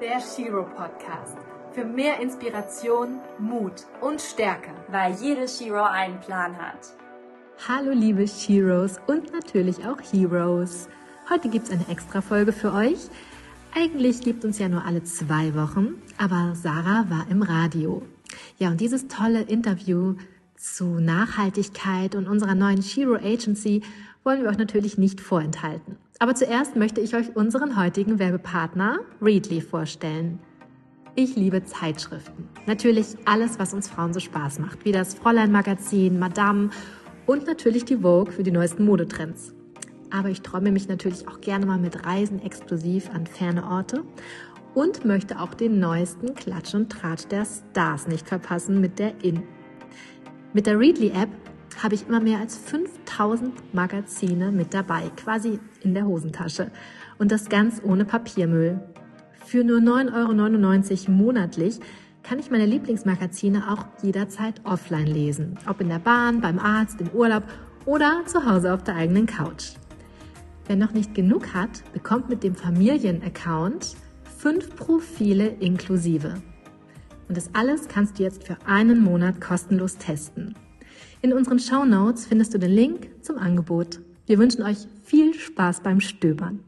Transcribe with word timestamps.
der 0.00 0.20
Shiro 0.20 0.64
Podcast. 0.64 1.38
Für 1.72 1.84
mehr 1.84 2.20
Inspiration, 2.20 3.18
Mut 3.38 3.86
und 4.02 4.20
Stärke. 4.20 4.70
Weil 4.88 5.14
jede 5.14 5.48
Shiro 5.48 5.82
einen 5.84 6.20
Plan 6.20 6.56
hat. 6.58 6.94
Hallo 7.66 7.92
liebe 7.92 8.28
Sheroes 8.28 9.00
und 9.06 9.32
natürlich 9.32 9.86
auch 9.86 9.98
Heroes. 10.12 10.88
Heute 11.30 11.48
gibt's 11.48 11.70
eine 11.70 11.88
Extra-Folge 11.88 12.52
für 12.52 12.74
euch. 12.74 13.08
Eigentlich 13.74 14.20
gibt 14.20 14.44
uns 14.44 14.58
ja 14.58 14.68
nur 14.68 14.84
alle 14.84 15.02
zwei 15.04 15.54
Wochen, 15.54 16.02
aber 16.18 16.54
Sarah 16.54 17.06
war 17.08 17.26
im 17.30 17.40
Radio. 17.40 18.02
Ja, 18.58 18.68
und 18.68 18.80
dieses 18.82 19.08
tolle 19.08 19.42
Interview 19.42 20.16
zu 20.56 21.00
Nachhaltigkeit 21.00 22.14
und 22.14 22.28
unserer 22.28 22.54
neuen 22.54 22.82
Shiro 22.82 23.14
Agency 23.14 23.82
wollen 24.24 24.42
wir 24.42 24.50
euch 24.50 24.58
natürlich 24.58 24.98
nicht 24.98 25.22
vorenthalten. 25.22 25.96
Aber 26.18 26.34
zuerst 26.34 26.76
möchte 26.76 27.00
ich 27.00 27.14
euch 27.14 27.36
unseren 27.36 27.76
heutigen 27.76 28.18
Werbepartner 28.18 29.00
Readly 29.20 29.60
vorstellen. 29.60 30.38
Ich 31.14 31.36
liebe 31.36 31.62
Zeitschriften. 31.64 32.48
Natürlich 32.66 33.16
alles, 33.26 33.58
was 33.58 33.74
uns 33.74 33.88
Frauen 33.88 34.14
so 34.14 34.20
Spaß 34.20 34.58
macht, 34.58 34.84
wie 34.84 34.92
das 34.92 35.14
Fräulein-Magazin, 35.14 36.18
Madame 36.18 36.70
und 37.26 37.46
natürlich 37.46 37.84
die 37.84 37.98
Vogue 37.98 38.32
für 38.32 38.42
die 38.42 38.50
neuesten 38.50 38.84
Modetrends. 38.84 39.54
Aber 40.10 40.30
ich 40.30 40.40
träume 40.40 40.72
mich 40.72 40.88
natürlich 40.88 41.28
auch 41.28 41.40
gerne 41.40 41.66
mal 41.66 41.78
mit 41.78 42.06
Reisen 42.06 42.42
exklusiv 42.42 43.10
an 43.10 43.26
ferne 43.26 43.66
Orte 43.66 44.02
und 44.74 45.04
möchte 45.04 45.40
auch 45.40 45.52
den 45.52 45.80
neuesten 45.80 46.34
Klatsch 46.34 46.74
und 46.74 46.90
Tratsch 46.90 47.26
der 47.28 47.44
Stars 47.44 48.06
nicht 48.08 48.26
verpassen 48.26 48.80
mit 48.80 48.98
der 48.98 49.22
In. 49.22 49.42
Mit 50.52 50.66
der 50.66 50.78
Readly-App 50.78 51.30
habe 51.82 51.94
ich 51.94 52.08
immer 52.08 52.20
mehr 52.20 52.40
als 52.40 52.56
5000 52.56 53.74
Magazine 53.74 54.50
mit 54.50 54.74
dabei, 54.74 55.10
quasi 55.16 55.58
in 55.82 55.94
der 55.94 56.06
Hosentasche. 56.06 56.70
Und 57.18 57.32
das 57.32 57.48
ganz 57.48 57.80
ohne 57.82 58.04
Papiermüll. 58.04 58.80
Für 59.44 59.62
nur 59.62 59.78
9,99 59.78 61.08
Euro 61.08 61.12
monatlich 61.12 61.80
kann 62.22 62.38
ich 62.38 62.50
meine 62.50 62.66
Lieblingsmagazine 62.66 63.70
auch 63.70 63.86
jederzeit 64.02 64.60
offline 64.64 65.06
lesen. 65.06 65.58
Ob 65.68 65.80
in 65.80 65.88
der 65.88 66.00
Bahn, 66.00 66.40
beim 66.40 66.58
Arzt, 66.58 67.00
im 67.00 67.10
Urlaub 67.10 67.44
oder 67.84 68.22
zu 68.26 68.44
Hause 68.44 68.74
auf 68.74 68.82
der 68.82 68.96
eigenen 68.96 69.26
Couch. 69.26 69.74
Wer 70.66 70.76
noch 70.76 70.92
nicht 70.92 71.14
genug 71.14 71.54
hat, 71.54 71.84
bekommt 71.92 72.28
mit 72.28 72.42
dem 72.42 72.56
Familienaccount 72.56 73.96
fünf 74.36 74.74
Profile 74.74 75.46
inklusive. 75.60 76.34
Und 77.28 77.36
das 77.36 77.50
alles 77.54 77.86
kannst 77.88 78.18
du 78.18 78.24
jetzt 78.24 78.44
für 78.44 78.56
einen 78.66 79.02
Monat 79.02 79.40
kostenlos 79.40 79.96
testen. 79.96 80.56
In 81.26 81.32
unseren 81.32 81.58
Show 81.58 81.84
Notes 81.84 82.24
findest 82.24 82.54
du 82.54 82.58
den 82.60 82.70
Link 82.70 83.08
zum 83.20 83.36
Angebot. 83.36 83.98
Wir 84.26 84.38
wünschen 84.38 84.62
euch 84.62 84.86
viel 85.02 85.34
Spaß 85.34 85.80
beim 85.80 86.00
Stöbern. 86.00 86.60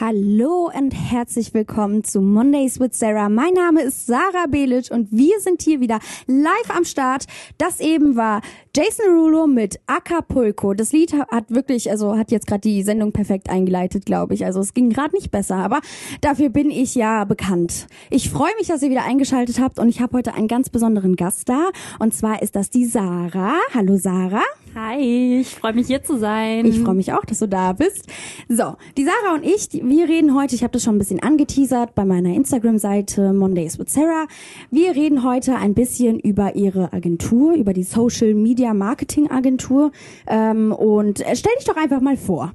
Hallo 0.00 0.72
und 0.76 0.90
herzlich 0.90 1.54
willkommen 1.54 2.02
zu 2.02 2.20
Mondays 2.20 2.80
with 2.80 2.98
Sarah. 2.98 3.28
Mein 3.28 3.54
Name 3.54 3.82
ist 3.82 4.08
Sarah 4.08 4.46
Belic 4.48 4.90
und 4.90 5.12
wir 5.12 5.38
sind 5.38 5.62
hier 5.62 5.78
wieder 5.78 6.00
live 6.26 6.76
am 6.76 6.84
Start. 6.84 7.26
Das 7.58 7.78
eben 7.78 8.16
war 8.16 8.40
Jason 8.74 9.06
Rulo 9.16 9.46
mit 9.46 9.78
Acapulco. 9.86 10.74
Das 10.74 10.90
Lied 10.90 11.12
hat 11.12 11.48
wirklich, 11.54 11.92
also 11.92 12.18
hat 12.18 12.32
jetzt 12.32 12.48
gerade 12.48 12.62
die 12.62 12.82
Sendung 12.82 13.12
perfekt 13.12 13.48
eingeleitet, 13.48 14.04
glaube 14.04 14.34
ich. 14.34 14.44
Also 14.44 14.58
es 14.58 14.74
ging 14.74 14.90
gerade 14.90 15.14
nicht 15.14 15.30
besser, 15.30 15.58
aber 15.58 15.80
dafür 16.20 16.48
bin 16.48 16.72
ich 16.72 16.96
ja 16.96 17.24
bekannt. 17.24 17.86
Ich 18.10 18.30
freue 18.30 18.50
mich, 18.58 18.66
dass 18.66 18.82
ihr 18.82 18.90
wieder 18.90 19.04
eingeschaltet 19.04 19.60
habt 19.60 19.78
und 19.78 19.88
ich 19.88 20.00
habe 20.00 20.16
heute 20.16 20.34
einen 20.34 20.48
ganz 20.48 20.70
besonderen 20.70 21.14
Gast 21.14 21.48
da 21.48 21.68
und 22.00 22.12
zwar 22.12 22.42
ist 22.42 22.56
das 22.56 22.68
die 22.68 22.86
Sarah. 22.86 23.60
Hallo 23.72 23.96
Sarah. 23.96 24.42
Hi, 24.76 25.38
ich 25.40 25.54
freue 25.54 25.72
mich 25.72 25.86
hier 25.86 26.02
zu 26.02 26.18
sein. 26.18 26.66
Ich 26.66 26.80
freue 26.80 26.94
mich 26.94 27.12
auch, 27.12 27.24
dass 27.24 27.38
du 27.38 27.46
da 27.46 27.74
bist. 27.74 28.08
So, 28.48 28.74
die 28.96 29.04
Sarah 29.04 29.34
und 29.34 29.44
ich, 29.44 29.68
wir 29.72 30.08
reden 30.08 30.34
heute, 30.34 30.56
ich 30.56 30.64
habe 30.64 30.72
das 30.72 30.82
schon 30.82 30.96
ein 30.96 30.98
bisschen 30.98 31.22
angeteasert 31.22 31.94
bei 31.94 32.04
meiner 32.04 32.34
Instagram-Seite 32.34 33.32
Mondays 33.32 33.78
with 33.78 33.92
Sarah. 33.92 34.26
Wir 34.72 34.96
reden 34.96 35.22
heute 35.22 35.54
ein 35.54 35.74
bisschen 35.74 36.18
über 36.18 36.56
ihre 36.56 36.92
Agentur, 36.92 37.54
über 37.54 37.72
die 37.72 37.84
Social 37.84 38.34
Media 38.34 38.74
Marketing 38.74 39.30
Agentur. 39.30 39.92
Ähm, 40.26 40.72
und 40.72 41.18
stell 41.34 41.52
dich 41.56 41.66
doch 41.66 41.76
einfach 41.76 42.00
mal 42.00 42.16
vor. 42.16 42.52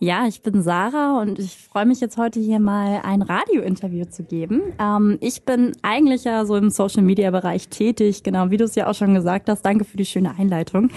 Ja, 0.00 0.28
ich 0.28 0.42
bin 0.42 0.62
Sarah 0.62 1.20
und 1.20 1.40
ich 1.40 1.56
freue 1.56 1.84
mich 1.84 1.98
jetzt 1.98 2.18
heute 2.18 2.38
hier 2.38 2.60
mal 2.60 3.00
ein 3.02 3.20
Radiointerview 3.20 4.04
zu 4.04 4.22
geben. 4.22 4.62
Ähm, 4.78 5.18
ich 5.20 5.42
bin 5.42 5.72
eigentlich 5.82 6.22
ja 6.22 6.44
so 6.46 6.54
im 6.54 6.70
Social 6.70 7.02
Media 7.02 7.32
Bereich 7.32 7.66
tätig, 7.68 8.22
genau 8.22 8.50
wie 8.50 8.58
du 8.58 8.64
es 8.64 8.76
ja 8.76 8.86
auch 8.86 8.94
schon 8.94 9.12
gesagt 9.12 9.48
hast. 9.48 9.62
Danke 9.62 9.84
für 9.84 9.96
die 9.96 10.04
schöne 10.04 10.38
Einleitung. 10.38 10.90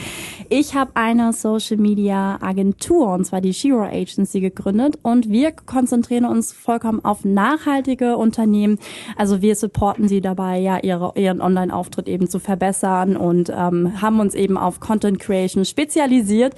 Ich 0.49 0.75
habe 0.75 0.91
eine 0.93 1.33
Social 1.33 1.77
Media 1.77 2.37
Agentur 2.43 3.11
und 3.11 3.25
zwar 3.25 3.41
die 3.41 3.55
Shiro 3.55 3.81
Agency 3.81 4.39
gegründet 4.39 4.99
und 5.01 5.29
wir 5.29 5.51
konzentrieren 5.51 6.25
uns 6.25 6.53
vollkommen 6.53 7.03
auf 7.03 7.25
nachhaltige 7.25 8.17
Unternehmen. 8.17 8.77
Also 9.17 9.41
wir 9.41 9.55
supporten 9.55 10.09
sie 10.09 10.21
dabei, 10.21 10.59
ja 10.59 10.77
ihre, 10.77 11.13
ihren 11.15 11.41
Online-Auftritt 11.41 12.07
eben 12.07 12.29
zu 12.29 12.37
verbessern 12.37 13.17
und 13.17 13.49
ähm, 13.49 13.99
haben 13.99 14.19
uns 14.19 14.35
eben 14.35 14.59
auf 14.59 14.79
Content 14.79 15.19
Creation 15.19 15.65
spezialisiert 15.65 16.53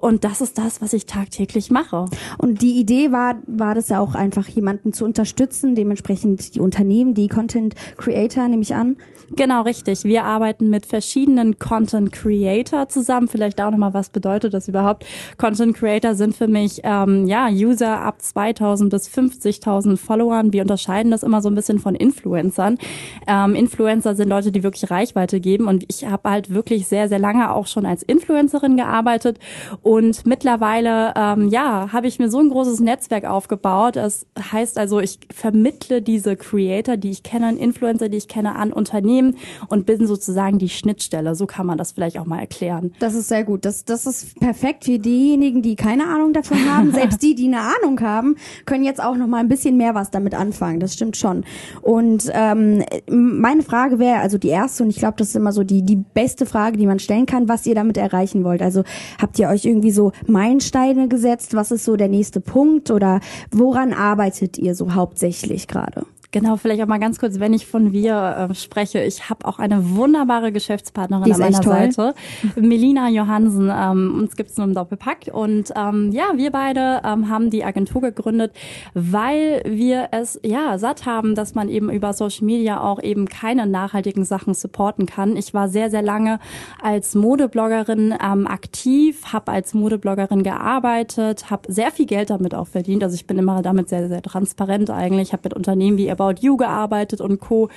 und 0.00 0.24
das 0.24 0.40
ist 0.40 0.58
das, 0.58 0.80
was 0.80 0.92
ich 0.92 1.06
tagtäglich 1.06 1.70
mache. 1.70 2.06
Und 2.38 2.62
die 2.62 2.78
Idee 2.78 3.12
war, 3.12 3.36
war 3.46 3.74
das 3.74 3.88
ja 3.88 4.00
auch 4.00 4.14
einfach 4.14 4.48
jemanden 4.48 4.92
zu 4.92 5.04
unterstützen, 5.04 5.74
dementsprechend 5.74 6.54
die 6.54 6.60
Unternehmen, 6.60 7.14
die 7.14 7.28
Content 7.28 7.74
Creator, 7.96 8.48
nehme 8.48 8.62
ich 8.62 8.74
an. 8.74 8.96
Genau, 9.36 9.62
richtig. 9.62 10.04
Wir 10.04 10.24
arbeiten 10.24 10.70
mit 10.70 10.86
verschiedenen 10.86 11.58
Content 11.58 12.12
Creator 12.12 12.88
zusammen. 12.88 13.28
Vielleicht 13.28 13.60
auch 13.60 13.70
nochmal, 13.70 13.92
was 13.92 14.08
bedeutet 14.08 14.54
das 14.54 14.68
überhaupt? 14.68 15.04
Content 15.36 15.76
Creator 15.76 16.14
sind 16.14 16.34
für 16.34 16.48
mich, 16.48 16.80
ähm, 16.84 17.26
ja, 17.26 17.48
User 17.48 18.00
ab 18.00 18.22
2000 18.22 18.90
bis 18.90 19.08
50.000 19.08 19.98
Followern. 19.98 20.52
Wir 20.52 20.62
unterscheiden 20.62 21.10
das 21.10 21.22
immer 21.22 21.42
so 21.42 21.50
ein 21.50 21.54
bisschen 21.54 21.78
von 21.78 21.94
Influencern. 21.94 22.78
Ähm, 23.26 23.54
Influencer 23.54 24.14
sind 24.14 24.28
Leute, 24.28 24.50
die 24.50 24.62
wirklich 24.62 24.90
Reichweite 24.90 25.40
geben. 25.40 25.66
Und 25.66 25.84
ich 25.88 26.06
habe 26.06 26.30
halt 26.30 26.54
wirklich 26.54 26.86
sehr, 26.86 27.08
sehr 27.08 27.18
lange 27.18 27.52
auch 27.52 27.66
schon 27.66 27.84
als 27.84 28.02
Influencerin 28.02 28.76
gearbeitet 28.76 29.38
und 29.88 30.26
mittlerweile, 30.26 31.14
ähm, 31.16 31.48
ja, 31.48 31.90
habe 31.94 32.08
ich 32.08 32.18
mir 32.18 32.28
so 32.28 32.40
ein 32.40 32.50
großes 32.50 32.78
Netzwerk 32.80 33.24
aufgebaut. 33.24 33.96
Das 33.96 34.26
heißt 34.52 34.76
also, 34.76 35.00
ich 35.00 35.18
vermittle 35.34 36.02
diese 36.02 36.36
Creator, 36.36 36.98
die 36.98 37.08
ich 37.08 37.22
kenne, 37.22 37.56
Influencer, 37.56 38.10
die 38.10 38.18
ich 38.18 38.28
kenne, 38.28 38.54
an 38.56 38.70
Unternehmen 38.70 39.38
und 39.68 39.86
bin 39.86 40.06
sozusagen 40.06 40.58
die 40.58 40.68
Schnittstelle. 40.68 41.34
So 41.34 41.46
kann 41.46 41.64
man 41.64 41.78
das 41.78 41.92
vielleicht 41.92 42.18
auch 42.18 42.26
mal 42.26 42.38
erklären. 42.38 42.92
Das 42.98 43.14
ist 43.14 43.28
sehr 43.28 43.44
gut. 43.44 43.64
Das, 43.64 43.86
das 43.86 44.04
ist 44.04 44.38
perfekt 44.38 44.84
für 44.84 44.98
diejenigen, 44.98 45.62
die 45.62 45.74
keine 45.74 46.06
Ahnung 46.06 46.34
davon 46.34 46.58
haben. 46.70 46.92
Selbst 46.92 47.22
die, 47.22 47.34
die 47.34 47.46
eine 47.46 47.60
Ahnung 47.60 47.98
haben, 48.02 48.36
können 48.66 48.84
jetzt 48.84 49.02
auch 49.02 49.16
noch 49.16 49.26
mal 49.26 49.38
ein 49.38 49.48
bisschen 49.48 49.78
mehr 49.78 49.94
was 49.94 50.10
damit 50.10 50.34
anfangen. 50.34 50.80
Das 50.80 50.92
stimmt 50.92 51.16
schon. 51.16 51.44
Und 51.80 52.30
ähm, 52.34 52.84
meine 53.08 53.62
Frage 53.62 53.98
wäre, 53.98 54.18
also 54.18 54.36
die 54.36 54.48
erste, 54.48 54.82
und 54.82 54.90
ich 54.90 54.98
glaube, 54.98 55.14
das 55.16 55.28
ist 55.28 55.36
immer 55.36 55.52
so 55.52 55.64
die, 55.64 55.80
die 55.80 55.96
beste 55.96 56.44
Frage, 56.44 56.76
die 56.76 56.86
man 56.86 56.98
stellen 56.98 57.24
kann, 57.24 57.48
was 57.48 57.64
ihr 57.64 57.74
damit 57.74 57.96
erreichen 57.96 58.44
wollt. 58.44 58.60
Also 58.60 58.84
habt 59.18 59.38
ihr 59.38 59.48
euch 59.48 59.64
irgendwie 59.64 59.77
irgendwie 59.78 59.92
so 59.92 60.12
Meilensteine 60.26 61.08
gesetzt? 61.08 61.54
Was 61.54 61.70
ist 61.70 61.84
so 61.84 61.96
der 61.96 62.08
nächste 62.08 62.40
Punkt 62.40 62.90
oder 62.90 63.20
woran 63.50 63.92
arbeitet 63.92 64.58
ihr 64.58 64.74
so 64.74 64.94
hauptsächlich 64.94 65.68
gerade? 65.68 66.04
Genau, 66.30 66.56
vielleicht 66.56 66.82
auch 66.82 66.86
mal 66.86 66.98
ganz 66.98 67.18
kurz, 67.18 67.40
wenn 67.40 67.54
ich 67.54 67.66
von 67.66 67.92
wir 67.92 68.48
äh, 68.50 68.54
spreche. 68.54 69.02
Ich 69.02 69.30
habe 69.30 69.46
auch 69.46 69.58
eine 69.58 69.96
wunderbare 69.96 70.52
Geschäftspartnerin 70.52 71.32
an 71.32 71.38
meiner 71.38 71.62
Seite, 71.62 72.14
Melina 72.56 73.08
Johansen. 73.08 73.72
Ähm, 73.74 74.14
uns 74.18 74.36
gibt's 74.36 74.58
nur 74.58 74.66
im 74.66 74.74
Doppelpack. 74.74 75.30
Und 75.32 75.72
ähm, 75.74 76.10
ja, 76.12 76.32
wir 76.36 76.50
beide 76.50 77.00
ähm, 77.02 77.30
haben 77.30 77.48
die 77.48 77.64
Agentur 77.64 78.02
gegründet, 78.02 78.52
weil 78.92 79.62
wir 79.64 80.08
es 80.12 80.38
ja 80.44 80.76
satt 80.76 81.06
haben, 81.06 81.34
dass 81.34 81.54
man 81.54 81.70
eben 81.70 81.88
über 81.88 82.12
Social 82.12 82.44
Media 82.44 82.82
auch 82.82 83.02
eben 83.02 83.26
keine 83.26 83.66
nachhaltigen 83.66 84.26
Sachen 84.26 84.52
supporten 84.52 85.06
kann. 85.06 85.34
Ich 85.34 85.54
war 85.54 85.70
sehr, 85.70 85.88
sehr 85.90 86.02
lange 86.02 86.40
als 86.82 87.14
Modebloggerin 87.14 88.14
ähm, 88.22 88.46
aktiv, 88.46 89.32
habe 89.32 89.50
als 89.52 89.72
Modebloggerin 89.72 90.42
gearbeitet, 90.42 91.50
habe 91.50 91.72
sehr 91.72 91.90
viel 91.90 92.04
Geld 92.04 92.28
damit 92.28 92.54
auch 92.54 92.66
verdient. 92.66 93.02
Also 93.02 93.14
ich 93.14 93.26
bin 93.26 93.38
immer 93.38 93.62
damit 93.62 93.88
sehr, 93.88 94.08
sehr 94.08 94.20
transparent 94.20 94.90
eigentlich. 94.90 95.28
Ich 95.28 95.32
habe 95.32 95.44
mit 95.44 95.54
Unternehmen 95.54 95.96
wie 95.96 96.17
About 96.18 96.40
You 96.40 96.56
gearbeitet 96.56 97.20
und 97.20 97.40
Co. 97.40 97.68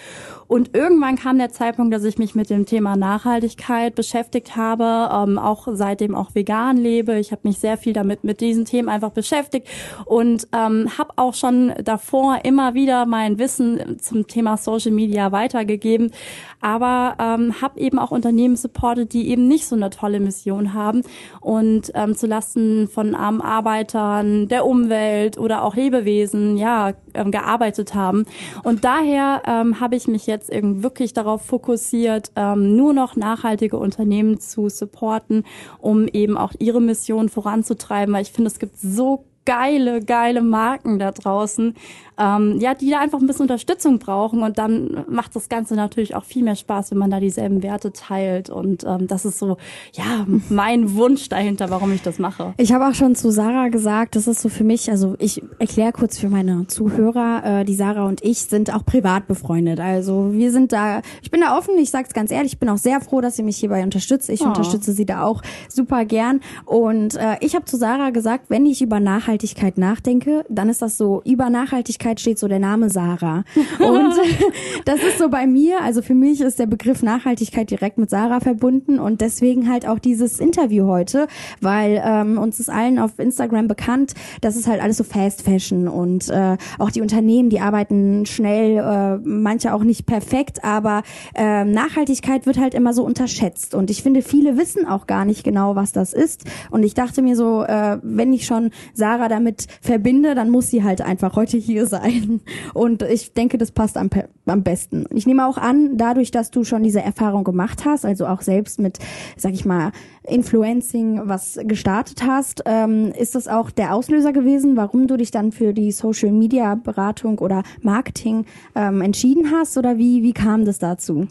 Und 0.47 0.75
irgendwann 0.75 1.15
kam 1.15 1.37
der 1.37 1.49
Zeitpunkt, 1.49 1.93
dass 1.93 2.03
ich 2.03 2.17
mich 2.17 2.35
mit 2.35 2.49
dem 2.49 2.65
Thema 2.65 2.97
Nachhaltigkeit 2.97 3.95
beschäftigt 3.95 4.57
habe, 4.57 5.09
ähm, 5.13 5.39
auch 5.39 5.67
seitdem 5.71 6.13
auch 6.13 6.35
vegan 6.35 6.75
lebe. 6.75 7.17
Ich 7.19 7.31
habe 7.31 7.41
mich 7.43 7.57
sehr 7.57 7.77
viel 7.77 7.93
damit 7.93 8.25
mit 8.25 8.41
diesen 8.41 8.65
Themen 8.65 8.89
einfach 8.89 9.11
beschäftigt 9.11 9.67
und 10.05 10.47
ähm, 10.53 10.89
habe 10.97 11.13
auch 11.15 11.35
schon 11.35 11.73
davor 11.83 12.39
immer 12.43 12.73
wieder 12.73 13.05
mein 13.05 13.39
Wissen 13.39 13.97
zum 13.99 14.27
Thema 14.27 14.57
Social 14.57 14.91
Media 14.91 15.31
weitergegeben, 15.31 16.11
aber 16.59 17.15
ähm, 17.19 17.61
habe 17.61 17.79
eben 17.79 17.97
auch 17.97 18.11
Unternehmen 18.11 18.57
supportet, 18.57 19.13
die 19.13 19.29
eben 19.29 19.47
nicht 19.47 19.67
so 19.67 19.75
eine 19.77 19.89
tolle 19.89 20.19
Mission 20.19 20.73
haben 20.73 21.03
und 21.39 21.91
ähm, 21.95 22.15
zulasten 22.15 22.89
von 22.89 23.15
armen 23.15 23.41
Arbeitern, 23.41 24.47
der 24.49 24.65
Umwelt 24.65 25.37
oder 25.37 25.63
auch 25.63 25.75
Lebewesen 25.75 26.57
ja 26.57 26.91
ähm, 27.13 27.31
gearbeitet 27.31 27.95
haben. 27.95 28.25
Und 28.63 28.83
daher 28.83 29.41
ähm, 29.45 29.79
habe 29.79 29.95
ich 29.95 30.07
mich 30.07 30.27
jetzt 30.27 30.49
eben 30.49 30.83
wirklich 30.83 31.13
darauf 31.13 31.43
fokussiert, 31.45 32.31
ähm, 32.35 32.75
nur 32.75 32.93
noch 32.93 33.15
nachhaltige 33.15 33.77
Unternehmen 33.77 34.39
zu 34.39 34.69
supporten, 34.69 35.43
um 35.79 36.07
eben 36.07 36.37
auch 36.37 36.53
ihre 36.59 36.81
Mission 36.81 37.29
voranzutreiben, 37.29 38.13
weil 38.13 38.23
ich 38.23 38.31
finde, 38.31 38.49
es 38.49 38.59
gibt 38.59 38.77
so 38.79 39.25
geile, 39.45 40.01
geile 40.03 40.41
Marken 40.41 40.99
da 40.99 41.11
draußen, 41.11 41.75
ähm, 42.21 42.59
ja, 42.59 42.75
die 42.75 42.89
da 42.89 42.99
einfach 42.99 43.19
ein 43.19 43.25
bisschen 43.25 43.43
Unterstützung 43.43 43.97
brauchen 43.97 44.43
und 44.43 44.57
dann 44.57 45.05
macht 45.09 45.35
das 45.35 45.49
Ganze 45.49 45.75
natürlich 45.75 46.15
auch 46.15 46.23
viel 46.23 46.43
mehr 46.43 46.55
Spaß, 46.55 46.91
wenn 46.91 46.99
man 46.99 47.09
da 47.09 47.19
dieselben 47.19 47.63
Werte 47.63 47.91
teilt 47.91 48.49
und 48.49 48.83
ähm, 48.83 49.07
das 49.07 49.25
ist 49.25 49.39
so, 49.39 49.57
ja, 49.93 50.25
mein 50.49 50.93
Wunsch 50.95 51.29
dahinter, 51.29 51.69
warum 51.69 51.91
ich 51.93 52.03
das 52.03 52.19
mache. 52.19 52.53
Ich 52.57 52.73
habe 52.73 52.87
auch 52.87 52.93
schon 52.93 53.15
zu 53.15 53.31
Sarah 53.31 53.69
gesagt, 53.69 54.15
das 54.15 54.27
ist 54.27 54.41
so 54.41 54.49
für 54.49 54.63
mich, 54.63 54.91
also 54.91 55.15
ich 55.17 55.41
erkläre 55.57 55.91
kurz 55.93 56.19
für 56.19 56.29
meine 56.29 56.67
Zuhörer, 56.67 57.61
äh, 57.61 57.65
die 57.65 57.75
Sarah 57.75 58.05
und 58.05 58.23
ich 58.23 58.43
sind 58.43 58.73
auch 58.73 58.85
privat 58.85 59.27
befreundet, 59.27 59.79
also 59.79 60.31
wir 60.33 60.51
sind 60.51 60.71
da, 60.73 61.01
ich 61.23 61.31
bin 61.31 61.41
da 61.41 61.57
offen, 61.57 61.75
ich 61.79 61.89
sag's 61.89 62.13
ganz 62.13 62.29
ehrlich, 62.31 62.53
ich 62.53 62.59
bin 62.59 62.69
auch 62.69 62.77
sehr 62.77 63.01
froh, 63.01 63.21
dass 63.21 63.35
sie 63.35 63.43
mich 63.43 63.57
hierbei 63.57 63.83
unterstützt, 63.83 64.29
ich 64.29 64.41
oh. 64.41 64.45
unterstütze 64.45 64.93
sie 64.93 65.05
da 65.05 65.23
auch 65.23 65.41
super 65.69 66.05
gern 66.05 66.41
und 66.65 67.15
äh, 67.15 67.37
ich 67.39 67.55
habe 67.55 67.65
zu 67.65 67.77
Sarah 67.77 68.11
gesagt, 68.11 68.45
wenn 68.49 68.67
ich 68.67 68.81
über 68.83 68.99
Nachhaltigkeit 68.99 69.79
nachdenke, 69.79 70.45
dann 70.49 70.69
ist 70.69 70.83
das 70.83 70.97
so, 70.97 71.21
über 71.25 71.49
Nachhaltigkeit 71.49 72.10
Nachhaltigkeit 72.11 72.19
steht 72.19 72.39
so 72.39 72.47
der 72.47 72.59
Name 72.59 72.89
Sarah. 72.89 73.43
Und 73.79 74.13
das 74.85 75.01
ist 75.01 75.17
so 75.19 75.29
bei 75.29 75.47
mir, 75.47 75.81
also 75.81 76.01
für 76.01 76.13
mich 76.13 76.41
ist 76.41 76.59
der 76.59 76.65
Begriff 76.65 77.03
Nachhaltigkeit 77.03 77.69
direkt 77.69 77.97
mit 77.97 78.09
Sarah 78.09 78.39
verbunden 78.39 78.99
und 78.99 79.21
deswegen 79.21 79.69
halt 79.69 79.87
auch 79.87 79.99
dieses 79.99 80.39
Interview 80.39 80.87
heute, 80.87 81.27
weil 81.61 82.01
ähm, 82.03 82.37
uns 82.37 82.59
ist 82.59 82.69
allen 82.69 82.99
auf 82.99 83.19
Instagram 83.19 83.67
bekannt, 83.67 84.13
dass 84.41 84.55
es 84.55 84.67
halt 84.67 84.81
alles 84.81 84.97
so 84.97 85.03
Fast 85.03 85.43
Fashion 85.43 85.87
und 85.87 86.29
äh, 86.29 86.57
auch 86.79 86.91
die 86.91 87.01
Unternehmen, 87.01 87.49
die 87.49 87.59
arbeiten 87.59 88.25
schnell, 88.25 88.77
äh, 88.77 89.17
manche 89.27 89.73
auch 89.73 89.83
nicht 89.83 90.05
perfekt, 90.05 90.63
aber 90.63 91.03
äh, 91.35 91.63
Nachhaltigkeit 91.63 92.45
wird 92.45 92.57
halt 92.57 92.73
immer 92.73 92.93
so 92.93 93.03
unterschätzt 93.03 93.75
und 93.75 93.89
ich 93.89 94.03
finde, 94.03 94.21
viele 94.21 94.57
wissen 94.57 94.87
auch 94.87 95.07
gar 95.07 95.25
nicht 95.25 95.43
genau, 95.43 95.75
was 95.75 95.91
das 95.91 96.13
ist 96.13 96.45
und 96.71 96.83
ich 96.83 96.93
dachte 96.93 97.21
mir 97.21 97.35
so, 97.35 97.63
äh, 97.63 97.99
wenn 98.01 98.33
ich 98.33 98.45
schon 98.45 98.71
Sarah 98.93 99.27
damit 99.27 99.67
verbinde, 99.81 100.35
dann 100.35 100.49
muss 100.49 100.69
sie 100.69 100.83
halt 100.83 101.01
einfach 101.01 101.35
heute 101.35 101.57
hier 101.57 101.85
sein. 101.91 102.41
Und 102.73 103.03
ich 103.03 103.33
denke, 103.33 103.59
das 103.59 103.71
passt 103.71 103.97
am, 103.97 104.09
am 104.47 104.63
besten. 104.63 105.05
Ich 105.13 105.27
nehme 105.27 105.45
auch 105.45 105.57
an, 105.57 105.97
dadurch, 105.97 106.31
dass 106.31 106.49
du 106.49 106.63
schon 106.63 106.81
diese 106.81 107.01
Erfahrung 107.01 107.43
gemacht 107.43 107.85
hast, 107.85 108.05
also 108.05 108.25
auch 108.25 108.41
selbst 108.41 108.79
mit, 108.79 108.97
sag 109.37 109.53
ich 109.53 109.65
mal, 109.65 109.91
Influencing 110.23 111.21
was 111.25 111.59
gestartet 111.63 112.23
hast, 112.23 112.61
ähm, 112.65 113.11
ist 113.17 113.33
das 113.33 113.47
auch 113.47 113.71
der 113.71 113.95
Auslöser 113.95 114.31
gewesen, 114.31 114.77
warum 114.77 115.07
du 115.07 115.17
dich 115.17 115.31
dann 115.31 115.51
für 115.51 115.73
die 115.73 115.91
Social 115.91 116.31
Media 116.31 116.75
Beratung 116.75 117.39
oder 117.39 117.63
Marketing 117.81 118.45
ähm, 118.75 119.01
entschieden 119.01 119.51
hast? 119.51 119.77
Oder 119.77 119.97
wie, 119.97 120.21
wie 120.21 120.33
kam 120.33 120.65
das 120.65 120.77
dazu? 120.77 121.27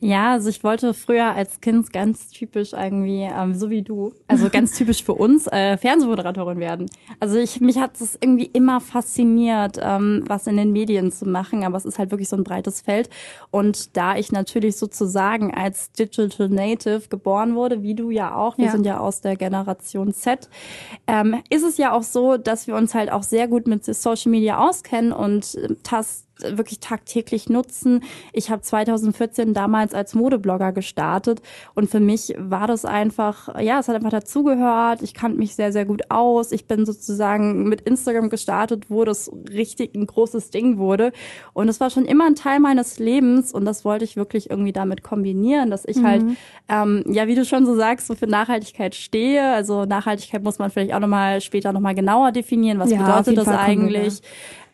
Ja, 0.00 0.32
also 0.32 0.48
ich 0.48 0.64
wollte 0.64 0.94
früher 0.94 1.34
als 1.34 1.60
Kind 1.60 1.92
ganz 1.92 2.28
typisch 2.28 2.72
irgendwie, 2.72 3.28
ähm, 3.32 3.54
so 3.54 3.70
wie 3.70 3.82
du, 3.82 4.12
also 4.28 4.48
ganz 4.48 4.76
typisch 4.76 5.04
für 5.04 5.14
uns, 5.14 5.46
äh, 5.46 5.76
Fernsehmoderatorin 5.76 6.58
werden. 6.58 6.86
Also 7.20 7.38
ich, 7.38 7.60
mich 7.60 7.78
hat 7.78 8.00
es 8.00 8.18
irgendwie 8.20 8.46
immer 8.46 8.80
fasziniert, 8.80 9.78
ähm, 9.96 10.24
was 10.26 10.46
in 10.46 10.56
den 10.56 10.72
Medien 10.72 11.12
zu 11.12 11.26
machen, 11.26 11.64
aber 11.64 11.76
es 11.76 11.84
ist 11.84 11.98
halt 11.98 12.10
wirklich 12.10 12.28
so 12.28 12.36
ein 12.36 12.44
breites 12.44 12.80
Feld. 12.80 13.08
Und 13.50 13.96
da 13.96 14.16
ich 14.16 14.32
natürlich 14.32 14.76
sozusagen 14.76 15.54
als 15.54 15.92
Digital 15.92 16.48
Native 16.48 17.08
geboren 17.08 17.54
wurde, 17.54 17.82
wie 17.82 17.94
du 17.94 18.10
ja 18.10 18.34
auch, 18.34 18.58
wir 18.58 18.66
ja. 18.66 18.72
sind 18.72 18.86
ja 18.86 18.98
aus 18.98 19.20
der 19.20 19.36
Generation 19.36 20.12
Z, 20.12 20.48
ähm, 21.06 21.42
ist 21.50 21.64
es 21.64 21.76
ja 21.76 21.92
auch 21.92 22.02
so, 22.02 22.36
dass 22.36 22.66
wir 22.66 22.76
uns 22.76 22.94
halt 22.94 23.10
auch 23.12 23.22
sehr 23.22 23.48
gut 23.48 23.66
mit 23.66 23.84
Social 23.84 24.30
Media 24.30 24.58
auskennen 24.58 25.12
und 25.12 25.54
äh, 25.54 25.74
tas 25.82 26.26
wirklich 26.42 26.80
tagtäglich 26.80 27.48
nutzen. 27.48 28.02
Ich 28.32 28.50
habe 28.50 28.62
2014 28.62 29.54
damals 29.54 29.94
als 29.94 30.14
Modeblogger 30.14 30.72
gestartet 30.72 31.42
und 31.74 31.90
für 31.90 32.00
mich 32.00 32.34
war 32.38 32.66
das 32.66 32.84
einfach, 32.84 33.60
ja, 33.60 33.78
es 33.78 33.88
hat 33.88 33.96
einfach 33.96 34.10
dazugehört. 34.10 35.02
Ich 35.02 35.14
kannte 35.14 35.38
mich 35.38 35.54
sehr, 35.54 35.72
sehr 35.72 35.84
gut 35.84 36.10
aus. 36.10 36.52
Ich 36.52 36.66
bin 36.66 36.86
sozusagen 36.86 37.68
mit 37.68 37.82
Instagram 37.82 38.30
gestartet, 38.30 38.90
wo 38.90 39.04
das 39.04 39.30
richtig 39.50 39.94
ein 39.94 40.06
großes 40.06 40.50
Ding 40.50 40.78
wurde. 40.78 41.12
Und 41.52 41.68
es 41.68 41.80
war 41.80 41.90
schon 41.90 42.04
immer 42.04 42.26
ein 42.26 42.34
Teil 42.34 42.60
meines 42.60 42.98
Lebens 42.98 43.52
und 43.52 43.64
das 43.64 43.84
wollte 43.84 44.04
ich 44.04 44.16
wirklich 44.16 44.50
irgendwie 44.50 44.72
damit 44.72 45.02
kombinieren, 45.02 45.70
dass 45.70 45.84
ich 45.84 46.02
halt, 46.02 46.22
mhm. 46.22 46.36
halt, 46.68 47.04
ähm, 47.04 47.04
ja, 47.12 47.26
wie 47.26 47.34
du 47.34 47.44
schon 47.44 47.66
so 47.66 47.74
sagst, 47.74 48.06
so 48.06 48.14
für 48.14 48.26
Nachhaltigkeit 48.26 48.94
stehe. 48.94 49.52
Also 49.52 49.84
Nachhaltigkeit 49.84 50.42
muss 50.42 50.58
man 50.58 50.70
vielleicht 50.70 50.94
auch 50.94 51.00
nochmal 51.00 51.40
später 51.40 51.72
nochmal 51.72 51.94
genauer 51.94 52.32
definieren. 52.32 52.78
Was 52.78 52.90
ja, 52.90 52.98
bedeutet 52.98 53.38
das 53.38 53.48
eigentlich? 53.48 54.22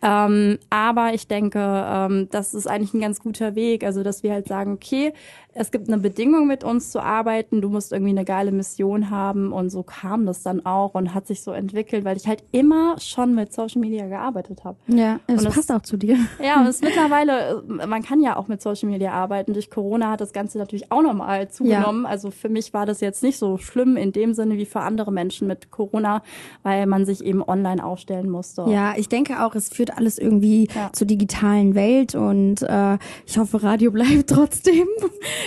Ähm, 0.03 0.59
aber 0.71 1.13
ich 1.15 1.27
denke, 1.27 1.59
ähm, 1.61 2.29
das 2.31 2.55
ist 2.55 2.67
eigentlich 2.69 2.95
ein 2.95 3.01
ganz 3.01 3.21
guter 3.21 3.55
Weg. 3.55 3.85
Also, 3.85 4.03
dass 4.03 4.23
wir 4.23 4.33
halt 4.33 4.47
sagen, 4.47 4.73
okay, 4.73 5.13
es 5.59 5.73
gibt 5.73 5.89
eine 5.89 5.99
Bedingung, 5.99 6.47
mit 6.47 6.63
uns 6.63 6.91
zu 6.91 7.01
arbeiten. 7.01 7.61
Du 7.61 7.69
musst 7.69 7.93
irgendwie 7.93 8.13
eine 8.13 8.25
geile 8.25 8.53
Mission 8.53 9.11
haben. 9.11 9.53
Und 9.53 9.71
so 9.71 9.83
kam 9.83 10.25
das 10.25 10.43
dann 10.43 10.65
auch 10.65 10.95
und 10.95 11.15
hat 11.15 11.27
sich 11.27 11.43
so 11.43 11.51
entwickelt, 11.51 12.05
weil 12.05 12.17
ich 12.17 12.29
halt 12.29 12.45
immer 12.53 12.99
schon 13.01 13.35
mit 13.35 13.53
Social 13.53 13.81
Media 13.81 14.07
gearbeitet 14.07 14.65
habe. 14.65 14.79
Ja, 14.87 15.19
es 15.27 15.45
und 15.45 15.53
passt 15.53 15.73
auch 15.73 15.83
zu 15.83 15.97
dir. 15.97 16.17
Ja, 16.43 16.61
und 16.61 16.67
es 16.67 16.81
mittlerweile, 16.81 17.63
man 17.67 18.03
kann 18.03 18.21
ja 18.21 18.37
auch 18.37 18.47
mit 18.47 18.63
Social 18.63 18.89
Media 18.89 19.13
arbeiten. 19.13 19.53
Durch 19.53 19.71
Corona 19.71 20.13
hat 20.13 20.21
das 20.21 20.33
Ganze 20.33 20.59
natürlich 20.59 20.93
auch 20.93 21.03
nochmal 21.03 21.49
zugenommen. 21.49 22.05
Ja. 22.05 22.09
Also 22.09 22.31
für 22.31 22.49
mich 22.49 22.73
war 22.73 22.87
das 22.87 23.01
jetzt 23.01 23.23
nicht 23.23 23.39
so 23.39 23.59
schlimm 23.59 23.97
in 23.97 24.13
dem 24.13 24.35
Sinne 24.35 24.57
wie 24.57 24.67
für 24.67 24.81
andere 24.81 25.13
Menschen 25.13 25.49
mit 25.49 25.73
Corona, 25.73 26.23
weil 26.63 26.87
man 26.87 27.05
sich 27.05 27.25
eben 27.25 27.43
online 27.43 27.85
aufstellen 27.85 28.31
musste. 28.31 28.65
Ja, 28.69 28.95
ich 28.97 29.09
denke 29.09 29.45
auch, 29.45 29.57
es 29.57 29.71
führt 29.71 29.97
alles 29.97 30.19
irgendwie 30.19 30.69
ja. 30.75 30.91
zur 30.93 31.07
digitalen 31.09 31.75
Welt 31.75 32.15
und 32.15 32.63
äh, 32.63 32.99
ich 33.27 33.39
hoffe, 33.39 33.63
Radio 33.63 33.91
bleibt 33.91 34.27
trotzdem 34.31 34.87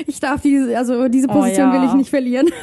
ich 0.08 0.20
darf 0.20 0.42
diese, 0.42 0.78
also 0.78 1.08
diese 1.08 1.28
oh 1.30 1.34
Position 1.34 1.70
oh, 1.70 1.74
ja. 1.74 1.82
will 1.82 1.88
ich 1.88 1.94
nicht 1.96 2.10
verlieren. 2.10 2.50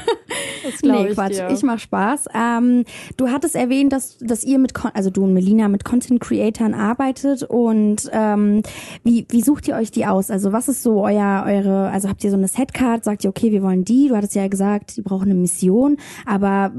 Das 0.65 0.83
nee, 0.83 1.07
ich 1.09 1.15
Quatsch. 1.15 1.37
Dir. 1.37 1.51
Ich 1.51 1.63
mach 1.63 1.79
Spaß. 1.79 2.27
Ähm, 2.35 2.85
du 3.17 3.29
hattest 3.29 3.55
erwähnt, 3.55 3.93
dass, 3.93 4.19
dass 4.19 4.45
ihr 4.45 4.59
mit, 4.59 4.73
also 4.93 5.09
du 5.09 5.25
und 5.25 5.33
Melina 5.33 5.69
mit 5.69 5.85
Content 5.85 6.21
Creatern 6.21 6.75
arbeitet 6.75 7.43
und 7.45 8.11
ähm, 8.13 8.63
wie, 9.05 9.25
wie 9.31 9.43
sucht 9.43 9.69
ihr 9.69 9.77
euch 9.77 9.91
die 9.91 10.05
aus? 10.05 10.31
Also 10.31 10.53
was 10.53 10.69
ist 10.69 10.83
so 10.83 11.05
euer, 11.05 11.45
eure, 11.47 11.91
also 11.91 12.09
habt 12.09 12.25
ihr 12.25 12.31
so 12.31 12.37
eine 12.37 12.49
Setcard, 12.49 13.05
sagt 13.05 13.25
ihr, 13.25 13.31
okay, 13.31 13.53
wir 13.53 13.63
wollen 13.63 13.85
die, 13.85 14.09
du 14.09 14.17
hattest 14.17 14.35
ja 14.35 14.49
gesagt, 14.49 14.97
die 14.97 15.03
brauchen 15.03 15.31
eine 15.31 15.35
Mission, 15.35 15.97
aber 16.27 16.73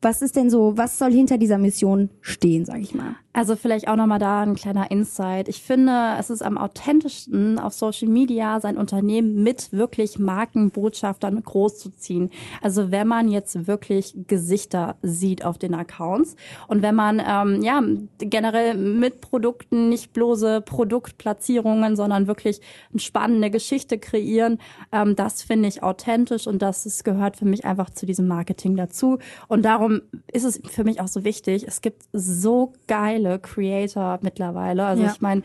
was 0.00 0.22
ist 0.22 0.36
denn 0.36 0.50
so, 0.50 0.76
was 0.76 0.98
soll 0.98 1.12
hinter 1.12 1.38
dieser 1.38 1.58
Mission 1.58 2.10
stehen, 2.20 2.64
sag 2.64 2.80
ich 2.80 2.94
mal? 2.94 3.16
Also 3.36 3.56
vielleicht 3.56 3.88
auch 3.88 3.96
nochmal 3.96 4.20
da 4.20 4.42
ein 4.42 4.54
kleiner 4.54 4.92
Insight. 4.92 5.48
Ich 5.48 5.60
finde, 5.60 6.14
es 6.20 6.30
ist 6.30 6.40
am 6.40 6.56
authentischsten 6.56 7.58
auf 7.58 7.74
Social 7.74 8.06
Media 8.06 8.60
sein 8.60 8.76
Unternehmen 8.76 9.42
mit 9.42 9.72
wirklich 9.72 10.20
Markenbotschaftern 10.20 11.42
groß 11.42 11.78
zu 11.78 11.90
ziehen. 11.90 12.30
Also 12.62 12.92
wenn 12.92 13.08
man 13.08 13.28
jetzt 13.28 13.66
wirklich 13.66 14.14
Gesichter 14.28 14.94
sieht 15.02 15.44
auf 15.44 15.58
den 15.58 15.74
Accounts 15.74 16.36
und 16.68 16.82
wenn 16.82 16.94
man 16.94 17.20
ähm, 17.26 17.60
ja 17.60 17.82
generell 18.18 18.76
mit 18.76 19.20
Produkten 19.20 19.88
nicht 19.88 20.12
bloße 20.12 20.60
Produktplatzierungen, 20.60 21.96
sondern 21.96 22.28
wirklich 22.28 22.60
eine 22.92 23.00
spannende 23.00 23.50
Geschichte 23.50 23.98
kreieren, 23.98 24.60
ähm, 24.92 25.16
das 25.16 25.42
finde 25.42 25.68
ich 25.68 25.82
authentisch 25.82 26.46
und 26.46 26.62
das 26.62 26.86
ist, 26.86 27.02
gehört 27.02 27.36
für 27.36 27.46
mich 27.46 27.64
einfach 27.64 27.90
zu 27.90 28.06
diesem 28.06 28.28
Marketing 28.28 28.76
dazu. 28.76 29.18
Und 29.48 29.64
darum 29.64 30.02
ist 30.32 30.44
es 30.44 30.60
für 30.70 30.84
mich 30.84 31.00
auch 31.00 31.08
so 31.08 31.24
wichtig. 31.24 31.66
Es 31.66 31.80
gibt 31.80 32.04
so 32.12 32.74
geile 32.86 33.23
viele 33.24 33.38
Creator 33.38 34.18
mittlerweile. 34.22 34.84
Also 34.84 35.04
ja. 35.04 35.12
ich 35.12 35.20
meine, 35.20 35.42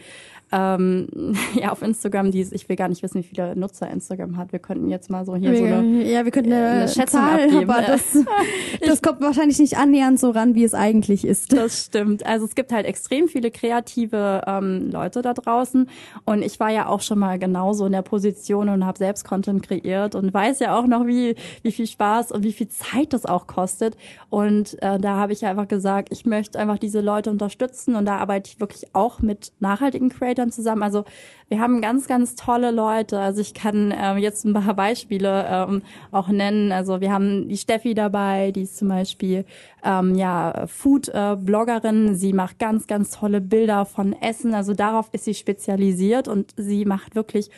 ähm, 0.51 1.07
ja, 1.53 1.71
auf 1.71 1.81
Instagram, 1.81 2.31
die 2.31 2.41
ich 2.41 2.67
will 2.67 2.75
gar 2.75 2.87
nicht 2.87 3.03
wissen, 3.03 3.19
wie 3.19 3.23
viele 3.23 3.55
Nutzer 3.55 3.89
Instagram 3.89 4.37
hat. 4.37 4.51
Wir 4.51 4.59
könnten 4.59 4.89
jetzt 4.89 5.09
mal 5.09 5.25
so 5.25 5.35
hier 5.35 5.51
wir, 5.51 5.57
so 5.57 5.65
eine, 5.65 6.11
ja, 6.11 6.25
wir 6.25 6.31
könnten 6.31 6.51
eine, 6.51 6.67
eine 6.67 6.87
Schätzung 6.87 7.21
Zahl, 7.21 7.43
abgeben. 7.43 7.69
Aber 7.69 7.81
das, 7.81 8.17
das 8.85 9.01
kommt 9.01 9.21
wahrscheinlich 9.21 9.59
nicht 9.59 9.77
annähernd 9.77 10.19
so 10.19 10.31
ran, 10.31 10.55
wie 10.55 10.63
es 10.63 10.73
eigentlich 10.73 11.25
ist. 11.25 11.53
Das 11.53 11.85
stimmt. 11.85 12.25
Also 12.25 12.45
es 12.45 12.55
gibt 12.55 12.71
halt 12.71 12.85
extrem 12.85 13.27
viele 13.27 13.51
kreative 13.51 14.41
ähm, 14.47 14.89
Leute 14.91 15.21
da 15.21 15.33
draußen 15.33 15.87
und 16.25 16.41
ich 16.41 16.59
war 16.59 16.69
ja 16.69 16.87
auch 16.87 17.01
schon 17.01 17.19
mal 17.19 17.37
genauso 17.37 17.85
in 17.85 17.91
der 17.91 18.01
Position 18.01 18.69
und 18.69 18.85
habe 18.85 18.97
selbst 18.97 19.25
Content 19.25 19.63
kreiert 19.63 20.15
und 20.15 20.33
weiß 20.33 20.59
ja 20.59 20.77
auch 20.77 20.87
noch, 20.87 21.05
wie, 21.05 21.35
wie 21.61 21.71
viel 21.71 21.87
Spaß 21.87 22.31
und 22.31 22.43
wie 22.43 22.53
viel 22.53 22.69
Zeit 22.69 23.13
das 23.13 23.25
auch 23.25 23.45
kostet. 23.45 23.95
Und 24.29 24.81
äh, 24.81 24.99
da 24.99 25.17
habe 25.17 25.33
ich 25.33 25.45
einfach 25.45 25.67
gesagt, 25.67 26.09
ich 26.11 26.25
möchte 26.25 26.57
einfach 26.57 26.79
diese 26.79 27.01
Leute 27.01 27.29
unterstützen 27.29 27.95
und 27.95 28.05
da 28.05 28.17
arbeite 28.17 28.49
ich 28.51 28.59
wirklich 28.59 28.87
auch 28.93 29.19
mit 29.19 29.51
nachhaltigen 29.59 30.09
Creators 30.09 30.38
Creatern 30.39 30.51
zusammen. 30.51 30.83
Also 30.83 31.05
wir 31.49 31.59
haben 31.59 31.81
ganz, 31.81 32.07
ganz 32.07 32.35
tolle 32.35 32.71
Leute. 32.71 33.19
Also 33.19 33.41
ich 33.41 33.53
kann 33.53 33.93
ähm, 33.95 34.17
jetzt 34.17 34.45
ein 34.45 34.53
paar 34.53 34.73
Beispiele 34.73 35.45
ähm, 35.49 35.81
auch 36.11 36.29
nennen. 36.29 36.71
Also 36.71 37.01
wir 37.01 37.11
haben 37.11 37.49
die 37.49 37.57
Steffi 37.57 37.93
dabei, 37.93 38.51
die 38.51 38.63
ist 38.63 38.77
zum 38.77 38.87
Beispiel 38.87 39.45
ähm, 39.83 40.15
ja 40.15 40.65
Food-Bloggerin. 40.67 42.15
sie 42.15 42.33
macht 42.33 42.59
ganz, 42.59 42.87
ganz 42.87 43.11
tolle 43.11 43.41
Bilder 43.41 43.85
von 43.85 44.13
Essen. 44.13 44.53
Also 44.53 44.73
darauf 44.73 45.09
ist 45.11 45.25
sie 45.25 45.33
spezialisiert 45.33 46.27
und 46.27 46.53
sie 46.55 46.85
macht 46.85 47.15
wirklich 47.15 47.49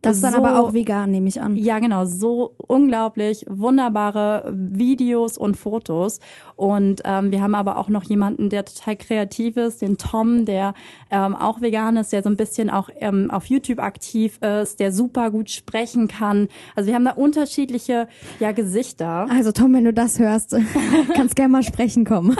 Das 0.00 0.16
ist 0.16 0.22
dann 0.22 0.34
so, 0.34 0.38
aber 0.38 0.60
auch 0.60 0.74
vegan, 0.74 1.10
nehme 1.10 1.26
ich 1.26 1.40
an. 1.40 1.56
Ja, 1.56 1.80
genau. 1.80 2.04
So 2.04 2.54
unglaublich 2.56 3.44
wunderbare 3.48 4.52
Videos 4.54 5.36
und 5.36 5.56
Fotos. 5.56 6.20
Und 6.54 7.02
ähm, 7.04 7.32
wir 7.32 7.42
haben 7.42 7.56
aber 7.56 7.78
auch 7.78 7.88
noch 7.88 8.04
jemanden, 8.04 8.48
der 8.48 8.64
total 8.64 8.94
kreativ 8.94 9.56
ist, 9.56 9.82
den 9.82 9.98
Tom, 9.98 10.44
der 10.44 10.74
ähm, 11.10 11.34
auch 11.34 11.60
vegan 11.60 11.96
ist, 11.96 12.12
der 12.12 12.22
so 12.22 12.30
ein 12.30 12.36
bisschen 12.36 12.70
auch 12.70 12.90
ähm, 13.00 13.28
auf 13.32 13.46
YouTube 13.46 13.80
aktiv 13.80 14.38
ist, 14.40 14.78
der 14.78 14.92
super 14.92 15.32
gut 15.32 15.50
sprechen 15.50 16.06
kann. 16.06 16.48
Also 16.76 16.88
wir 16.88 16.94
haben 16.94 17.04
da 17.04 17.12
unterschiedliche 17.12 18.06
ja, 18.38 18.52
Gesichter. 18.52 19.26
Also 19.30 19.50
Tom, 19.50 19.74
wenn 19.74 19.84
du 19.84 19.92
das 19.92 20.20
hörst, 20.20 20.56
kannst 21.14 21.34
gerne 21.34 21.50
mal 21.50 21.62
sprechen 21.64 22.04
kommen. 22.04 22.36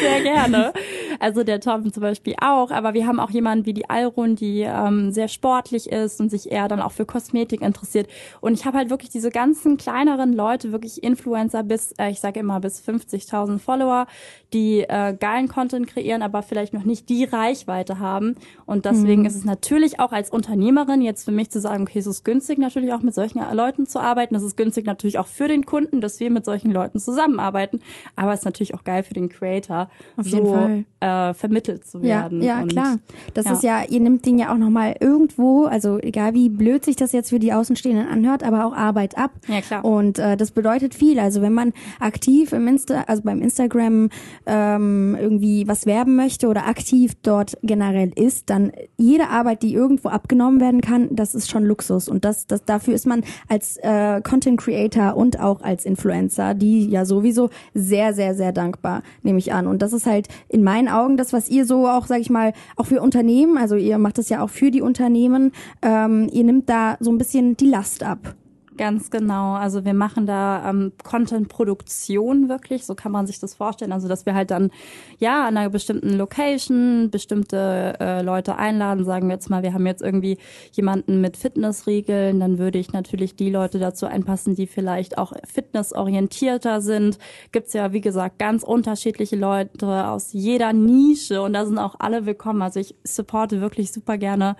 Sehr 0.00 0.22
gerne. 0.22 0.72
Also 1.20 1.44
der 1.44 1.60
Tom 1.60 1.92
zum 1.92 2.00
Beispiel 2.00 2.34
auch. 2.40 2.70
Aber 2.70 2.94
wir 2.94 3.06
haben 3.06 3.20
auch 3.20 3.30
jemanden 3.30 3.66
wie 3.66 3.74
die 3.74 3.90
Alrun, 3.90 4.36
die 4.36 4.62
ähm, 4.62 5.12
sehr 5.12 5.28
sportlich 5.28 5.90
ist 5.90 6.18
und 6.20 6.30
sich 6.30 6.50
eher 6.50 6.68
dann 6.68 6.80
auch 6.80 6.93
für 6.94 7.04
Kosmetik 7.04 7.60
interessiert. 7.60 8.08
Und 8.40 8.54
ich 8.54 8.64
habe 8.64 8.78
halt 8.78 8.90
wirklich 8.90 9.10
diese 9.10 9.30
ganzen 9.30 9.76
kleineren 9.76 10.32
Leute, 10.32 10.72
wirklich 10.72 11.02
Influencer 11.02 11.62
bis, 11.62 11.92
äh, 11.98 12.10
ich 12.10 12.20
sage 12.20 12.40
immer, 12.40 12.60
bis 12.60 12.80
50.000 12.80 13.58
Follower, 13.58 14.06
die 14.52 14.80
äh, 14.80 15.14
geilen 15.18 15.48
Content 15.48 15.86
kreieren, 15.86 16.22
aber 16.22 16.42
vielleicht 16.42 16.72
noch 16.72 16.84
nicht 16.84 17.08
die 17.08 17.24
Reichweite 17.24 17.98
haben. 17.98 18.36
Und 18.66 18.84
deswegen 18.84 19.22
mhm. 19.22 19.26
ist 19.26 19.36
es 19.36 19.44
natürlich 19.44 20.00
auch 20.00 20.12
als 20.12 20.30
Unternehmerin 20.30 21.02
jetzt 21.02 21.24
für 21.24 21.32
mich 21.32 21.50
zu 21.50 21.60
sagen, 21.60 21.82
okay, 21.82 21.98
es 21.98 22.06
ist 22.06 22.24
günstig 22.24 22.58
natürlich 22.58 22.92
auch 22.92 23.02
mit 23.02 23.14
solchen 23.14 23.42
Leuten 23.52 23.86
zu 23.86 23.98
arbeiten. 23.98 24.34
Es 24.34 24.42
ist 24.42 24.56
günstig 24.56 24.86
natürlich 24.86 25.18
auch 25.18 25.26
für 25.26 25.48
den 25.48 25.66
Kunden, 25.66 26.00
dass 26.00 26.20
wir 26.20 26.30
mit 26.30 26.44
solchen 26.44 26.70
Leuten 26.70 27.00
zusammenarbeiten. 27.00 27.80
Aber 28.16 28.32
es 28.32 28.40
ist 28.40 28.44
natürlich 28.44 28.74
auch 28.74 28.84
geil 28.84 29.02
für 29.02 29.14
den 29.14 29.28
Creator, 29.28 29.90
Auf 30.16 30.26
so 30.26 30.84
äh, 31.00 31.34
vermittelt 31.34 31.84
zu 31.84 32.02
werden. 32.02 32.42
Ja, 32.42 32.60
ja 32.60 32.66
klar. 32.66 32.98
Das 33.34 33.46
ja. 33.46 33.52
ist 33.52 33.62
ja, 33.62 33.82
ihr 33.84 34.00
nimmt 34.00 34.24
den 34.26 34.38
ja 34.38 34.52
auch 34.52 34.58
nochmal 34.58 34.96
irgendwo, 35.00 35.64
also 35.64 35.98
egal 35.98 36.34
wie 36.34 36.48
blöd 36.48 36.83
sich 36.84 36.96
das 36.96 37.12
jetzt 37.12 37.30
für 37.30 37.38
die 37.38 37.52
Außenstehenden 37.52 38.06
anhört, 38.06 38.42
aber 38.42 38.66
auch 38.66 38.74
Arbeit 38.74 39.16
ab. 39.16 39.32
Ja, 39.48 39.60
klar. 39.60 39.84
Und 39.84 40.18
äh, 40.18 40.36
das 40.36 40.50
bedeutet 40.50 40.94
viel. 40.94 41.18
Also 41.18 41.42
wenn 41.42 41.52
man 41.52 41.72
aktiv 42.00 42.52
im 42.52 42.66
Insta, 42.68 43.04
also 43.06 43.22
beim 43.22 43.40
Instagram 43.40 44.10
ähm, 44.46 45.16
irgendwie 45.18 45.66
was 45.66 45.86
werben 45.86 46.16
möchte 46.16 46.48
oder 46.48 46.66
aktiv 46.66 47.12
dort 47.22 47.56
generell 47.62 48.12
ist, 48.14 48.50
dann 48.50 48.72
jede 48.96 49.28
Arbeit, 49.28 49.62
die 49.62 49.74
irgendwo 49.74 50.08
abgenommen 50.08 50.60
werden 50.60 50.80
kann, 50.80 51.08
das 51.10 51.34
ist 51.34 51.50
schon 51.50 51.64
Luxus. 51.64 52.08
Und 52.08 52.24
das, 52.24 52.46
das 52.46 52.64
dafür 52.64 52.94
ist 52.94 53.06
man 53.06 53.22
als 53.48 53.76
äh, 53.78 54.20
Content 54.22 54.60
Creator 54.60 55.16
und 55.16 55.40
auch 55.40 55.62
als 55.62 55.84
Influencer, 55.84 56.54
die 56.54 56.88
ja 56.88 57.04
sowieso 57.04 57.50
sehr, 57.74 58.14
sehr, 58.14 58.34
sehr 58.34 58.52
dankbar, 58.52 59.02
nehme 59.22 59.38
ich 59.38 59.52
an. 59.52 59.66
Und 59.66 59.82
das 59.82 59.92
ist 59.92 60.06
halt 60.06 60.28
in 60.48 60.62
meinen 60.62 60.88
Augen 60.88 61.16
das, 61.16 61.32
was 61.32 61.48
ihr 61.48 61.66
so 61.66 61.88
auch, 61.88 62.06
sag 62.06 62.20
ich 62.20 62.30
mal, 62.30 62.52
auch 62.76 62.86
für 62.86 63.00
Unternehmen, 63.00 63.58
also 63.58 63.76
ihr 63.76 63.98
macht 63.98 64.18
das 64.18 64.28
ja 64.28 64.42
auch 64.42 64.50
für 64.50 64.70
die 64.70 64.82
Unternehmen, 64.82 65.52
ähm, 65.82 66.28
ihr 66.32 66.44
nimmt 66.44 66.68
da 66.68 66.73
so 67.00 67.10
ein 67.10 67.18
bisschen 67.18 67.56
die 67.56 67.66
Last 67.66 68.02
ab. 68.02 68.34
Ganz 68.76 69.10
genau. 69.10 69.54
Also 69.54 69.84
wir 69.84 69.94
machen 69.94 70.26
da 70.26 70.68
ähm, 70.68 70.92
Content-Produktion 71.04 72.48
wirklich, 72.48 72.84
so 72.84 72.96
kann 72.96 73.12
man 73.12 73.24
sich 73.26 73.38
das 73.38 73.54
vorstellen. 73.54 73.92
Also 73.92 74.08
dass 74.08 74.26
wir 74.26 74.34
halt 74.34 74.50
dann 74.50 74.72
ja 75.18 75.46
an 75.46 75.56
einer 75.56 75.70
bestimmten 75.70 76.14
Location 76.14 77.08
bestimmte 77.10 77.94
äh, 78.00 78.22
Leute 78.22 78.56
einladen, 78.56 79.04
sagen 79.04 79.28
wir 79.28 79.34
jetzt 79.34 79.48
mal, 79.48 79.62
wir 79.62 79.74
haben 79.74 79.86
jetzt 79.86 80.02
irgendwie 80.02 80.38
jemanden 80.72 81.20
mit 81.20 81.36
Fitnessregeln, 81.36 82.40
dann 82.40 82.58
würde 82.58 82.78
ich 82.78 82.92
natürlich 82.92 83.36
die 83.36 83.50
Leute 83.50 83.78
dazu 83.78 84.06
einpassen, 84.06 84.56
die 84.56 84.66
vielleicht 84.66 85.18
auch 85.18 85.34
fitnessorientierter 85.44 86.80
sind. 86.80 87.18
Gibt's 87.52 87.74
ja, 87.74 87.92
wie 87.92 88.00
gesagt, 88.00 88.40
ganz 88.40 88.64
unterschiedliche 88.64 89.36
Leute 89.36 90.08
aus 90.08 90.32
jeder 90.32 90.72
Nische 90.72 91.42
und 91.42 91.52
da 91.52 91.64
sind 91.64 91.78
auch 91.78 91.94
alle 92.00 92.26
willkommen. 92.26 92.62
Also 92.62 92.80
ich 92.80 92.96
supporte 93.04 93.60
wirklich 93.60 93.92
super 93.92 94.18
gerne 94.18 94.56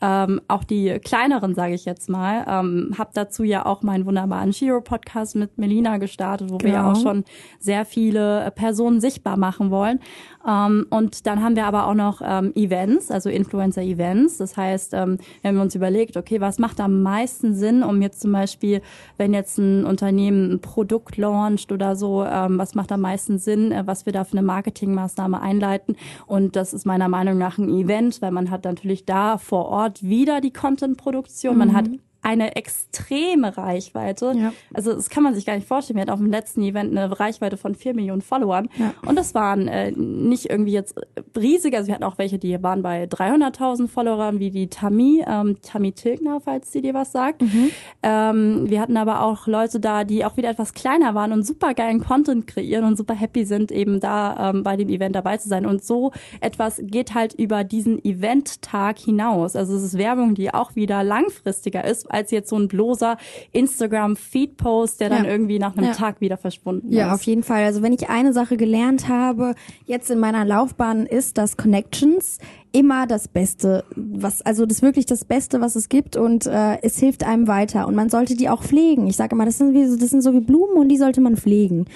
ähm, 0.00 0.40
auch 0.48 0.64
die 0.64 0.98
kleineren, 1.00 1.54
sage 1.54 1.74
ich 1.74 1.84
jetzt 1.84 2.08
mal. 2.08 2.44
Ähm, 2.48 2.94
hab 2.96 3.14
dazu 3.14 3.42
ja 3.42 3.66
auch 3.66 3.82
meinen 3.82 4.06
wunderbaren 4.06 4.52
Shiro-Podcast 4.52 5.34
mit 5.36 5.58
Melina 5.58 5.98
gestartet, 5.98 6.50
wo 6.50 6.58
genau. 6.58 6.64
wir 6.64 6.72
ja 6.72 6.92
auch 6.92 7.00
schon 7.00 7.24
sehr 7.58 7.84
viele 7.84 8.52
Personen 8.54 9.00
sichtbar 9.00 9.36
machen 9.36 9.70
wollen. 9.70 10.00
Ähm, 10.46 10.86
und 10.90 11.26
dann 11.26 11.42
haben 11.42 11.56
wir 11.56 11.66
aber 11.66 11.86
auch 11.86 11.94
noch 11.94 12.20
ähm, 12.24 12.52
Events, 12.54 13.10
also 13.10 13.28
Influencer-Events. 13.28 14.38
Das 14.38 14.56
heißt, 14.56 14.94
ähm, 14.94 15.18
wir 15.42 15.48
haben 15.48 15.58
uns 15.58 15.74
überlegt, 15.74 16.16
okay, 16.16 16.40
was 16.40 16.58
macht 16.58 16.80
am 16.80 17.02
meisten 17.02 17.54
Sinn, 17.54 17.82
um 17.82 18.00
jetzt 18.00 18.20
zum 18.20 18.32
Beispiel, 18.32 18.82
wenn 19.16 19.34
jetzt 19.34 19.58
ein 19.58 19.84
Unternehmen 19.84 20.52
ein 20.52 20.60
Produkt 20.60 21.16
launcht 21.16 21.72
oder 21.72 21.96
so, 21.96 22.24
ähm, 22.24 22.58
was 22.58 22.74
macht 22.74 22.92
am 22.92 23.00
meisten 23.00 23.38
Sinn, 23.38 23.72
äh, 23.72 23.82
was 23.86 24.06
wir 24.06 24.12
da 24.12 24.22
für 24.22 24.38
eine 24.38 24.46
Marketingmaßnahme 24.46 25.40
einleiten. 25.40 25.96
Und 26.26 26.54
das 26.54 26.72
ist 26.72 26.86
meiner 26.86 27.08
Meinung 27.08 27.36
nach 27.36 27.58
ein 27.58 27.68
Event, 27.68 28.22
weil 28.22 28.30
man 28.30 28.50
hat 28.50 28.64
natürlich 28.64 29.04
da 29.04 29.38
vor 29.38 29.66
Ort 29.66 29.87
wieder 30.02 30.40
die 30.40 30.52
Content-Produktion, 30.52 31.54
mhm. 31.54 31.58
man 31.58 31.72
hat 31.74 31.86
eine 32.22 32.56
extreme 32.56 33.56
Reichweite. 33.56 34.32
Ja. 34.36 34.52
Also 34.74 34.92
das 34.92 35.08
kann 35.08 35.22
man 35.22 35.34
sich 35.34 35.46
gar 35.46 35.54
nicht 35.54 35.68
vorstellen. 35.68 35.96
Wir 35.96 36.02
hatten 36.02 36.10
auf 36.10 36.18
dem 36.18 36.30
letzten 36.30 36.62
Event 36.62 36.90
eine 36.96 37.18
Reichweite 37.18 37.56
von 37.56 37.74
vier 37.74 37.94
Millionen 37.94 38.22
Followern. 38.22 38.68
Ja. 38.76 38.92
Und 39.06 39.16
das 39.16 39.34
waren 39.34 39.68
äh, 39.68 39.92
nicht 39.92 40.50
irgendwie 40.50 40.72
jetzt 40.72 41.00
riesige, 41.36 41.76
also 41.76 41.88
wir 41.88 41.94
hatten 41.94 42.04
auch 42.04 42.18
welche, 42.18 42.38
die 42.38 42.60
waren 42.62 42.82
bei 42.82 43.04
300.000 43.04 43.88
Followern, 43.88 44.40
wie 44.40 44.50
die 44.50 44.68
Tami, 44.68 45.24
ähm, 45.26 45.56
Tami 45.62 45.92
Tilgner, 45.92 46.40
falls 46.40 46.72
sie 46.72 46.82
dir 46.82 46.92
was 46.92 47.12
sagt. 47.12 47.42
Mhm. 47.42 47.70
Ähm, 48.02 48.70
wir 48.70 48.80
hatten 48.80 48.96
aber 48.96 49.22
auch 49.22 49.46
Leute 49.46 49.80
da, 49.80 50.04
die 50.04 50.24
auch 50.24 50.36
wieder 50.36 50.50
etwas 50.50 50.74
kleiner 50.74 51.14
waren 51.14 51.32
und 51.32 51.46
super 51.46 51.72
geilen 51.74 52.00
Content 52.00 52.46
kreieren 52.46 52.84
und 52.84 52.96
super 52.96 53.14
happy 53.14 53.44
sind, 53.44 53.70
eben 53.70 54.00
da 54.00 54.50
ähm, 54.50 54.62
bei 54.64 54.76
dem 54.76 54.88
Event 54.88 55.14
dabei 55.14 55.36
zu 55.36 55.48
sein. 55.48 55.66
Und 55.66 55.84
so 55.84 56.12
etwas 56.40 56.80
geht 56.82 57.14
halt 57.14 57.34
über 57.34 57.64
diesen 57.64 58.04
Event-Tag 58.04 58.98
hinaus. 58.98 59.56
Also 59.56 59.76
es 59.76 59.82
ist 59.82 59.98
Werbung, 59.98 60.34
die 60.34 60.52
auch 60.52 60.74
wieder 60.74 61.02
langfristiger 61.04 61.84
ist, 61.84 62.07
als 62.10 62.30
jetzt 62.30 62.50
so 62.50 62.56
ein 62.56 62.68
bloßer 62.68 63.16
Instagram-Feed-Post, 63.52 65.00
der 65.00 65.10
dann 65.10 65.24
ja. 65.24 65.30
irgendwie 65.30 65.58
nach 65.58 65.76
einem 65.76 65.86
ja. 65.86 65.92
Tag 65.92 66.20
wieder 66.20 66.36
verschwunden 66.36 66.92
ja, 66.92 67.02
ist. 67.02 67.08
Ja, 67.08 67.14
auf 67.14 67.22
jeden 67.22 67.42
Fall. 67.42 67.64
Also 67.64 67.82
wenn 67.82 67.92
ich 67.92 68.08
eine 68.08 68.32
Sache 68.32 68.56
gelernt 68.56 69.08
habe 69.08 69.54
jetzt 69.86 70.10
in 70.10 70.18
meiner 70.18 70.44
Laufbahn 70.44 71.06
ist, 71.06 71.38
dass 71.38 71.56
Connections 71.56 72.38
immer 72.78 73.08
das 73.08 73.26
Beste, 73.26 73.84
was 73.96 74.40
also 74.42 74.64
das 74.64 74.76
ist 74.78 74.82
wirklich 74.82 75.04
das 75.04 75.24
Beste, 75.24 75.60
was 75.60 75.74
es 75.74 75.88
gibt 75.88 76.16
und 76.16 76.46
äh, 76.46 76.78
es 76.82 76.96
hilft 77.00 77.24
einem 77.24 77.48
weiter 77.48 77.88
und 77.88 77.96
man 77.96 78.08
sollte 78.08 78.36
die 78.36 78.48
auch 78.48 78.62
pflegen. 78.62 79.08
Ich 79.08 79.16
sage 79.16 79.34
immer, 79.34 79.44
das 79.44 79.58
sind 79.58 79.74
wie 79.74 79.82
das 79.82 80.10
sind 80.10 80.22
so 80.22 80.32
wie 80.32 80.40
Blumen 80.40 80.76
und 80.76 80.88
die 80.88 80.96
sollte 80.96 81.20
man 81.20 81.36
pflegen. 81.36 81.86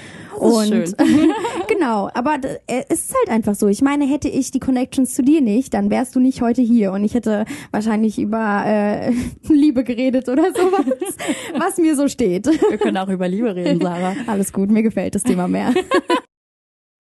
Das 0.40 0.52
und 0.52 0.66
schön. 0.66 0.94
genau, 1.68 2.10
aber 2.14 2.38
äh, 2.66 2.82
es 2.88 3.04
ist 3.04 3.14
halt 3.14 3.28
einfach 3.28 3.54
so. 3.54 3.68
Ich 3.68 3.80
meine, 3.80 4.06
hätte 4.06 4.28
ich 4.28 4.50
die 4.50 4.58
Connections 4.58 5.14
zu 5.14 5.22
dir 5.22 5.40
nicht, 5.40 5.72
dann 5.72 5.88
wärst 5.88 6.16
du 6.16 6.20
nicht 6.20 6.42
heute 6.42 6.62
hier 6.62 6.90
und 6.90 7.04
ich 7.04 7.14
hätte 7.14 7.44
wahrscheinlich 7.70 8.18
über 8.18 8.64
äh, 8.66 9.12
Liebe 9.48 9.84
geredet 9.84 10.28
oder 10.28 10.52
sowas, 10.52 11.16
was 11.58 11.78
mir 11.78 11.94
so 11.94 12.08
steht. 12.08 12.46
Wir 12.46 12.78
können 12.78 12.96
auch 12.96 13.08
über 13.08 13.28
Liebe 13.28 13.54
reden, 13.54 13.80
Sarah. 13.80 14.16
Alles 14.26 14.52
gut, 14.52 14.68
mir 14.68 14.82
gefällt 14.82 15.14
das 15.14 15.22
Thema 15.22 15.46
mehr. 15.46 15.72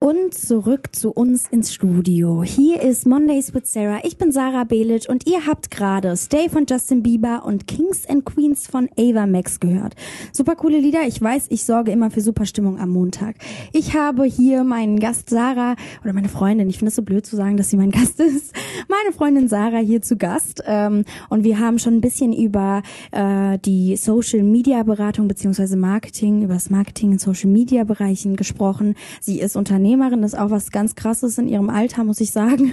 Und 0.02 0.34
zurück 0.34 0.88
zu 0.90 1.12
uns 1.12 1.46
ins 1.46 1.72
Studio. 1.72 2.42
Hier 2.42 2.82
ist 2.82 3.06
Mondays 3.06 3.54
with 3.54 3.72
Sarah. 3.72 4.00
Ich 4.02 4.18
bin 4.18 4.32
Sarah 4.32 4.64
Belic 4.64 5.08
und 5.08 5.28
ihr 5.28 5.46
habt 5.46 5.70
gerade 5.70 6.16
Stay 6.16 6.48
von 6.48 6.66
Justin 6.68 7.04
Bieber 7.04 7.44
und 7.46 7.68
Kings 7.68 8.04
and 8.08 8.24
Queens 8.24 8.66
von 8.66 8.88
Ava 8.98 9.28
Max 9.28 9.60
gehört. 9.60 9.94
Super 10.32 10.56
coole 10.56 10.80
Lieder. 10.80 11.06
Ich 11.06 11.22
weiß, 11.22 11.46
ich 11.50 11.62
sorge 11.62 11.92
immer 11.92 12.10
für 12.10 12.20
super 12.20 12.46
Stimmung 12.46 12.80
am 12.80 12.90
Montag. 12.90 13.36
Ich 13.72 13.94
habe 13.94 14.24
hier 14.24 14.64
meinen 14.64 14.98
Gast 14.98 15.30
Sarah 15.30 15.76
oder 16.02 16.12
meine 16.12 16.28
Freundin. 16.28 16.68
Ich 16.68 16.78
finde 16.78 16.88
es 16.88 16.96
so 16.96 17.02
blöd 17.02 17.24
zu 17.24 17.36
sagen, 17.36 17.56
dass 17.56 17.70
sie 17.70 17.76
mein 17.76 17.90
Gast 17.92 18.18
ist. 18.18 18.56
Meine 18.88 19.14
Freundin 19.14 19.46
Sarah 19.46 19.78
hier 19.78 20.02
zu 20.02 20.16
Gast. 20.16 20.64
Ähm, 20.66 21.04
und 21.28 21.44
wir 21.44 21.60
haben 21.60 21.78
schon 21.78 21.94
ein 21.94 22.00
bisschen 22.00 22.32
über 22.32 22.82
äh, 23.12 23.56
die 23.60 23.94
Social 23.96 24.42
Media 24.42 24.82
Beratung 24.82 25.28
beziehungsweise 25.28 25.76
Marketing, 25.76 26.42
über 26.42 26.54
das 26.54 26.70
Marketing 26.70 27.12
in 27.12 27.18
Social 27.20 27.50
Media 27.50 27.84
Bereichen 27.84 28.34
gesprochen. 28.34 28.96
Sie 29.20 29.38
ist 29.38 29.54
Unternehmerin 29.54 29.91
Unternehmerin, 29.92 30.22
ist 30.22 30.38
auch 30.38 30.50
was 30.50 30.70
ganz 30.70 30.94
Krasses 30.94 31.38
in 31.38 31.48
ihrem 31.48 31.68
Alter, 31.68 32.04
muss 32.04 32.20
ich 32.20 32.30
sagen. 32.30 32.72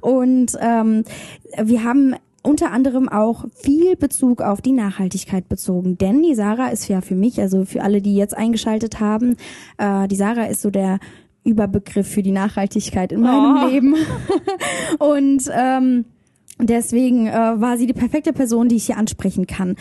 Und 0.00 0.52
ähm, 0.60 1.04
wir 1.62 1.84
haben 1.84 2.14
unter 2.42 2.72
anderem 2.72 3.08
auch 3.08 3.46
viel 3.54 3.96
Bezug 3.96 4.42
auf 4.42 4.60
die 4.60 4.72
Nachhaltigkeit 4.72 5.48
bezogen. 5.48 5.98
Denn 5.98 6.22
die 6.22 6.34
Sarah 6.34 6.68
ist 6.68 6.88
ja 6.88 7.00
für 7.00 7.14
mich, 7.14 7.40
also 7.40 7.64
für 7.64 7.82
alle, 7.82 8.00
die 8.00 8.16
jetzt 8.16 8.36
eingeschaltet 8.36 9.00
haben, 9.00 9.36
äh, 9.78 10.08
die 10.08 10.16
Sarah 10.16 10.44
ist 10.44 10.62
so 10.62 10.70
der 10.70 10.98
Überbegriff 11.44 12.06
für 12.06 12.22
die 12.22 12.32
Nachhaltigkeit 12.32 13.12
in 13.12 13.20
meinem 13.20 13.64
oh. 13.64 13.68
Leben. 13.68 13.94
Und 14.98 15.50
ähm, 15.52 16.04
Deswegen 16.60 17.28
äh, 17.28 17.32
war 17.32 17.78
sie 17.78 17.86
die 17.86 17.92
perfekte 17.92 18.32
Person, 18.32 18.68
die 18.68 18.76
ich 18.76 18.86
hier 18.86 18.96
ansprechen 18.96 19.46
kann. 19.46 19.76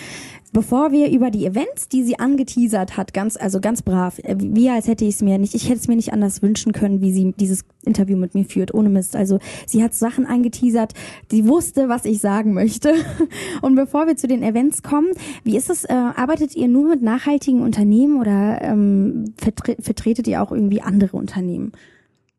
Bevor 0.53 0.91
wir 0.91 1.09
über 1.11 1.31
die 1.31 1.45
Events, 1.45 1.89
die 1.89 2.03
sie 2.03 2.19
angeteasert 2.19 2.97
hat, 2.97 3.13
ganz, 3.13 3.35
also 3.35 3.59
ganz 3.59 3.81
brav, 3.81 4.19
äh, 4.19 4.35
wie 4.37 4.69
als 4.69 4.87
hätte 4.87 5.03
ich 5.05 5.15
es 5.15 5.21
mir 5.21 5.39
nicht, 5.39 5.55
ich 5.55 5.69
hätte 5.69 5.79
es 5.79 5.87
mir 5.87 5.95
nicht 5.95 6.13
anders 6.13 6.41
wünschen 6.41 6.73
können, 6.73 7.01
wie 7.01 7.11
sie 7.11 7.33
dieses 7.37 7.65
Interview 7.83 8.15
mit 8.15 8.35
mir 8.35 8.45
führt, 8.45 8.73
ohne 8.73 8.89
Mist. 8.89 9.15
Also 9.15 9.39
sie 9.65 9.83
hat 9.83 9.95
Sachen 9.95 10.27
angeteasert, 10.27 10.93
sie 11.31 11.47
wusste, 11.47 11.89
was 11.89 12.05
ich 12.05 12.19
sagen 12.19 12.53
möchte. 12.53 12.93
Und 13.61 13.75
bevor 13.75 14.05
wir 14.05 14.15
zu 14.15 14.27
den 14.27 14.43
Events 14.43 14.83
kommen, 14.83 15.09
wie 15.43 15.57
ist 15.57 15.71
es, 15.71 15.83
äh, 15.83 15.93
arbeitet 15.93 16.55
ihr 16.55 16.67
nur 16.67 16.89
mit 16.89 17.01
nachhaltigen 17.01 17.61
Unternehmen 17.61 18.19
oder 18.19 18.61
ähm, 18.61 19.33
vertre 19.37 19.75
vertretet 19.79 20.27
ihr 20.27 20.43
auch 20.43 20.51
irgendwie 20.51 20.81
andere 20.81 21.17
Unternehmen? 21.17 21.71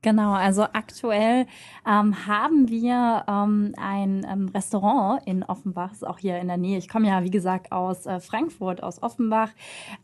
Genau, 0.00 0.33
also 0.33 0.62
aktuell 0.62 1.47
ähm, 1.85 2.28
haben 2.28 2.69
wir 2.69 3.25
ähm, 3.26 3.75
ein 3.76 4.25
ähm, 4.31 4.49
Restaurant 4.55 5.26
in 5.26 5.43
Offenbach, 5.43 5.90
ist 5.90 6.07
auch 6.07 6.21
hier 6.21 6.38
in 6.38 6.47
der 6.47 6.57
Nähe. 6.57 6.78
Ich 6.78 6.88
komme 6.88 7.09
ja, 7.09 7.25
wie 7.25 7.33
gesagt, 7.33 7.73
aus 7.73 8.07
äh, 8.07 8.21
Frankfurt, 8.21 8.81
aus 8.81 9.02
Offenbach. 9.02 9.50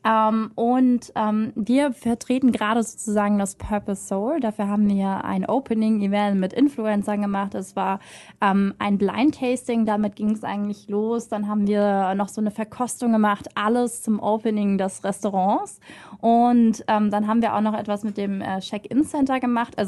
Ähm, 0.04 0.50
und 0.56 1.12
ähm, 1.14 1.52
wir 1.54 1.92
vertreten 1.92 2.50
gerade 2.50 2.82
sozusagen 2.82 3.38
das 3.38 3.54
Purpose 3.54 4.04
Soul. 4.08 4.40
Dafür 4.40 4.66
haben 4.66 4.88
wir 4.88 5.24
ein 5.24 5.46
Opening-Event 5.46 6.40
mit 6.40 6.52
Influencern 6.54 7.22
gemacht. 7.22 7.54
Es 7.54 7.76
war 7.76 8.00
ähm, 8.40 8.74
ein 8.80 8.98
Blind-Tasting, 8.98 9.86
damit 9.86 10.16
ging 10.16 10.30
es 10.30 10.42
eigentlich 10.42 10.88
los. 10.88 11.28
Dann 11.28 11.46
haben 11.46 11.68
wir 11.68 12.16
noch 12.16 12.30
so 12.30 12.40
eine 12.40 12.50
Verkostung 12.50 13.12
gemacht, 13.12 13.46
alles 13.54 14.02
zum 14.02 14.18
Opening 14.18 14.76
des 14.76 15.04
Restaurants. 15.04 15.78
Und 16.20 16.84
ähm, 16.88 17.12
dann 17.12 17.28
haben 17.28 17.42
wir 17.42 17.54
auch 17.54 17.60
noch 17.60 17.78
etwas 17.78 18.02
mit 18.02 18.16
dem 18.16 18.40
äh, 18.40 18.58
Check-In-Center 18.58 19.38
gemacht. 19.38 19.78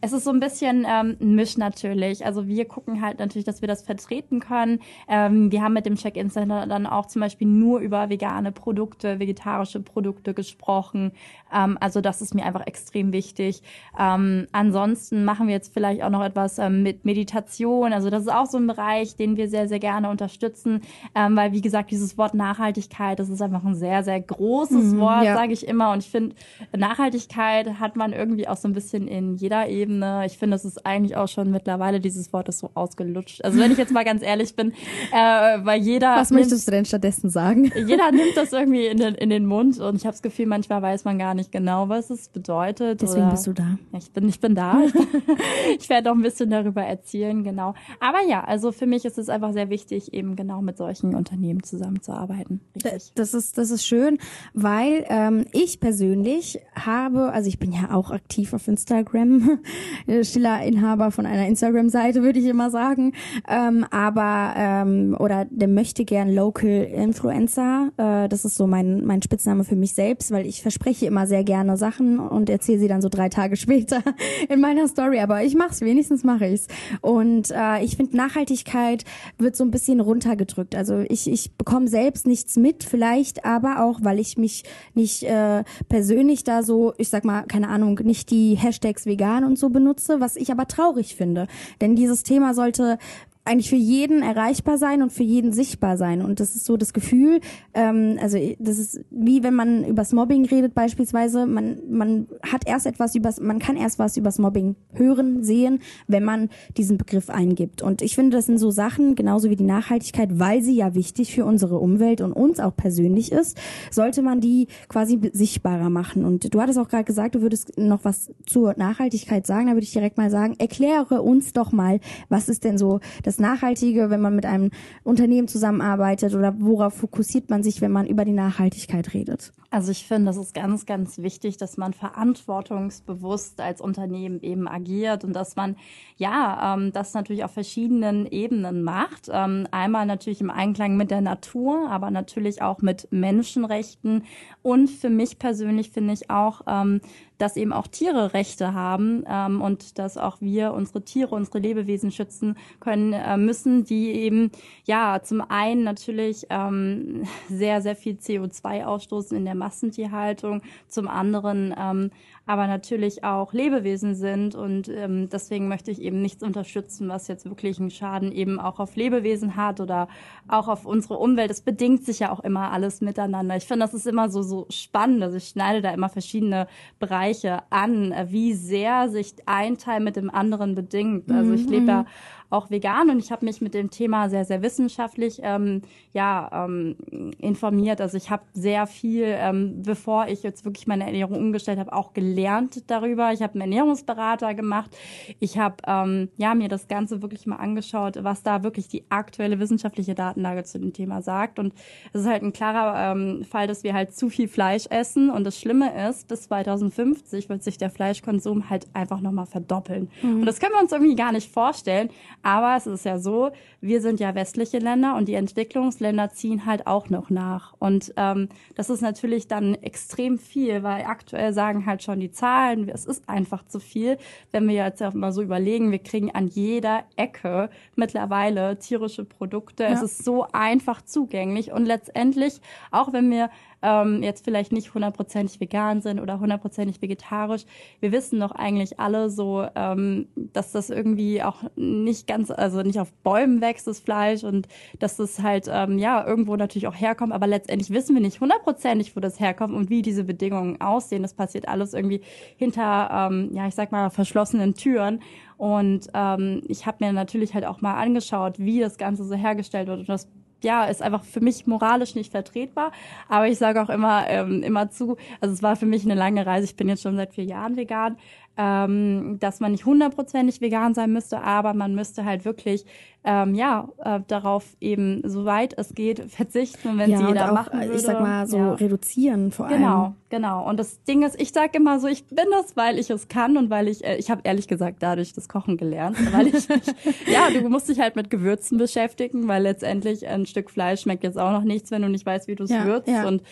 Es 0.00 0.12
ist 0.12 0.24
so 0.24 0.30
ein 0.30 0.40
bisschen 0.40 0.86
ähm, 0.88 1.16
ein 1.20 1.34
Misch 1.34 1.56
natürlich. 1.56 2.24
Also 2.24 2.46
wir 2.46 2.64
gucken 2.66 3.00
halt 3.00 3.18
natürlich, 3.18 3.44
dass 3.44 3.60
wir 3.60 3.68
das 3.68 3.82
vertreten 3.82 4.40
können. 4.40 4.80
Ähm, 5.08 5.50
wir 5.50 5.62
haben 5.62 5.72
mit 5.72 5.86
dem 5.86 5.96
Check-in-Center 5.96 6.66
dann 6.66 6.86
auch 6.86 7.06
zum 7.06 7.20
Beispiel 7.20 7.48
nur 7.48 7.80
über 7.80 8.10
vegane 8.10 8.52
Produkte, 8.52 9.18
vegetarische 9.18 9.80
Produkte 9.80 10.34
gesprochen. 10.34 11.12
Ähm, 11.52 11.78
also 11.80 12.00
das 12.00 12.20
ist 12.20 12.34
mir 12.34 12.44
einfach 12.44 12.66
extrem 12.66 13.12
wichtig. 13.12 13.62
Ähm, 13.98 14.46
ansonsten 14.52 15.24
machen 15.24 15.46
wir 15.46 15.54
jetzt 15.54 15.72
vielleicht 15.72 16.02
auch 16.02 16.10
noch 16.10 16.24
etwas 16.24 16.58
ähm, 16.58 16.82
mit 16.82 17.04
Meditation. 17.04 17.92
Also 17.92 18.10
das 18.10 18.22
ist 18.22 18.32
auch 18.32 18.46
so 18.46 18.58
ein 18.58 18.66
Bereich, 18.66 19.16
den 19.16 19.36
wir 19.36 19.48
sehr, 19.48 19.68
sehr 19.68 19.78
gerne 19.78 20.10
unterstützen, 20.10 20.82
ähm, 21.14 21.36
weil 21.36 21.52
wie 21.52 21.60
gesagt, 21.60 21.90
dieses 21.90 22.18
Wort 22.18 22.34
Nachhaltigkeit, 22.34 23.18
das 23.18 23.28
ist 23.28 23.42
einfach 23.42 23.64
ein 23.64 23.74
sehr, 23.74 24.02
sehr 24.02 24.20
großes 24.20 24.94
mhm, 24.94 25.00
Wort, 25.00 25.24
ja. 25.24 25.34
sage 25.34 25.52
ich 25.52 25.66
immer. 25.66 25.92
Und 25.92 26.00
ich 26.00 26.10
finde, 26.10 26.34
Nachhaltigkeit 26.76 27.78
hat 27.78 27.96
man 27.96 28.12
irgendwie 28.12 28.48
auch 28.48 28.56
so 28.56 28.68
ein 28.68 28.72
bisschen 28.72 29.06
in 29.08 29.36
jeder 29.44 29.68
Ebene. 29.68 30.22
Ich 30.24 30.38
finde, 30.38 30.56
es 30.56 30.64
ist 30.64 30.86
eigentlich 30.86 31.16
auch 31.16 31.28
schon 31.28 31.50
mittlerweile, 31.50 32.00
dieses 32.00 32.32
Wort 32.32 32.48
ist 32.48 32.60
so 32.60 32.70
ausgelutscht. 32.72 33.44
Also 33.44 33.58
wenn 33.58 33.70
ich 33.70 33.76
jetzt 33.76 33.92
mal 33.92 34.02
ganz 34.02 34.22
ehrlich 34.22 34.56
bin, 34.56 34.72
äh, 35.12 35.58
weil 35.62 35.82
jeder... 35.82 36.16
Was 36.16 36.30
möchtest 36.30 36.66
du 36.66 36.70
denn 36.70 36.86
stattdessen 36.86 37.28
sagen? 37.28 37.70
Jeder 37.76 38.10
nimmt 38.10 38.34
das 38.36 38.54
irgendwie 38.54 38.86
in 38.86 38.96
den, 38.96 39.14
in 39.14 39.28
den 39.28 39.44
Mund 39.44 39.78
und 39.80 39.96
ich 39.96 40.06
habe 40.06 40.12
das 40.12 40.22
Gefühl, 40.22 40.46
manchmal 40.46 40.80
weiß 40.80 41.04
man 41.04 41.18
gar 41.18 41.34
nicht 41.34 41.52
genau, 41.52 41.90
was 41.90 42.08
es 42.08 42.30
bedeutet. 42.30 43.02
Deswegen 43.02 43.24
oder, 43.24 43.32
bist 43.32 43.46
du 43.46 43.52
da. 43.52 43.76
Ich 43.98 44.12
bin, 44.12 44.26
ich 44.30 44.40
bin 44.40 44.54
da. 44.54 44.80
ich 45.78 45.90
werde 45.90 46.10
auch 46.10 46.14
ein 46.14 46.22
bisschen 46.22 46.48
darüber 46.48 46.82
erzählen, 46.82 47.44
genau. 47.44 47.74
Aber 48.00 48.20
ja, 48.26 48.44
also 48.44 48.72
für 48.72 48.86
mich 48.86 49.04
ist 49.04 49.18
es 49.18 49.28
einfach 49.28 49.52
sehr 49.52 49.68
wichtig, 49.68 50.14
eben 50.14 50.36
genau 50.36 50.62
mit 50.62 50.78
solchen 50.78 51.14
Unternehmen 51.14 51.62
zusammenzuarbeiten. 51.62 52.62
Richtig. 52.76 53.12
Das 53.14 53.34
ist, 53.34 53.58
das 53.58 53.70
ist 53.70 53.86
schön, 53.86 54.16
weil 54.54 55.04
ähm, 55.10 55.44
ich 55.52 55.80
persönlich 55.80 56.60
habe, 56.74 57.30
also 57.32 57.46
ich 57.46 57.58
bin 57.58 57.72
ja 57.72 57.94
auch 57.94 58.10
aktiv 58.10 58.54
auf 58.54 58.66
Instagram, 58.68 59.33
stiller 60.22 60.62
Inhaber 60.62 61.10
von 61.10 61.26
einer 61.26 61.46
Instagram-Seite, 61.46 62.22
würde 62.22 62.38
ich 62.38 62.46
immer 62.46 62.70
sagen. 62.70 63.12
Ähm, 63.48 63.86
aber, 63.90 64.54
ähm, 64.56 65.16
oder 65.18 65.46
der 65.50 65.68
möchte 65.68 66.04
gern 66.04 66.34
Local 66.34 66.84
Influencer. 66.84 67.90
Äh, 67.96 68.28
das 68.28 68.44
ist 68.44 68.56
so 68.56 68.66
mein, 68.66 69.04
mein 69.04 69.22
Spitzname 69.22 69.64
für 69.64 69.76
mich 69.76 69.94
selbst, 69.94 70.30
weil 70.30 70.46
ich 70.46 70.62
verspreche 70.62 71.06
immer 71.06 71.26
sehr 71.26 71.44
gerne 71.44 71.76
Sachen 71.76 72.18
und 72.18 72.50
erzähle 72.50 72.78
sie 72.78 72.88
dann 72.88 73.02
so 73.02 73.08
drei 73.08 73.28
Tage 73.28 73.56
später 73.64 74.02
in 74.48 74.60
meiner 74.60 74.88
Story. 74.88 75.20
Aber 75.20 75.42
ich 75.42 75.54
mache 75.54 75.70
es, 75.70 75.80
wenigstens 75.80 76.24
mache 76.24 76.46
ich's. 76.46 76.68
Und 77.00 77.50
äh, 77.50 77.82
ich 77.84 77.96
finde, 77.96 78.16
Nachhaltigkeit 78.16 79.04
wird 79.38 79.56
so 79.56 79.64
ein 79.64 79.70
bisschen 79.70 80.00
runtergedrückt. 80.00 80.74
Also 80.74 81.04
ich, 81.08 81.30
ich 81.30 81.52
bekomme 81.56 81.88
selbst 81.88 82.26
nichts 82.26 82.56
mit, 82.56 82.84
vielleicht 82.84 83.44
aber 83.44 83.84
auch, 83.84 84.00
weil 84.02 84.18
ich 84.18 84.36
mich 84.36 84.64
nicht 84.94 85.22
äh, 85.24 85.64
persönlich 85.88 86.44
da 86.44 86.62
so, 86.62 86.94
ich 86.98 87.08
sag 87.08 87.24
mal, 87.24 87.42
keine 87.42 87.68
Ahnung, 87.68 88.00
nicht 88.02 88.30
die 88.30 88.54
Hashtags 88.54 89.06
vegan 89.06 89.23
vegan 89.24 89.44
und 89.44 89.58
so 89.58 89.70
benutze, 89.70 90.20
was 90.20 90.36
ich 90.36 90.50
aber 90.50 90.66
traurig 90.66 91.16
finde. 91.16 91.46
Denn 91.80 91.96
dieses 91.96 92.22
Thema 92.22 92.54
sollte 92.54 92.98
eigentlich 93.44 93.68
für 93.68 93.76
jeden 93.76 94.22
erreichbar 94.22 94.78
sein 94.78 95.02
und 95.02 95.12
für 95.12 95.22
jeden 95.22 95.52
sichtbar 95.52 95.96
sein. 95.96 96.22
Und 96.22 96.40
das 96.40 96.56
ist 96.56 96.64
so 96.64 96.76
das 96.76 96.92
Gefühl, 96.92 97.40
ähm, 97.74 98.18
also 98.20 98.38
das 98.58 98.78
ist 98.78 99.04
wie 99.10 99.42
wenn 99.42 99.54
man 99.54 99.84
übers 99.84 100.12
Mobbing 100.12 100.46
redet 100.46 100.74
beispielsweise, 100.74 101.46
man, 101.46 101.78
man 101.88 102.26
hat 102.42 102.66
erst 102.66 102.86
etwas 102.86 103.14
übers, 103.14 103.40
man 103.40 103.58
kann 103.58 103.76
erst 103.76 103.98
was 103.98 104.16
übers 104.16 104.38
Mobbing 104.38 104.76
hören, 104.94 105.44
sehen, 105.44 105.80
wenn 106.06 106.24
man 106.24 106.48
diesen 106.76 106.96
Begriff 106.96 107.28
eingibt. 107.28 107.82
Und 107.82 108.00
ich 108.00 108.14
finde, 108.14 108.36
das 108.36 108.46
sind 108.46 108.58
so 108.58 108.70
Sachen, 108.70 109.14
genauso 109.14 109.50
wie 109.50 109.56
die 109.56 109.64
Nachhaltigkeit, 109.64 110.38
weil 110.38 110.62
sie 110.62 110.76
ja 110.76 110.94
wichtig 110.94 111.34
für 111.34 111.44
unsere 111.44 111.78
Umwelt 111.78 112.20
und 112.22 112.32
uns 112.32 112.60
auch 112.60 112.74
persönlich 112.74 113.30
ist, 113.30 113.58
sollte 113.90 114.22
man 114.22 114.40
die 114.40 114.68
quasi 114.88 115.20
sichtbarer 115.32 115.90
machen. 115.90 116.24
Und 116.24 116.52
du 116.54 116.60
hattest 116.60 116.78
auch 116.78 116.88
gerade 116.88 117.04
gesagt, 117.04 117.34
du 117.34 117.42
würdest 117.42 117.76
noch 117.78 118.04
was 118.04 118.32
zur 118.46 118.74
Nachhaltigkeit 118.76 119.46
sagen, 119.46 119.66
da 119.66 119.72
würde 119.72 119.84
ich 119.84 119.92
direkt 119.92 120.16
mal 120.16 120.30
sagen, 120.30 120.54
erkläre 120.58 121.20
uns 121.22 121.52
doch 121.52 121.72
mal, 121.72 122.00
was 122.28 122.48
ist 122.48 122.64
denn 122.64 122.78
so 122.78 123.00
das 123.22 123.33
das 123.34 123.40
Nachhaltige, 123.40 124.10
wenn 124.10 124.20
man 124.20 124.36
mit 124.36 124.46
einem 124.46 124.70
Unternehmen 125.02 125.48
zusammenarbeitet 125.48 126.34
oder 126.34 126.54
worauf 126.60 126.94
fokussiert 126.94 127.50
man 127.50 127.64
sich, 127.64 127.80
wenn 127.80 127.90
man 127.90 128.06
über 128.06 128.24
die 128.24 128.32
Nachhaltigkeit 128.32 129.12
redet? 129.12 129.52
Also 129.70 129.90
ich 129.90 130.06
finde, 130.06 130.30
es 130.30 130.36
ist 130.36 130.54
ganz, 130.54 130.86
ganz 130.86 131.18
wichtig, 131.18 131.56
dass 131.56 131.76
man 131.76 131.92
verantwortungsbewusst 131.92 133.60
als 133.60 133.80
Unternehmen 133.80 134.40
eben 134.40 134.68
agiert 134.68 135.24
und 135.24 135.32
dass 135.32 135.56
man 135.56 135.74
ja 136.16 136.76
ähm, 136.76 136.92
das 136.92 137.12
natürlich 137.12 137.42
auf 137.42 137.50
verschiedenen 137.50 138.26
Ebenen 138.26 138.84
macht. 138.84 139.28
Ähm, 139.32 139.66
einmal 139.72 140.06
natürlich 140.06 140.40
im 140.40 140.50
Einklang 140.50 140.96
mit 140.96 141.10
der 141.10 141.22
Natur, 141.22 141.90
aber 141.90 142.12
natürlich 142.12 142.62
auch 142.62 142.82
mit 142.82 143.08
Menschenrechten 143.10 144.22
und 144.62 144.88
für 144.88 145.10
mich 145.10 145.40
persönlich 145.40 145.90
finde 145.90 146.14
ich 146.14 146.30
auch 146.30 146.60
ähm, 146.68 147.00
dass 147.38 147.56
eben 147.56 147.72
auch 147.72 147.86
Tiere 147.86 148.34
Rechte 148.34 148.74
haben 148.74 149.24
ähm, 149.28 149.60
und 149.60 149.98
dass 149.98 150.16
auch 150.16 150.40
wir 150.40 150.72
unsere 150.72 151.02
Tiere, 151.02 151.34
unsere 151.34 151.58
Lebewesen 151.58 152.10
schützen 152.10 152.56
können 152.80 153.12
äh, 153.12 153.36
müssen, 153.36 153.84
die 153.84 154.12
eben 154.12 154.50
ja 154.84 155.20
zum 155.22 155.40
einen 155.40 155.84
natürlich 155.84 156.46
ähm, 156.50 157.24
sehr, 157.48 157.82
sehr 157.82 157.96
viel 157.96 158.14
CO2 158.14 158.84
ausstoßen 158.84 159.36
in 159.36 159.44
der 159.44 159.54
Massentierhaltung, 159.54 160.62
zum 160.88 161.08
anderen 161.08 161.74
ähm, 161.78 162.10
aber 162.46 162.66
natürlich 162.66 163.24
auch 163.24 163.52
Lebewesen 163.52 164.14
sind. 164.14 164.54
Und 164.54 164.88
ähm, 164.88 165.28
deswegen 165.30 165.68
möchte 165.68 165.90
ich 165.90 166.00
eben 166.00 166.20
nichts 166.20 166.42
unterstützen, 166.42 167.08
was 167.08 167.28
jetzt 167.28 167.46
wirklich 167.46 167.78
einen 167.78 167.90
Schaden 167.90 168.32
eben 168.32 168.60
auch 168.60 168.80
auf 168.80 168.96
Lebewesen 168.96 169.56
hat 169.56 169.80
oder 169.80 170.08
auch 170.48 170.68
auf 170.68 170.84
unsere 170.84 171.14
Umwelt. 171.14 171.50
Es 171.50 171.62
bedingt 171.62 172.04
sich 172.04 172.20
ja 172.20 172.32
auch 172.32 172.40
immer 172.40 172.70
alles 172.72 173.00
miteinander. 173.00 173.56
Ich 173.56 173.64
finde, 173.64 173.84
das 173.84 173.94
ist 173.94 174.06
immer 174.06 174.28
so, 174.28 174.42
so 174.42 174.66
spannend. 174.70 175.22
Also 175.22 175.36
ich 175.36 175.48
schneide 175.48 175.80
da 175.80 175.92
immer 175.92 176.08
verschiedene 176.08 176.66
Bereiche 176.98 177.62
an, 177.70 178.14
wie 178.28 178.52
sehr 178.52 179.08
sich 179.08 179.34
ein 179.46 179.78
Teil 179.78 180.00
mit 180.00 180.16
dem 180.16 180.30
anderen 180.30 180.74
bedingt. 180.74 181.30
Also 181.30 181.52
ich 181.52 181.66
lebe 181.68 181.86
ja 181.86 182.02
mhm 182.02 182.06
auch 182.50 182.70
vegan 182.70 183.10
und 183.10 183.18
ich 183.18 183.32
habe 183.32 183.44
mich 183.44 183.60
mit 183.60 183.74
dem 183.74 183.90
Thema 183.90 184.28
sehr, 184.28 184.44
sehr 184.44 184.62
wissenschaftlich 184.62 185.40
ähm, 185.42 185.82
ja, 186.12 186.66
ähm, 186.66 186.96
informiert. 187.38 188.00
Also 188.00 188.16
ich 188.16 188.30
habe 188.30 188.44
sehr 188.52 188.86
viel, 188.86 189.24
ähm, 189.26 189.82
bevor 189.82 190.28
ich 190.28 190.42
jetzt 190.42 190.64
wirklich 190.64 190.86
meine 190.86 191.04
Ernährung 191.06 191.36
umgestellt 191.36 191.78
habe, 191.78 191.92
auch 191.92 192.12
gelernt 192.12 192.90
darüber. 192.90 193.32
Ich 193.32 193.42
habe 193.42 193.54
einen 193.54 193.62
Ernährungsberater 193.62 194.54
gemacht. 194.54 194.96
Ich 195.40 195.58
habe 195.58 195.76
ähm, 195.86 196.28
ja, 196.36 196.54
mir 196.54 196.68
das 196.68 196.88
Ganze 196.88 197.22
wirklich 197.22 197.46
mal 197.46 197.56
angeschaut, 197.56 198.22
was 198.22 198.42
da 198.42 198.62
wirklich 198.62 198.88
die 198.88 199.04
aktuelle 199.08 199.58
wissenschaftliche 199.58 200.14
Datenlage 200.14 200.64
zu 200.64 200.78
dem 200.78 200.92
Thema 200.92 201.22
sagt. 201.22 201.58
Und 201.58 201.74
es 202.12 202.22
ist 202.22 202.26
halt 202.26 202.42
ein 202.42 202.52
klarer 202.52 203.12
ähm, 203.12 203.44
Fall, 203.44 203.66
dass 203.66 203.82
wir 203.82 203.94
halt 203.94 204.14
zu 204.14 204.28
viel 204.28 204.48
Fleisch 204.48 204.86
essen. 204.90 205.30
Und 205.30 205.44
das 205.44 205.58
Schlimme 205.58 206.08
ist, 206.08 206.28
bis 206.28 206.42
2050 206.42 207.48
wird 207.48 207.62
sich 207.62 207.78
der 207.78 207.90
Fleischkonsum 207.90 208.70
halt 208.70 208.86
einfach 208.94 209.20
nochmal 209.20 209.46
verdoppeln. 209.46 210.10
Mhm. 210.22 210.40
Und 210.40 210.46
das 210.46 210.60
können 210.60 210.72
wir 210.74 210.82
uns 210.82 210.92
irgendwie 210.92 211.16
gar 211.16 211.32
nicht 211.32 211.50
vorstellen. 211.50 212.10
Aber 212.44 212.76
es 212.76 212.86
ist 212.86 213.06
ja 213.06 213.18
so, 213.18 213.52
wir 213.80 214.02
sind 214.02 214.20
ja 214.20 214.34
westliche 214.34 214.78
Länder 214.78 215.16
und 215.16 215.28
die 215.28 215.34
Entwicklungsländer 215.34 216.28
ziehen 216.28 216.66
halt 216.66 216.86
auch 216.86 217.08
noch 217.08 217.30
nach. 217.30 217.74
Und 217.78 218.12
ähm, 218.18 218.50
das 218.74 218.90
ist 218.90 219.00
natürlich 219.00 219.48
dann 219.48 219.74
extrem 219.76 220.38
viel, 220.38 220.82
weil 220.82 221.06
aktuell 221.06 221.54
sagen 221.54 221.86
halt 221.86 222.02
schon 222.02 222.20
die 222.20 222.30
Zahlen, 222.30 222.90
es 222.90 223.06
ist 223.06 223.30
einfach 223.30 223.66
zu 223.66 223.80
viel. 223.80 224.18
Wenn 224.52 224.68
wir 224.68 224.74
jetzt 224.74 225.02
auch 225.02 225.14
mal 225.14 225.32
so 225.32 225.40
überlegen, 225.40 225.90
wir 225.90 226.00
kriegen 226.00 226.34
an 226.34 226.46
jeder 226.46 227.04
Ecke 227.16 227.70
mittlerweile 227.96 228.78
tierische 228.78 229.24
Produkte. 229.24 229.84
Ja. 229.84 229.92
Es 229.92 230.02
ist 230.02 230.22
so 230.22 230.46
einfach 230.52 231.00
zugänglich 231.00 231.72
und 231.72 231.86
letztendlich, 231.86 232.60
auch 232.90 233.14
wenn 233.14 233.30
wir 233.30 233.48
ähm, 233.84 234.22
jetzt 234.22 234.44
vielleicht 234.44 234.72
nicht 234.72 234.94
hundertprozentig 234.94 235.60
vegan 235.60 236.00
sind 236.00 236.18
oder 236.18 236.40
hundertprozentig 236.40 237.02
vegetarisch. 237.02 237.64
Wir 238.00 238.12
wissen 238.12 238.40
doch 238.40 238.52
eigentlich 238.52 238.98
alle 238.98 239.28
so, 239.28 239.66
ähm, 239.74 240.26
dass 240.36 240.72
das 240.72 240.88
irgendwie 240.88 241.42
auch 241.42 241.62
nicht 241.76 242.26
ganz, 242.26 242.50
also 242.50 242.82
nicht 242.82 242.98
auf 242.98 243.12
Bäumen 243.22 243.60
wächst, 243.60 243.86
das 243.86 244.00
Fleisch 244.00 244.42
und 244.42 244.66
dass 244.98 245.16
das 245.16 245.42
halt, 245.42 245.68
ähm, 245.70 245.98
ja, 245.98 246.26
irgendwo 246.26 246.56
natürlich 246.56 246.86
auch 246.86 246.98
herkommt, 246.98 247.32
aber 247.32 247.46
letztendlich 247.46 247.90
wissen 247.90 248.14
wir 248.14 248.22
nicht 248.22 248.40
hundertprozentig, 248.40 249.14
wo 249.14 249.20
das 249.20 249.38
herkommt 249.38 249.74
und 249.74 249.90
wie 249.90 250.00
diese 250.00 250.24
Bedingungen 250.24 250.80
aussehen. 250.80 251.22
Das 251.22 251.34
passiert 251.34 251.68
alles 251.68 251.92
irgendwie 251.92 252.22
hinter, 252.56 253.28
ähm, 253.30 253.50
ja, 253.52 253.66
ich 253.66 253.74
sag 253.74 253.92
mal, 253.92 254.08
verschlossenen 254.08 254.74
Türen. 254.74 255.20
Und 255.56 256.08
ähm, 256.14 256.62
ich 256.66 256.86
habe 256.86 257.04
mir 257.04 257.12
natürlich 257.12 257.54
halt 257.54 257.64
auch 257.64 257.80
mal 257.80 257.94
angeschaut, 257.94 258.58
wie 258.58 258.80
das 258.80 258.96
Ganze 258.96 259.24
so 259.24 259.34
hergestellt 259.34 259.88
wird. 259.88 260.00
Und 260.00 260.08
das 260.08 260.28
ja, 260.64 260.84
ist 260.86 261.02
einfach 261.02 261.22
für 261.24 261.40
mich 261.40 261.66
moralisch 261.66 262.14
nicht 262.14 262.32
vertretbar. 262.32 262.92
Aber 263.28 263.46
ich 263.46 263.58
sage 263.58 263.80
auch 263.82 263.90
immer, 263.90 264.26
ähm, 264.28 264.62
immer 264.62 264.90
zu, 264.90 265.16
also 265.40 265.54
es 265.54 265.62
war 265.62 265.76
für 265.76 265.86
mich 265.86 266.04
eine 266.04 266.14
lange 266.14 266.44
Reise. 266.46 266.64
Ich 266.64 266.76
bin 266.76 266.88
jetzt 266.88 267.02
schon 267.02 267.16
seit 267.16 267.34
vier 267.34 267.44
Jahren 267.44 267.76
vegan. 267.76 268.16
Ähm, 268.56 269.38
dass 269.40 269.60
man 269.60 269.72
nicht 269.72 269.84
hundertprozentig 269.84 270.60
vegan 270.60 270.94
sein 270.94 271.12
müsste, 271.12 271.42
aber 271.42 271.74
man 271.74 271.94
müsste 271.94 272.24
halt 272.24 272.44
wirklich 272.44 272.84
ähm, 273.24 273.54
ja 273.54 273.88
äh, 274.04 274.20
darauf 274.28 274.76
eben 274.80 275.22
soweit 275.24 275.76
es 275.76 275.94
geht 275.94 276.20
verzichten, 276.30 276.98
wenn 276.98 277.10
ja, 277.10 277.18
sie 277.18 277.24
jeder 277.24 277.50
auch, 277.50 277.54
machen 277.54 277.80
würde. 277.80 277.94
Ich 277.94 278.02
sag 278.02 278.20
mal 278.20 278.46
so 278.46 278.58
ja. 278.58 278.74
reduzieren 278.74 279.50
vor 279.50 279.66
allem. 279.66 279.78
Genau, 279.78 280.14
genau. 280.28 280.68
Und 280.68 280.78
das 280.78 281.02
Ding 281.04 281.22
ist, 281.22 281.40
ich 281.40 281.50
sage 281.50 281.70
immer 281.74 281.98
so, 281.98 282.06
ich 282.06 282.26
bin 282.26 282.46
das, 282.52 282.76
weil 282.76 282.98
ich 282.98 283.10
es 283.10 283.28
kann 283.28 283.56
und 283.56 283.70
weil 283.70 283.88
ich, 283.88 284.04
äh, 284.04 284.16
ich 284.16 284.30
habe 284.30 284.42
ehrlich 284.44 284.68
gesagt 284.68 285.02
dadurch 285.02 285.32
das 285.32 285.48
Kochen 285.48 285.76
gelernt, 285.76 286.16
weil 286.32 286.48
ich, 286.48 286.68
mich, 286.68 286.82
ja, 287.26 287.50
du 287.50 287.68
musst 287.68 287.88
dich 287.88 287.98
halt 287.98 288.14
mit 288.14 288.30
Gewürzen 288.30 288.78
beschäftigen, 288.78 289.48
weil 289.48 289.62
letztendlich 289.62 290.28
ein 290.28 290.46
Stück 290.46 290.70
Fleisch 290.70 291.00
schmeckt 291.00 291.24
jetzt 291.24 291.38
auch 291.38 291.50
noch 291.50 291.64
nichts, 291.64 291.90
wenn 291.90 292.02
du 292.02 292.08
nicht 292.08 292.26
weißt, 292.26 292.46
wie 292.46 292.54
du 292.54 292.64
es 292.64 292.70
Ja, 292.70 292.84
würzt 292.84 293.10
und 293.26 293.42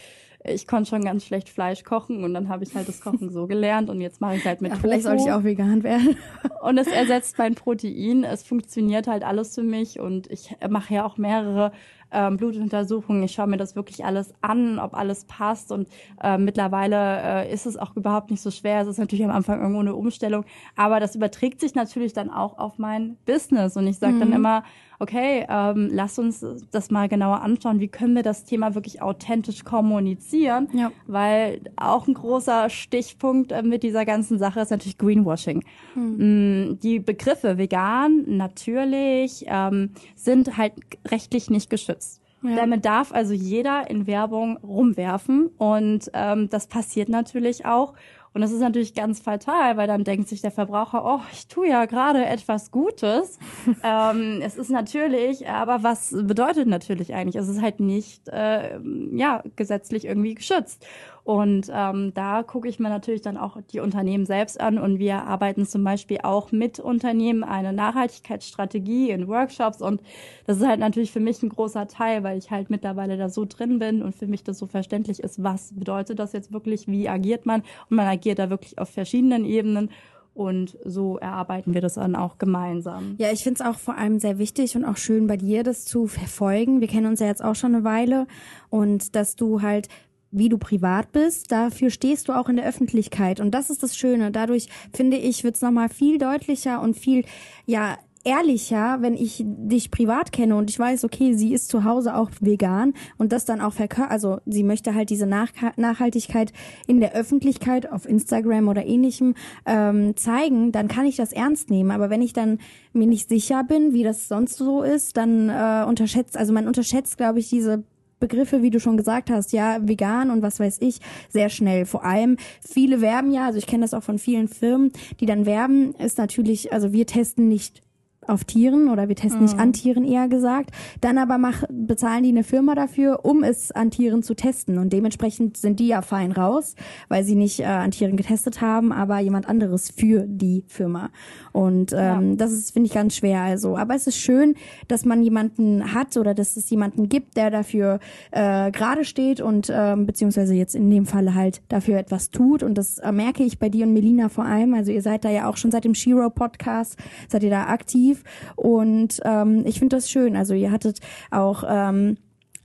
ich 0.45 0.67
konnte 0.67 0.91
schon 0.91 1.05
ganz 1.05 1.25
schlecht 1.25 1.49
Fleisch 1.49 1.85
kochen 1.85 2.25
und 2.25 2.35
dann 2.35 2.49
habe 2.49 2.65
ich 2.65 2.75
halt 2.75 2.89
das 2.89 3.01
Kochen 3.01 3.31
so 3.31 3.47
gelernt 3.47 3.91
und 3.91 4.01
jetzt 4.01 4.21
mache 4.21 4.37
ich 4.37 4.45
halt 4.45 4.61
mit 4.61 4.71
Ja, 4.71 4.77
Tofu. 4.77 4.89
vielleicht 4.89 5.05
sollte 5.05 5.23
ich 5.25 5.33
auch 5.33 5.45
vegan 5.45 5.83
werden. 5.83 6.17
Und 6.63 6.79
es 6.79 6.87
ersetzt 6.89 7.39
mein 7.39 7.55
Protein. 7.55 8.25
Es 8.25 8.43
funktioniert 8.43 9.07
halt 9.07 9.25
alles 9.25 9.55
für 9.55 9.63
mich 9.63 10.01
und 10.01 10.31
ich 10.31 10.55
mache 10.69 10.95
ja 10.95 11.05
auch 11.05 11.17
mehrere 11.17 11.73
ähm, 12.13 12.37
Blutuntersuchungen. 12.37 13.23
Ich 13.23 13.33
schaue 13.33 13.47
mir 13.47 13.57
das 13.57 13.75
wirklich 13.75 14.05
alles 14.05 14.35
an, 14.43 14.79
ob 14.79 14.95
alles 14.95 15.25
passt. 15.25 15.73
Und 15.73 15.89
äh, 16.23 16.39
mittlerweile 16.39 17.47
äh, 17.47 17.53
ist 17.53 17.67
es 17.67 17.77
auch 17.77 17.97
überhaupt 17.97 18.31
nicht 18.31 18.43
so 18.43 18.51
schwer. 18.51 18.83
Es 18.83 18.89
ist 18.89 18.99
natürlich 18.99 19.25
am 19.25 19.31
Anfang 19.31 19.61
irgendwo 19.61 19.81
eine 19.81 19.95
Umstellung, 19.95 20.45
aber 20.77 21.01
das 21.01 21.15
überträgt 21.17 21.61
sich 21.61 21.75
natürlich 21.75 22.13
dann 22.13 22.31
auch 22.31 22.59
auf 22.59 22.79
mein 22.79 23.17
Business. 23.27 23.77
Und 23.77 23.87
ich 23.87 23.99
sage 23.99 24.19
dann 24.19 24.33
immer, 24.33 24.63
okay, 24.99 25.47
ähm, 25.49 25.91
lass 25.93 26.19
uns 26.19 26.45
das 26.71 26.91
mal 26.91 27.09
genauer 27.09 27.41
anschauen. 27.43 27.81
Wie 27.81 27.89
können 27.89 28.15
wir 28.15 28.23
das 28.23 28.45
Thema 28.45 28.75
wirklich 28.75 29.03
authentisch 29.03 29.65
kommunizieren? 29.65 30.69
Ja. 30.73 30.93
Weil 31.07 31.61
auch 31.77 32.07
ein 32.07 32.15
großer 32.15 32.71
Stichpunkt 32.71 33.53
äh, 33.53 33.63
mit 33.63 33.83
dieser 33.83 34.05
ganzen 34.05 34.39
Sache 34.39 34.61
ist 34.61 34.71
natürlich 34.71 34.99
Greenwashing. 34.99 35.65
Mm, 35.95 36.79
Die 36.83 36.99
Begriffe 36.99 37.59
vegan, 37.59 38.25
natürlich, 38.27 39.45
ähm, 39.49 39.91
sind 40.15 40.57
halt 40.57 40.75
rechtlich 41.09 41.51
nicht 41.51 41.71
geschützt. 41.71 42.23
Damit 42.43 42.85
darf 42.85 43.13
also 43.13 43.35
jeder 43.35 43.89
in 43.89 44.07
Werbung 44.07 44.57
rumwerfen 44.57 45.47
und 45.59 46.11
ähm, 46.13 46.51
das 46.51 46.67
passiert 46.67 47.09
natürlich 47.09 47.65
auch. 47.67 47.95
Und 48.35 48.41
das 48.41 48.51
ist 48.51 48.61
natürlich 48.61 48.95
ganz 48.95 49.21
fatal, 49.21 49.77
weil 49.77 49.87
dann 49.87 50.05
denkt 50.05 50.29
sich 50.29 50.41
der 50.41 50.51
Verbraucher, 50.51 51.05
oh, 51.05 51.21
ich 51.33 51.49
tue 51.49 51.69
ja 51.69 51.85
gerade 51.85 52.25
etwas 52.25 52.71
Gutes. 52.71 53.39
ähm, 53.85 54.41
es 54.43 54.57
ist 54.57 54.71
natürlich, 54.71 55.49
aber 55.49 55.83
was 55.83 56.11
bedeutet 56.11 56.67
natürlich 56.67 57.15
eigentlich? 57.15 57.37
Es 57.37 57.49
ist 57.49 57.61
halt 57.61 57.81
nicht 57.81 58.29
äh, 58.29 58.79
ja 59.13 59.43
gesetzlich 59.57 60.07
irgendwie 60.07 60.35
geschützt. 60.35 60.87
Und 61.25 61.71
ähm, 61.73 62.13
da 62.15 62.43
gucke 62.43 62.69
ich 62.69 62.81
mir 62.81 62.89
natürlich 62.89 63.23
dann 63.23 63.37
auch 63.37 63.57
die 63.71 63.79
Unternehmen 63.79 64.27
selbst 64.27 64.61
an. 64.61 64.79
Und 64.79 64.99
wir 64.99 65.23
arbeiten 65.23 65.67
zum 65.67 65.85
Beispiel 65.85 66.19
auch 66.25 66.51
mit 66.51 66.81
Unternehmen 66.81 67.45
eine 67.45 67.73
Nachhaltigkeitsstrategie 67.73 69.11
in 69.11 69.29
Workshops. 69.29 69.81
Und 69.81 70.03
das 70.47 70.59
ist 70.59 70.67
halt 70.67 70.81
natürlich 70.81 71.13
für 71.13 71.21
mich 71.21 71.41
ein 71.43 71.49
großer 71.49 71.87
Teil, 71.87 72.25
weil 72.25 72.39
ich 72.39 72.51
halt 72.51 72.71
mittlerweile 72.71 73.17
da 73.17 73.29
so 73.29 73.45
drin 73.45 73.79
bin 73.79 74.03
und 74.03 74.17
für 74.17 74.27
mich 74.27 74.43
das 74.43 74.59
so 74.59 74.67
verständlich 74.67 75.21
ist, 75.21 75.43
was 75.43 75.73
bedeutet 75.75 76.19
das 76.19 76.33
jetzt 76.33 76.53
wirklich, 76.53 76.89
wie 76.89 77.09
agiert 77.09 77.47
man? 77.47 77.63
Und 77.89 77.97
man 77.97 78.07
agiert 78.07 78.41
da 78.41 78.51
wirklich 78.51 78.79
auf 78.79 78.89
verschiedenen 78.89 79.45
Ebenen. 79.45 79.91
Und 80.35 80.79
so 80.85 81.19
erarbeiten 81.19 81.75
wir 81.75 81.83
das 81.83 81.95
dann 81.95 82.17
auch 82.17 82.39
gemeinsam. 82.39 83.17
Ja, 83.19 83.31
ich 83.31 83.43
finde 83.43 83.63
es 83.63 83.67
auch 83.69 83.79
vor 83.79 83.99
allem 83.99 84.19
sehr 84.19 84.39
wichtig 84.39 84.75
und 84.77 84.85
auch 84.85 84.97
schön 84.97 85.27
bei 85.27 85.37
dir, 85.37 85.63
das 85.63 85.85
zu 85.85 86.07
verfolgen. 86.07 86.81
Wir 86.81 86.89
kennen 86.89 87.07
uns 87.07 87.21
ja 87.21 87.27
jetzt 87.27 87.45
auch 87.45 87.55
schon 87.55 87.75
eine 87.75 87.85
Weile. 87.85 88.27
Und 88.71 89.15
dass 89.15 89.37
du 89.37 89.61
halt 89.61 89.89
wie 90.33 90.49
du 90.49 90.59
privat 90.59 91.13
bist, 91.13 91.53
dafür 91.53 91.91
stehst 91.91 92.29
du 92.29 92.33
auch 92.33 92.49
in 92.49 92.57
der 92.57 92.67
Öffentlichkeit. 92.67 93.39
Und 93.39 93.53
das 93.53 93.71
ist 93.71 93.83
das 93.83 93.97
Schöne. 93.97 94.31
Dadurch, 94.31 94.69
finde 94.93 95.19
ich, 95.19 95.45
wird 95.45 95.57
es 95.57 95.63
nochmal 95.63 95.89
viel 95.89 96.19
deutlicher 96.19 96.81
und 96.81 96.97
viel, 96.97 97.25
ja, 97.67 97.99
ehrlicher, 98.25 98.99
wenn 99.01 99.15
ich 99.15 99.43
dich 99.45 99.91
privat 99.91 100.33
kenne 100.33 100.57
und 100.57 100.71
ich 100.71 100.79
weiß, 100.79 101.05
okay, 101.05 101.35
sie 101.35 101.53
ist 101.53 101.69
zu 101.69 101.85
Hause 101.85 102.15
auch 102.15 102.31
vegan 102.41 102.95
und 103.19 103.33
das 103.33 103.45
dann 103.45 103.61
auch 103.61 103.73
verkör, 103.73 104.11
also 104.11 104.39
sie 104.47 104.63
möchte 104.63 104.95
halt 104.95 105.11
diese 105.11 105.27
Nach 105.27 105.49
Nachhaltigkeit 105.77 106.53
in 106.87 107.01
der 107.01 107.15
Öffentlichkeit 107.15 107.91
auf 107.91 108.09
Instagram 108.09 108.69
oder 108.69 108.87
ähnlichem 108.87 109.35
ähm, 109.67 110.17
zeigen, 110.17 110.73
dann 110.73 110.89
kann 110.89 111.07
ich 111.07 111.17
das 111.17 111.33
ernst 111.33 111.71
nehmen. 111.71 111.91
Aber 111.91 112.11
wenn 112.11 112.23
ich 112.23 112.33
dann 112.33 112.59
mir 112.93 113.07
nicht 113.07 113.29
sicher 113.29 113.65
bin, 113.65 113.93
wie 113.93 114.05
das 114.05 114.29
sonst 114.29 114.57
so 114.57 114.83
ist, 114.83 115.17
dann 115.17 115.49
äh, 115.49 115.85
unterschätzt, 115.87 116.37
also 116.37 116.53
man 116.53 116.69
unterschätzt, 116.69 117.17
glaube 117.17 117.41
ich, 117.41 117.49
diese 117.49 117.83
Begriffe, 118.23 118.63
wie 118.63 118.71
du 118.71 118.79
schon 118.79 118.97
gesagt 118.97 119.31
hast, 119.31 119.53
ja, 119.53 119.79
vegan 119.83 120.31
und 120.31 120.43
was 120.43 120.61
weiß 120.61 120.79
ich, 120.81 121.01
sehr 121.29 121.49
schnell. 121.49 121.87
Vor 121.87 122.05
allem 122.05 122.37
viele 122.61 123.01
werben 123.01 123.33
ja, 123.33 123.47
also 123.47 123.59
ich 123.59 123.67
kenne 123.67 123.83
das 123.83 123.95
auch 123.95 124.05
von 124.05 124.21
vielen 124.21 124.47
Firmen, 124.47 124.93
die 125.19 125.27
dann 125.27 125.45
werben, 125.45 125.93
ist 125.97 126.19
natürlich, 126.19 126.73
also 126.73 126.93
wir 126.93 127.05
testen 127.05 127.49
nicht 127.49 127.83
auf 128.27 128.45
Tieren 128.45 128.89
oder 128.89 129.09
wir 129.09 129.17
testen 129.17 129.43
nicht 129.43 129.59
an 129.59 129.73
Tieren 129.73 130.05
eher 130.05 130.29
gesagt. 130.29 130.71
Dann 131.01 131.19
aber 131.19 131.39
mach, 131.39 131.65
bezahlen 131.71 132.23
die 132.23 132.31
eine 132.31 132.45
Firma 132.45 132.75
dafür, 132.75 133.25
um 133.25 133.43
es 133.43 133.73
an 133.73 133.91
Tieren 133.91 134.23
zu 134.23 134.35
testen. 134.35 134.79
Und 134.79 134.93
dementsprechend 134.93 135.57
sind 135.57 135.81
die 135.81 135.89
ja 135.89 136.03
fein 136.03 136.33
raus, 136.33 136.75
weil 137.09 137.25
sie 137.25 137.35
nicht 137.35 137.61
äh, 137.61 137.65
an 137.65 137.91
Tieren 137.91 138.17
getestet 138.17 138.61
haben, 138.61 138.93
aber 138.93 139.19
jemand 139.19 139.49
anderes 139.49 139.91
für 139.91 140.25
die 140.27 140.65
Firma. 140.69 141.11
Und 141.53 141.93
ähm, 141.97 142.37
das 142.37 142.53
ist, 142.53 142.73
finde 142.73 142.87
ich, 142.87 142.95
ganz 142.95 143.17
schwer. 143.17 143.41
Also, 143.41 143.77
aber 143.77 143.95
es 143.95 144.07
ist 144.07 144.19
schön, 144.19 144.55
dass 144.89 145.05
man 145.05 145.23
jemanden 145.23 145.95
hat 145.95 146.17
oder 146.17 146.35
dass 146.35 146.57
es 146.57 146.71
jemanden 146.71 147.09
gibt, 147.09 147.37
der 147.37 147.51
dafür 147.51 147.99
äh, 148.31 148.71
gerade 148.71 149.05
steht 149.05 149.41
und 149.41 149.71
ähm, 149.75 150.07
beziehungsweise 150.07 150.55
jetzt 150.55 150.75
in 150.75 150.91
dem 150.91 151.07
Falle 151.07 151.35
halt 151.35 151.63
dafür 151.69 151.99
etwas 151.99 152.31
tut. 152.31 152.63
Und 152.63 152.77
das 152.77 152.99
äh, 152.99 153.13
merke 153.13 153.43
ich 153.43 153.59
bei 153.59 153.69
dir 153.69 153.87
und 153.87 153.93
Melina 153.93 154.29
vor 154.29 154.45
allem. 154.45 154.75
Also 154.75 154.93
ihr 154.93 155.03
seid 155.03 155.25
da 155.25 155.31
ja 155.31 155.49
auch 155.49 155.57
schon 155.57 155.71
seit 155.71 155.85
dem 155.85 155.95
Shiro 155.95 156.31
Podcast, 156.31 156.97
seid 157.29 157.43
ihr 157.43 157.51
da 157.51 157.67
aktiv. 157.67 158.12
Und 158.57 159.21
ähm, 159.25 159.65
ich 159.67 159.79
finde 159.79 159.97
das 159.97 160.11
schön. 160.11 160.37
Also 160.37 160.55
ihr 160.55 160.71
hattet 160.71 161.01
auch 161.31 161.65
ähm, 161.67 162.17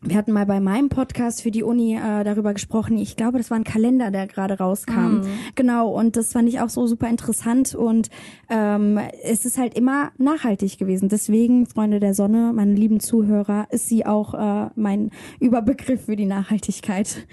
wir 0.01 0.15
hatten 0.15 0.31
mal 0.31 0.45
bei 0.45 0.60
meinem 0.60 0.89
Podcast 0.89 1.41
für 1.41 1.49
die 1.49 1.63
Uni 1.63 1.95
äh, 1.95 2.23
darüber 2.23 2.53
gesprochen. 2.53 2.97
Ich 2.99 3.15
glaube, 3.15 3.39
das 3.39 3.49
war 3.49 3.57
ein 3.57 3.63
Kalender, 3.63 4.12
der 4.12 4.27
gerade 4.27 4.57
rauskam. 4.60 5.21
Genau, 5.55 5.89
und 5.89 6.15
das 6.15 6.33
fand 6.33 6.47
ich 6.47 6.60
auch 6.60 6.69
so 6.69 6.86
super 6.86 7.10
interessant. 7.10 7.73
Und 7.73 8.10
ähm, 8.49 8.99
es 9.23 9.43
ist 9.45 9.57
halt 9.57 9.73
immer 9.73 10.12
nachhaltig 10.19 10.77
gewesen. 10.77 11.10
Deswegen, 11.10 11.65
Freunde 11.65 11.99
der 11.99 12.13
Sonne, 12.13 12.51
meine 12.53 12.73
lieben 12.75 12.99
Zuhörer, 12.99 13.67
ist 13.71 13.89
sie 13.89 14.05
auch 14.05 14.36
äh, 14.36 14.69
mein 14.75 15.10
Überbegriff 15.39 16.05
für 16.05 16.15
die 16.15 16.25
Nachhaltigkeit. 16.27 17.25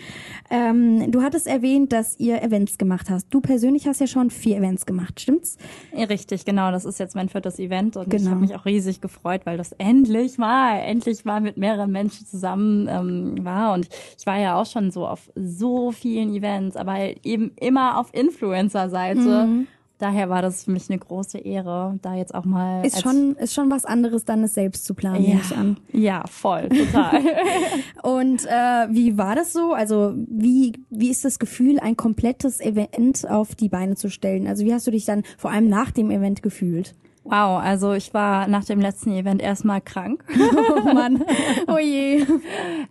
Ähm, 0.50 1.11
du 1.12 1.22
hattest 1.22 1.46
erwähnt, 1.46 1.92
dass 1.92 2.18
ihr 2.18 2.42
Events 2.42 2.79
gemacht 2.79 3.11
hast. 3.11 3.27
Du 3.29 3.40
persönlich 3.42 3.87
hast 3.87 4.00
ja 4.00 4.07
schon 4.07 4.31
vier 4.31 4.57
Events 4.57 4.87
gemacht, 4.87 5.20
stimmt's? 5.20 5.59
Ja, 5.94 6.05
richtig, 6.07 6.46
genau. 6.46 6.70
Das 6.70 6.87
ist 6.87 6.98
jetzt 6.98 7.14
mein 7.14 7.29
viertes 7.29 7.59
Event 7.59 7.96
und 7.98 8.12
ich 8.12 8.20
Genau. 8.20 8.31
habe 8.31 8.40
mich 8.40 8.55
auch 8.55 8.64
riesig 8.64 9.03
gefreut, 9.03 9.42
weil 9.44 9.59
das 9.59 9.72
endlich 9.72 10.38
mal, 10.38 10.79
endlich 10.79 11.27
mal 11.27 11.40
mit 11.42 11.59
mehreren 11.59 11.92
Menschen 11.92 12.27
zusammen 12.27 12.54
ähm, 12.61 13.45
war. 13.45 13.75
Und 13.75 13.88
ich 14.19 14.27
war 14.27 14.38
ja 14.38 14.61
auch 14.61 14.67
schon 14.67 14.90
so 14.90 15.07
auf 15.07 15.31
so 15.35 15.93
vielen 15.93 16.35
Events, 16.35 16.77
aber 16.77 16.93
halt 16.93 17.21
eben 17.25 17.53
immer 17.61 17.99
auf 17.99 18.12
Influencer-Seite. 18.12 19.47
Mhm. 19.47 19.67
Daher 19.99 20.29
war 20.29 20.43
das 20.43 20.64
für 20.64 20.73
mich 20.73 20.90
eine 20.90 20.99
große 20.99 21.38
Ehre, 21.38 21.99
da 22.03 22.17
jetzt 22.17 22.35
auch 22.35 22.45
mal 22.45 22.85
Ist 22.85 23.01
schon, 23.01 23.37
ist 23.37 23.55
schon 23.55 23.71
was 23.71 23.85
anderes, 23.85 24.25
dann 24.25 24.43
es 24.43 24.55
selbst 24.55 24.85
zu 24.87 24.93
planen, 24.93 25.23
nehme 25.23 25.40
ich 25.40 25.57
an. 25.57 25.77
ja, 25.93 26.25
voll, 26.29 26.69
total. 26.69 27.21
Und 28.03 28.45
äh, 28.45 28.88
wie 28.90 29.17
war 29.17 29.37
das 29.37 29.53
so? 29.53 29.73
Also 29.73 30.12
wie, 30.17 30.73
wie 30.90 31.11
ist 31.11 31.25
das 31.25 31.38
Gefühl, 31.38 31.79
ein 31.79 31.97
komplettes 31.97 32.61
Event 32.61 33.31
auf 33.31 33.55
die 33.55 33.69
Beine 33.69 33.95
zu 33.95 34.11
stellen? 34.11 34.49
Also 34.49 34.64
wie 34.64 34.75
hast 34.75 34.87
du 34.87 34.90
dich 34.90 35.05
dann 35.05 35.23
vor 35.38 35.53
allem 35.53 35.69
nach 35.69 35.93
dem 35.93 36.11
Event 36.11 36.43
gefühlt? 36.43 36.97
Wow, 37.24 37.60
also 37.62 37.94
ich 37.94 38.12
war 38.14 38.46
nach 38.48 38.64
dem 38.64 38.80
letzten 38.80 39.12
Event 39.12 39.42
erstmal 39.42 39.80
krank. 39.80 40.24
Oh 40.76 40.92
Mann, 40.92 41.24
oh 41.68 41.78
je. 41.78 42.24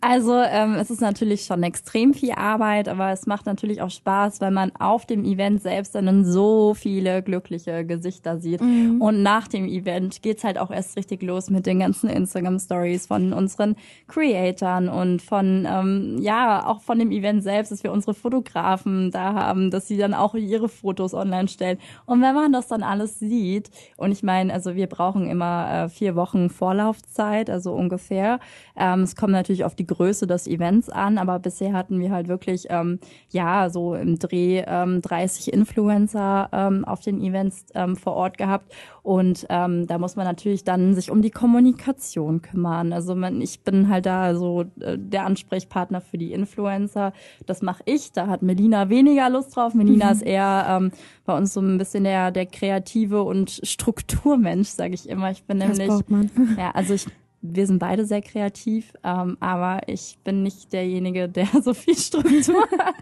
Also 0.01 0.33
ähm, 0.35 0.75
es 0.75 0.89
ist 0.89 1.01
natürlich 1.01 1.45
schon 1.45 1.63
extrem 1.63 2.13
viel 2.13 2.31
Arbeit, 2.31 2.87
aber 2.87 3.11
es 3.11 3.25
macht 3.27 3.45
natürlich 3.45 3.81
auch 3.81 3.89
Spaß, 3.89 4.41
weil 4.41 4.51
man 4.51 4.75
auf 4.75 5.05
dem 5.05 5.23
Event 5.25 5.61
selbst 5.61 5.95
dann 5.95 6.25
so 6.25 6.73
viele 6.73 7.21
glückliche 7.21 7.85
Gesichter 7.85 8.39
sieht. 8.39 8.61
Und 8.61 9.21
nach 9.21 9.47
dem 9.47 9.65
Event 9.65 10.21
geht's 10.21 10.43
halt 10.43 10.57
auch 10.57 10.71
erst 10.71 10.97
richtig 10.97 11.21
los 11.21 11.49
mit 11.49 11.65
den 11.65 11.79
ganzen 11.79 12.09
Instagram-Stories 12.09 13.07
von 13.07 13.33
unseren 13.33 13.75
Creatoren 14.07 14.89
und 14.89 15.21
von, 15.21 15.67
ähm, 15.69 16.17
ja, 16.19 16.65
auch 16.65 16.81
von 16.81 16.99
dem 16.99 17.11
Event 17.11 17.43
selbst, 17.43 17.71
dass 17.71 17.83
wir 17.83 17.91
unsere 17.91 18.13
Fotografen 18.13 19.11
da 19.11 19.33
haben, 19.33 19.71
dass 19.71 19.87
sie 19.87 19.97
dann 19.97 20.13
auch 20.13 20.35
ihre 20.35 20.69
Fotos 20.69 21.13
online 21.13 21.47
stellen. 21.47 21.77
Und 22.05 22.21
wenn 22.21 22.33
man 22.33 22.51
das 22.51 22.67
dann 22.67 22.83
alles 22.83 23.19
sieht, 23.19 23.69
und 23.97 24.11
ich 24.11 24.22
meine, 24.23 24.53
also 24.53 24.75
wir 24.75 24.87
brauchen 24.87 25.27
immer 25.27 25.85
äh, 25.85 25.89
vier 25.89 26.15
Wochen 26.15 26.49
Vorlaufzeit, 26.49 27.49
also 27.49 27.73
ungefähr. 27.73 28.39
Ähm, 28.75 29.01
es 29.01 29.15
kommt 29.15 29.33
natürlich 29.33 29.63
auf 29.65 29.75
die 29.75 29.85
Größe 29.85 30.25
des 30.25 30.47
Events 30.47 30.89
an, 30.89 31.17
aber 31.17 31.39
bisher 31.39 31.73
hatten 31.73 31.99
wir 31.99 32.11
halt 32.11 32.27
wirklich, 32.27 32.67
ähm, 32.69 32.99
ja, 33.29 33.69
so 33.69 33.95
im 33.95 34.17
Dreh 34.17 34.63
ähm, 34.65 35.01
30 35.01 35.53
Influencer 35.53 36.49
ähm, 36.51 36.85
auf 36.85 37.01
den 37.01 37.21
Events 37.21 37.65
ähm, 37.75 37.95
vor 37.95 38.13
Ort 38.13 38.37
gehabt. 38.37 38.71
Und 39.03 39.45
ähm, 39.49 39.85
da 39.85 39.97
muss 39.97 40.15
man 40.15 40.25
natürlich 40.25 40.63
dann 40.63 40.95
sich 40.95 41.11
um 41.11 41.21
die 41.21 41.29
Kommunikation 41.29 42.41
kümmern. 42.41 42.93
Also 42.93 43.15
man, 43.15 43.41
ich 43.41 43.59
bin 43.59 43.89
halt 43.89 44.05
da 44.05 44.33
so 44.33 44.61
äh, 44.79 44.97
der 44.97 45.25
Ansprechpartner 45.25 45.99
für 45.99 46.17
die 46.17 46.31
Influencer. 46.31 47.11
Das 47.45 47.61
mache 47.61 47.83
ich. 47.85 48.13
Da 48.13 48.27
hat 48.27 48.41
Melina 48.43 48.87
weniger 48.87 49.29
Lust 49.29 49.57
drauf. 49.57 49.73
Melina 49.73 50.11
ist 50.11 50.21
eher 50.21 50.65
ähm, 50.69 50.91
bei 51.25 51.37
uns 51.37 51.53
so 51.53 51.59
ein 51.59 51.77
bisschen 51.77 52.05
der, 52.05 52.31
der 52.31 52.45
kreative 52.45 53.23
und 53.23 53.59
Strukturmensch, 53.63 54.69
sage 54.69 54.93
ich 54.93 55.09
immer. 55.09 55.31
Ich 55.31 55.43
bin 55.43 55.59
das 55.59 55.77
nämlich, 55.77 55.87
braucht 55.89 56.09
man. 56.09 56.31
ja, 56.57 56.71
also 56.71 56.93
ich 56.93 57.05
wir 57.45 57.67
sind 57.67 57.79
beide 57.79 58.05
sehr 58.05 58.21
kreativ, 58.21 58.93
ähm, 59.03 59.35
aber 59.41 59.81
ich 59.87 60.17
bin 60.23 60.43
nicht 60.43 60.71
derjenige, 60.71 61.27
der 61.27 61.47
so 61.61 61.73
viel 61.73 61.97
Struktur 61.97 62.65
hat. 62.79 62.95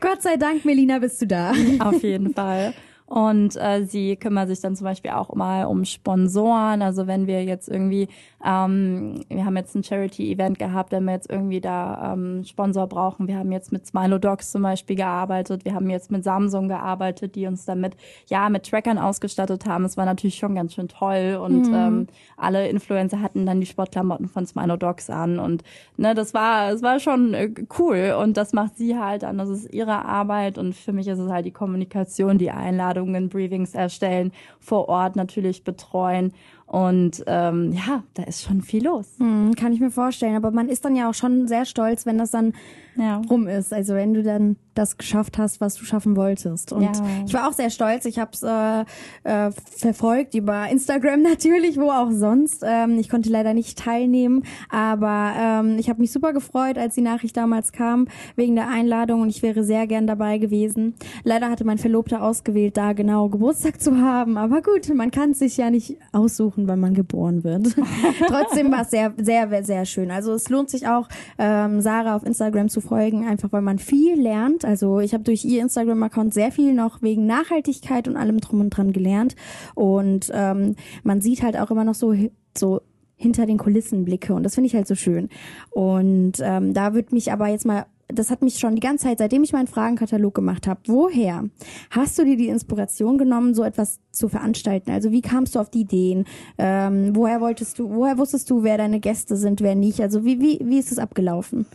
Gott 0.00 0.20
sei 0.20 0.36
Dank, 0.36 0.66
Melina, 0.66 0.98
bist 0.98 1.22
du 1.22 1.26
da. 1.26 1.52
Auf 1.78 2.02
jeden 2.02 2.34
Fall. 2.34 2.74
Und 3.08 3.56
äh, 3.56 3.84
sie 3.84 4.16
kümmert 4.16 4.48
sich 4.48 4.60
dann 4.60 4.76
zum 4.76 4.84
Beispiel 4.84 5.12
auch 5.12 5.34
mal 5.34 5.64
um 5.64 5.86
Sponsoren. 5.86 6.82
Also 6.82 7.06
wenn 7.06 7.26
wir 7.26 7.42
jetzt 7.42 7.66
irgendwie, 7.66 8.08
ähm, 8.44 9.24
wir 9.30 9.46
haben 9.46 9.56
jetzt 9.56 9.74
ein 9.74 9.82
Charity-Event 9.82 10.58
gehabt, 10.58 10.92
wenn 10.92 11.04
wir 11.04 11.12
jetzt 11.12 11.30
irgendwie 11.30 11.62
da 11.62 12.12
ähm, 12.12 12.44
Sponsor 12.44 12.86
brauchen. 12.86 13.26
Wir 13.26 13.38
haben 13.38 13.50
jetzt 13.50 13.72
mit 13.72 13.86
Smilo 13.86 14.18
Dogs 14.18 14.52
zum 14.52 14.60
Beispiel 14.60 14.94
gearbeitet. 14.94 15.64
Wir 15.64 15.74
haben 15.74 15.88
jetzt 15.88 16.10
mit 16.10 16.22
Samsung 16.22 16.68
gearbeitet, 16.68 17.34
die 17.34 17.46
uns 17.46 17.64
damit 17.64 17.96
ja 18.26 18.50
mit 18.50 18.68
Trackern 18.68 18.98
ausgestattet 18.98 19.64
haben. 19.64 19.86
Es 19.86 19.96
war 19.96 20.04
natürlich 20.04 20.36
schon 20.36 20.54
ganz 20.54 20.74
schön 20.74 20.88
toll 20.88 21.40
und 21.42 21.68
mhm. 21.68 21.74
ähm, 21.74 22.06
alle 22.36 22.68
Influencer 22.68 23.22
hatten 23.22 23.46
dann 23.46 23.60
die 23.60 23.66
Sportklamotten 23.66 24.28
von 24.28 24.44
Smilo 24.44 24.76
Dogs 24.76 25.08
an 25.08 25.38
und 25.38 25.64
ne, 25.96 26.14
das 26.14 26.34
war, 26.34 26.72
es 26.72 26.82
war 26.82 27.00
schon 27.00 27.32
äh, 27.32 27.50
cool 27.78 28.14
und 28.20 28.36
das 28.36 28.52
macht 28.52 28.76
sie 28.76 28.98
halt 28.98 29.24
an. 29.24 29.38
Das 29.38 29.48
ist 29.48 29.72
ihre 29.72 30.04
Arbeit 30.04 30.58
und 30.58 30.74
für 30.74 30.92
mich 30.92 31.08
ist 31.08 31.18
es 31.18 31.30
halt 31.30 31.46
die 31.46 31.52
Kommunikation, 31.52 32.36
die 32.36 32.50
Einladung 32.50 32.97
Einladungen, 32.98 33.28
Briefings 33.28 33.74
erstellen, 33.74 34.32
vor 34.60 34.88
Ort 34.88 35.16
natürlich 35.16 35.64
betreuen. 35.64 36.32
Und 36.66 37.24
ähm, 37.26 37.72
ja, 37.72 38.02
da 38.14 38.24
ist 38.24 38.42
schon 38.42 38.60
viel 38.60 38.84
los. 38.84 39.06
Hm, 39.18 39.54
kann 39.54 39.72
ich 39.72 39.80
mir 39.80 39.90
vorstellen. 39.90 40.36
Aber 40.36 40.50
man 40.50 40.68
ist 40.68 40.84
dann 40.84 40.96
ja 40.96 41.08
auch 41.08 41.14
schon 41.14 41.48
sehr 41.48 41.64
stolz, 41.64 42.04
wenn 42.04 42.18
das 42.18 42.30
dann 42.30 42.52
ja. 42.98 43.22
rum 43.30 43.46
ist. 43.46 43.72
Also 43.72 43.94
wenn 43.94 44.14
du 44.14 44.22
dann 44.22 44.56
das 44.78 44.96
geschafft 44.96 45.38
hast, 45.38 45.60
was 45.60 45.74
du 45.74 45.84
schaffen 45.84 46.16
wolltest. 46.16 46.72
Und 46.72 46.82
ja. 46.82 46.92
ich 47.26 47.34
war 47.34 47.48
auch 47.48 47.52
sehr 47.52 47.70
stolz. 47.70 48.04
Ich 48.04 48.18
habe 48.18 48.30
es 48.32 48.42
äh, 48.42 48.84
äh, 49.24 49.50
verfolgt 49.76 50.34
über 50.34 50.68
Instagram 50.70 51.22
natürlich, 51.22 51.76
wo 51.78 51.90
auch 51.90 52.10
sonst. 52.12 52.62
Ähm, 52.64 52.98
ich 52.98 53.08
konnte 53.08 53.28
leider 53.28 53.54
nicht 53.54 53.78
teilnehmen, 53.78 54.44
aber 54.70 55.32
ähm, 55.36 55.78
ich 55.78 55.88
habe 55.88 56.00
mich 56.00 56.12
super 56.12 56.32
gefreut, 56.32 56.78
als 56.78 56.94
die 56.94 57.00
Nachricht 57.00 57.36
damals 57.36 57.72
kam 57.72 58.06
wegen 58.36 58.54
der 58.54 58.68
Einladung 58.68 59.22
und 59.22 59.30
ich 59.30 59.42
wäre 59.42 59.64
sehr 59.64 59.86
gern 59.86 60.06
dabei 60.06 60.38
gewesen. 60.38 60.94
Leider 61.24 61.50
hatte 61.50 61.64
mein 61.64 61.78
Verlobter 61.78 62.22
ausgewählt, 62.22 62.76
da 62.76 62.92
genau 62.92 63.28
Geburtstag 63.28 63.80
zu 63.80 63.98
haben. 63.98 64.36
Aber 64.36 64.62
gut, 64.62 64.94
man 64.94 65.10
kann 65.10 65.32
es 65.32 65.40
sich 65.40 65.56
ja 65.56 65.70
nicht 65.70 65.96
aussuchen, 66.12 66.68
wann 66.68 66.78
man 66.78 66.94
geboren 66.94 67.42
wird. 67.42 67.74
Trotzdem 68.28 68.70
war 68.70 68.82
es 68.82 68.90
sehr, 68.90 69.12
sehr, 69.16 69.64
sehr 69.64 69.84
schön. 69.84 70.10
Also 70.10 70.32
es 70.34 70.48
lohnt 70.48 70.70
sich 70.70 70.86
auch, 70.86 71.08
ähm, 71.38 71.80
Sarah 71.80 72.14
auf 72.14 72.24
Instagram 72.24 72.68
zu 72.68 72.80
folgen, 72.88 73.26
einfach 73.26 73.52
weil 73.52 73.62
man 73.62 73.78
viel 73.78 74.20
lernt. 74.20 74.64
Also 74.64 75.00
ich 75.00 75.14
habe 75.14 75.24
durch 75.24 75.44
ihr 75.44 75.62
Instagram-Account 75.62 76.34
sehr 76.34 76.52
viel 76.52 76.74
noch 76.74 77.02
wegen 77.02 77.26
Nachhaltigkeit 77.26 78.08
und 78.08 78.16
allem 78.16 78.40
drum 78.40 78.60
und 78.60 78.70
dran 78.70 78.92
gelernt. 78.92 79.36
Und 79.74 80.30
ähm, 80.32 80.74
man 81.02 81.20
sieht 81.20 81.42
halt 81.42 81.58
auch 81.58 81.70
immer 81.70 81.84
noch 81.84 81.94
so, 81.94 82.14
so 82.56 82.80
hinter 83.16 83.46
den 83.46 83.58
Kulissen 83.58 84.04
Blicke 84.04 84.32
und 84.32 84.44
das 84.44 84.54
finde 84.54 84.68
ich 84.68 84.74
halt 84.74 84.86
so 84.86 84.94
schön. 84.94 85.28
Und 85.70 86.34
ähm, 86.40 86.72
da 86.72 86.94
würde 86.94 87.14
mich 87.14 87.32
aber 87.32 87.48
jetzt 87.48 87.66
mal 87.66 87.86
das 88.08 88.30
hat 88.30 88.42
mich 88.42 88.58
schon 88.58 88.74
die 88.74 88.80
ganze 88.80 89.04
Zeit, 89.04 89.18
seitdem 89.18 89.42
ich 89.42 89.52
meinen 89.52 89.66
Fragenkatalog 89.66 90.34
gemacht 90.34 90.66
habe, 90.66 90.80
woher 90.86 91.44
hast 91.90 92.18
du 92.18 92.24
dir 92.24 92.36
die 92.36 92.48
Inspiration 92.48 93.18
genommen, 93.18 93.54
so 93.54 93.62
etwas 93.62 94.00
zu 94.12 94.28
veranstalten? 94.28 94.90
Also 94.90 95.12
wie 95.12 95.20
kamst 95.20 95.54
du 95.54 95.60
auf 95.60 95.70
die 95.70 95.82
Ideen? 95.82 96.24
Ähm, 96.56 97.14
woher 97.14 97.40
wolltest 97.40 97.78
du, 97.78 97.90
woher 97.90 98.18
wusstest 98.18 98.48
du, 98.50 98.62
wer 98.62 98.78
deine 98.78 99.00
Gäste 99.00 99.36
sind, 99.36 99.60
wer 99.60 99.74
nicht? 99.74 100.00
Also 100.00 100.24
wie, 100.24 100.40
wie, 100.40 100.58
wie 100.64 100.78
ist 100.78 100.90
es 100.90 100.98
abgelaufen? 100.98 101.66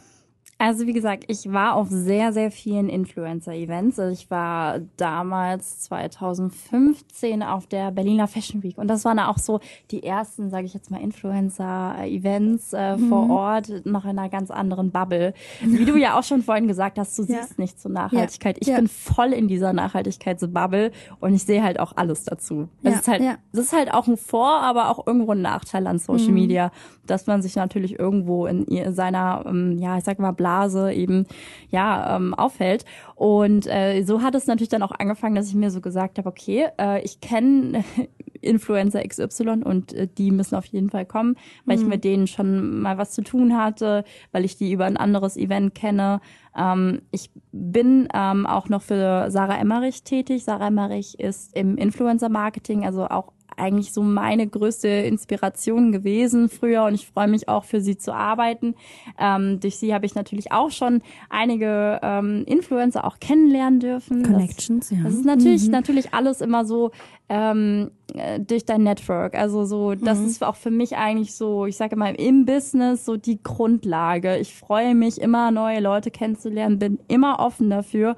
Also 0.66 0.88
wie 0.88 0.94
gesagt, 0.94 1.26
ich 1.28 1.52
war 1.52 1.76
auf 1.76 1.90
sehr, 1.90 2.32
sehr 2.32 2.50
vielen 2.50 2.88
Influencer-Events. 2.88 4.00
Also 4.00 4.14
ich 4.14 4.32
war 4.32 4.80
damals 4.96 5.82
2015 5.82 7.44
auf 7.44 7.68
der 7.68 7.92
Berliner 7.92 8.30
Fashion 8.30 8.64
Week 8.64 8.78
und 8.78 8.88
das 8.88 9.04
waren 9.04 9.20
auch 9.20 9.40
so 9.40 9.60
die 9.92 10.04
ersten, 10.04 10.50
sage 10.50 10.66
ich 10.66 10.74
jetzt 10.74 10.90
mal, 10.90 11.02
Influencer-Events 11.02 12.72
äh, 12.72 12.96
mhm. 12.96 13.10
vor 13.10 13.30
Ort, 13.30 13.86
noch 13.86 14.06
in 14.06 14.12
einer 14.12 14.30
ganz 14.30 14.52
anderen 14.52 14.92
Bubble. 14.92 15.34
Wie 15.60 15.84
du 15.84 15.98
ja 15.98 16.18
auch 16.18 16.24
schon 16.24 16.42
vorhin 16.42 16.70
gesagt 16.70 16.98
hast, 16.98 17.20
du 17.20 17.24
ja. 17.24 17.42
siehst 17.42 17.60
nicht 17.60 17.82
zur 17.82 17.92
Nachhaltigkeit. 17.92 18.56
Ja. 18.56 18.62
Ich 18.62 18.68
ja. 18.70 18.78
bin 18.78 18.88
voll 18.88 19.34
in 19.34 19.50
dieser 19.50 19.74
Nachhaltigkeitsbubble 19.74 20.92
und 21.20 21.34
ich 21.34 21.44
sehe 21.44 21.62
halt 21.62 21.78
auch 21.78 21.92
alles 21.98 22.24
dazu. 22.24 22.70
Das 22.84 23.02
ist 23.02 23.08
halt, 23.10 23.22
das 23.52 23.66
ist 23.66 23.74
halt 23.74 23.94
auch 23.94 24.08
ein 24.08 24.16
Vor, 24.16 24.62
aber 24.62 24.90
auch 24.90 25.06
irgendwo 25.06 25.34
ein 25.34 25.42
Nachteil 25.42 25.88
an 25.88 26.00
Social 26.00 26.30
mhm. 26.30 26.36
Media, 26.36 26.72
dass 27.06 27.28
man 27.28 27.42
sich 27.42 27.58
natürlich 27.58 28.00
irgendwo 28.00 28.46
in 28.46 28.94
seiner, 28.94 29.44
ähm, 29.46 29.78
ja, 29.78 29.98
ich 29.98 30.06
sag 30.06 30.20
mal, 30.20 30.32
Blase 30.32 30.53
Blase 30.54 30.94
eben 30.94 31.26
ja 31.70 32.16
ähm, 32.16 32.34
aufhält. 32.34 32.86
Und 33.16 33.68
äh, 33.68 34.04
so 34.04 34.22
hat 34.22 34.36
es 34.36 34.48
natürlich 34.48 34.70
dann 34.70 34.84
auch 34.84 34.92
angefangen, 34.92 35.36
dass 35.36 35.48
ich 35.48 35.56
mir 35.56 35.72
so 35.72 35.82
gesagt 35.82 36.18
habe, 36.18 36.30
okay, 36.30 36.68
äh, 36.80 37.02
ich 37.04 37.20
kenne 37.22 37.84
Influencer 38.42 39.02
XY 39.08 39.64
und 39.64 39.94
äh, 39.94 40.08
die 40.08 40.32
müssen 40.32 40.56
auf 40.56 40.66
jeden 40.66 40.90
Fall 40.90 41.06
kommen, 41.06 41.36
weil 41.66 41.78
mhm. 41.78 41.84
ich 41.84 41.90
mit 41.90 42.04
denen 42.04 42.28
schon 42.28 42.82
mal 42.82 42.98
was 42.98 43.12
zu 43.12 43.24
tun 43.24 43.58
hatte, 43.58 44.04
weil 44.32 44.46
ich 44.46 44.58
die 44.58 44.72
über 44.72 44.86
ein 44.86 44.98
anderes 44.98 45.38
Event 45.38 45.74
kenne. 45.74 46.20
Ähm, 46.56 47.02
ich 47.12 47.32
bin 47.52 48.08
ähm, 48.14 48.46
auch 48.46 48.70
noch 48.70 48.82
für 48.82 49.32
Sarah 49.32 49.58
Emmerich 49.58 50.04
tätig. 50.04 50.44
Sarah 50.44 50.68
Emmerich 50.68 51.20
ist 51.20 51.56
im 51.56 51.78
Influencer-Marketing, 51.78 52.86
also 52.86 53.08
auch 53.08 53.32
eigentlich 53.58 53.94
so 53.94 54.02
meine 54.02 54.48
größte 54.48 54.88
Inspiration 54.88 55.92
gewesen 55.92 56.50
früher 56.50 56.84
und 56.86 56.94
ich 56.94 57.08
freue 57.08 57.28
mich 57.28 57.48
auch 57.48 57.64
für 57.64 57.82
sie 57.82 57.98
zu 57.98 58.14
arbeiten. 58.14 58.76
Ähm, 59.20 59.60
durch 59.60 59.78
sie 59.78 59.94
habe 59.94 60.06
ich 60.06 60.16
natürlich 60.16 60.52
auch 60.52 60.72
schon 60.72 61.02
einige 61.30 62.00
ähm, 62.02 62.44
Influencer 62.46 63.06
auch 63.06 63.20
kennenlernen 63.20 63.80
dürfen. 63.80 64.24
Connections, 64.24 64.90
das, 64.90 64.98
ja. 64.98 65.04
Das 65.04 65.14
ist 65.14 65.26
natürlich, 65.26 65.66
mhm. 65.66 65.72
natürlich 65.72 66.14
alles 66.14 66.42
immer 66.42 66.66
so 66.66 66.92
ähm, 67.30 67.92
äh, 68.14 68.40
durch 68.40 68.66
dein 68.66 68.84
Network. 68.84 69.36
Also 69.36 69.66
so, 69.66 69.96
das 69.96 70.20
mhm. 70.20 70.28
ist 70.28 70.44
auch 70.44 70.56
für 70.56 70.72
mich 70.72 70.98
eigentlich 70.98 71.36
so, 71.36 71.66
ich 71.66 71.78
sage 71.78 71.96
mal, 71.96 72.14
im 72.16 72.46
Business 72.46 73.06
so 73.06 73.18
die 73.18 73.42
Grundlage. 73.42 74.38
Ich 74.38 74.54
freue 74.54 74.96
mich 74.96 75.20
immer, 75.20 75.52
neue 75.52 75.80
Leute 75.80 76.12
kennenzulernen, 76.12 76.80
bin 76.80 77.00
immer 77.08 77.40
offen 77.40 77.70
dafür. 77.70 78.16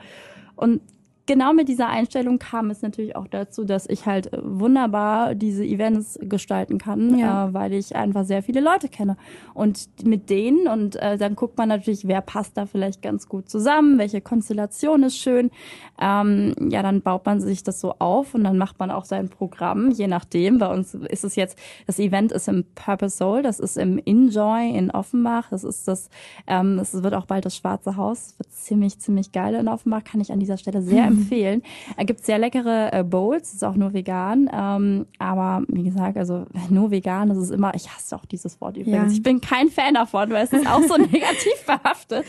Und 0.56 0.82
genau 1.26 1.54
mit 1.54 1.68
dieser 1.68 1.88
Einstellung 1.88 2.40
kam 2.40 2.70
es 2.70 2.82
natürlich 2.82 3.16
auch 3.16 3.28
dazu, 3.28 3.64
dass 3.66 3.88
ich 3.88 4.06
halt 4.06 4.32
äh, 4.32 4.40
wunderbar 4.42 5.36
diese 5.36 5.66
Events 5.66 6.20
gestalten 6.22 6.78
kann, 6.78 7.18
ja. 7.18 7.48
äh, 7.48 7.54
weil 7.54 7.74
ich 7.74 7.96
einfach 7.96 8.26
sehr 8.26 8.44
viele 8.44 8.62
Leute 8.62 8.90
kenne. 8.90 9.18
Und 9.54 9.88
mit 10.04 10.30
denen, 10.30 10.68
und 10.68 10.96
äh, 10.98 11.18
dann 11.18 11.36
guckt 11.36 11.58
man 11.58 11.70
natürlich, 11.70 12.08
wer 12.08 12.22
passt 12.22 12.58
da 12.58 12.66
vielleicht 12.66 13.02
ganz 13.02 13.28
gut 13.28 13.50
zusammen, 13.50 13.98
welche 13.98 14.22
Konstellation 14.22 15.04
ist 15.04 15.18
schön. 15.18 15.52
Ähm, 16.00 16.54
ja, 16.70 16.84
dann 16.84 17.02
baut 17.02 17.26
man 17.26 17.40
sich 17.40 17.64
das 17.64 17.80
so 17.80 17.96
auf 18.00 18.36
und 18.36 18.44
dann 18.44 18.58
macht 18.58 18.80
man 18.80 18.92
auch 18.92 19.06
sein 19.06 19.30
Programm, 19.30 19.92
je 19.92 20.08
nachdem. 20.08 20.60
Bei 20.60 20.72
uns 20.72 20.94
ist 20.94 21.24
es 21.24 21.36
jetzt, 21.36 21.58
das 21.88 22.00
Event 22.00 22.32
ist 22.32 22.48
im 22.48 22.66
Purpose 22.76 23.18
Soul, 23.18 23.42
das 23.42 23.60
ist 23.60 23.78
im 23.78 24.00
Enjoy 24.06 24.70
in 24.70 24.92
Offenbach, 24.92 25.50
das 25.50 25.64
ist 25.64 25.88
das, 25.88 26.10
ähm, 26.48 26.80
es 26.80 27.02
wird 27.02 27.14
auch 27.14 27.26
bald 27.26 27.46
das 27.46 27.56
Schwarze 27.56 27.96
Haus, 27.96 28.28
das 28.28 28.40
wird 28.40 28.52
ziemlich, 28.52 29.00
ziemlich 29.00 29.32
geil 29.32 29.56
in 29.56 29.68
Offenbach, 29.68 30.04
kann 30.04 30.22
ich 30.22 30.32
an 30.32 30.40
dieser 30.40 30.58
Stelle 30.58 30.82
sehr 30.82 31.06
empfehlen. 31.06 31.15
Es 31.98 32.06
gibt 32.06 32.26
sehr 32.26 32.38
leckere 32.38 32.94
äh, 32.94 33.04
Bowls, 33.04 33.54
ist 33.54 33.64
auch 33.64 33.76
nur 33.76 33.94
vegan. 33.94 34.50
Ähm, 34.54 35.06
aber 35.20 35.64
wie 35.68 35.84
gesagt, 35.84 36.18
also 36.18 36.46
nur 36.70 36.92
vegan, 36.92 37.30
das 37.30 37.38
ist 37.38 37.52
immer, 37.52 37.74
ich 37.76 37.90
hasse 37.90 38.16
auch 38.16 38.26
dieses 38.26 38.60
Wort 38.62 38.78
übrigens. 38.78 39.12
Ja. 39.12 39.12
Ich 39.12 39.24
bin 39.24 39.42
kein 39.42 39.70
Fan 39.70 39.94
davon, 39.94 40.30
weil 40.32 40.44
es 40.46 40.54
ist 40.54 40.68
auch 40.68 40.82
so 40.82 40.98
negativ 40.98 41.66
behaftet. 41.66 42.26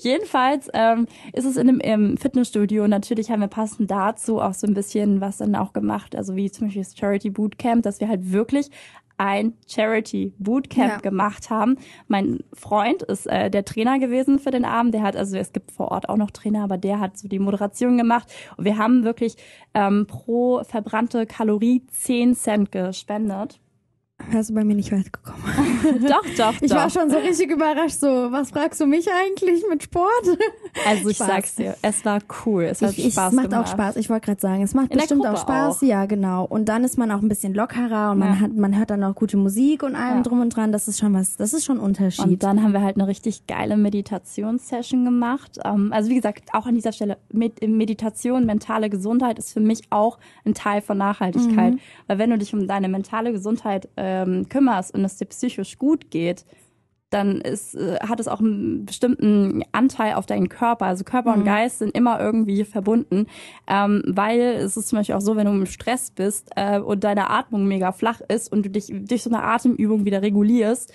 Jedenfalls 0.00 0.68
ähm, 0.72 1.06
ist 1.32 1.44
es 1.44 1.56
in 1.56 1.68
einem 1.68 1.80
im 1.80 2.16
Fitnessstudio. 2.16 2.86
Natürlich 2.88 3.30
haben 3.30 3.40
wir 3.40 3.48
passend 3.48 3.90
dazu 3.90 4.40
auch 4.40 4.54
so 4.54 4.66
ein 4.66 4.74
bisschen 4.74 5.20
was 5.20 5.38
dann 5.38 5.54
auch 5.54 5.72
gemacht, 5.72 6.14
also 6.16 6.36
wie 6.36 6.50
zum 6.50 6.66
Beispiel 6.66 6.82
das 6.82 6.96
Charity 6.96 7.30
Bootcamp, 7.30 7.82
dass 7.82 8.00
wir 8.00 8.08
halt 8.08 8.32
wirklich 8.32 8.70
ein 9.20 9.52
Charity 9.68 10.32
Bootcamp 10.38 10.92
ja. 10.92 10.98
gemacht 10.98 11.50
haben. 11.50 11.76
Mein 12.08 12.38
Freund 12.54 13.02
ist 13.02 13.26
äh, 13.26 13.50
der 13.50 13.66
Trainer 13.66 13.98
gewesen 13.98 14.38
für 14.38 14.50
den 14.50 14.64
Abend. 14.64 14.94
Der 14.94 15.02
hat, 15.02 15.14
also 15.14 15.36
es 15.36 15.52
gibt 15.52 15.70
vor 15.70 15.90
Ort 15.90 16.08
auch 16.08 16.16
noch 16.16 16.30
Trainer, 16.30 16.64
aber 16.64 16.78
der 16.78 17.00
hat 17.00 17.18
so 17.18 17.28
die 17.28 17.38
Moderation 17.38 17.98
gemacht. 17.98 18.32
Und 18.56 18.64
wir 18.64 18.78
haben 18.78 19.04
wirklich 19.04 19.36
ähm, 19.74 20.06
pro 20.06 20.64
verbrannte 20.64 21.26
Kalorie 21.26 21.82
10 21.88 22.34
Cent 22.34 22.72
gespendet 22.72 23.60
wärst 24.30 24.50
du 24.50 24.54
bei 24.54 24.64
mir 24.64 24.74
nicht 24.74 24.92
weit 24.92 25.12
gekommen. 25.12 25.42
doch, 26.08 26.22
doch, 26.36 26.54
Ich 26.60 26.70
doch. 26.70 26.76
war 26.76 26.90
schon 26.90 27.10
so 27.10 27.18
richtig 27.18 27.50
überrascht, 27.50 28.00
so, 28.00 28.06
was 28.06 28.50
fragst 28.50 28.80
du 28.80 28.86
mich 28.86 29.06
eigentlich 29.10 29.62
mit 29.68 29.82
Sport? 29.82 30.10
Also 30.86 31.08
ich 31.08 31.16
Spaß. 31.16 31.26
sag's 31.26 31.54
dir, 31.56 31.76
es 31.82 32.04
war 32.04 32.20
cool, 32.44 32.64
es 32.64 32.82
hat 32.82 32.96
ich, 32.96 33.12
Spaß 33.12 33.32
Es 33.32 33.36
macht 33.36 33.50
gemacht. 33.50 33.66
auch 33.68 33.72
Spaß, 33.72 33.96
ich 33.96 34.08
wollte 34.10 34.26
gerade 34.26 34.40
sagen, 34.40 34.62
es 34.62 34.74
macht 34.74 34.90
In 34.92 34.98
bestimmt 34.98 35.26
auch 35.26 35.40
Spaß, 35.40 35.78
auch. 35.78 35.82
ja 35.82 36.06
genau. 36.06 36.44
Und 36.44 36.68
dann 36.68 36.84
ist 36.84 36.98
man 36.98 37.10
auch 37.10 37.22
ein 37.22 37.28
bisschen 37.28 37.54
lockerer 37.54 38.12
und 38.12 38.18
man 38.18 38.28
ja. 38.34 38.40
hat, 38.40 38.52
man 38.54 38.76
hört 38.78 38.90
dann 38.90 39.02
auch 39.04 39.14
gute 39.14 39.36
Musik 39.36 39.82
und 39.82 39.94
allem 39.96 40.18
ja. 40.18 40.22
drum 40.22 40.40
und 40.40 40.54
dran, 40.54 40.72
das 40.72 40.88
ist 40.88 40.98
schon 40.98 41.14
was, 41.14 41.36
das 41.36 41.52
ist 41.52 41.64
schon 41.64 41.78
ein 41.78 41.82
Unterschied. 41.84 42.24
Und 42.26 42.42
dann 42.42 42.62
haben 42.62 42.72
wir 42.72 42.82
halt 42.82 42.96
eine 42.96 43.06
richtig 43.06 43.46
geile 43.46 43.76
Meditationssession 43.76 45.04
gemacht. 45.04 45.58
Ähm, 45.64 45.92
also 45.92 46.10
wie 46.10 46.14
gesagt, 46.14 46.50
auch 46.52 46.66
an 46.66 46.74
dieser 46.74 46.92
Stelle, 46.92 47.18
mit 47.32 47.66
Meditation, 47.66 48.46
mentale 48.46 48.90
Gesundheit 48.90 49.38
ist 49.38 49.52
für 49.52 49.60
mich 49.60 49.82
auch 49.90 50.18
ein 50.44 50.54
Teil 50.54 50.80
von 50.82 50.98
Nachhaltigkeit. 50.98 51.74
Mhm. 51.74 51.80
Weil 52.06 52.18
wenn 52.18 52.30
du 52.30 52.38
dich 52.38 52.54
um 52.54 52.66
deine 52.66 52.88
mentale 52.88 53.32
Gesundheit 53.32 53.88
ähm, 54.10 54.48
kümmerst, 54.48 54.94
und 54.94 55.04
es 55.04 55.16
dir 55.16 55.26
psychisch 55.26 55.78
gut 55.78 56.10
geht, 56.10 56.44
dann 57.10 57.40
ist, 57.40 57.74
äh, 57.74 57.98
hat 58.00 58.20
es 58.20 58.28
auch 58.28 58.40
einen 58.40 58.86
bestimmten 58.86 59.64
Anteil 59.72 60.14
auf 60.14 60.26
deinen 60.26 60.48
Körper. 60.48 60.86
Also 60.86 61.04
Körper 61.04 61.32
mhm. 61.32 61.38
und 61.38 61.44
Geist 61.44 61.80
sind 61.80 61.96
immer 61.96 62.20
irgendwie 62.20 62.64
verbunden, 62.64 63.26
ähm, 63.66 64.02
weil 64.06 64.40
es 64.40 64.76
ist 64.76 64.88
zum 64.88 64.98
Beispiel 64.98 65.16
auch 65.16 65.20
so, 65.20 65.36
wenn 65.36 65.46
du 65.46 65.52
im 65.52 65.66
Stress 65.66 66.10
bist 66.10 66.50
äh, 66.56 66.78
und 66.78 67.04
deine 67.04 67.30
Atmung 67.30 67.66
mega 67.66 67.92
flach 67.92 68.20
ist 68.28 68.50
und 68.50 68.64
du 68.64 68.70
dich 68.70 68.92
durch 68.92 69.24
so 69.24 69.30
eine 69.30 69.42
Atemübung 69.42 70.04
wieder 70.04 70.22
regulierst, 70.22 70.92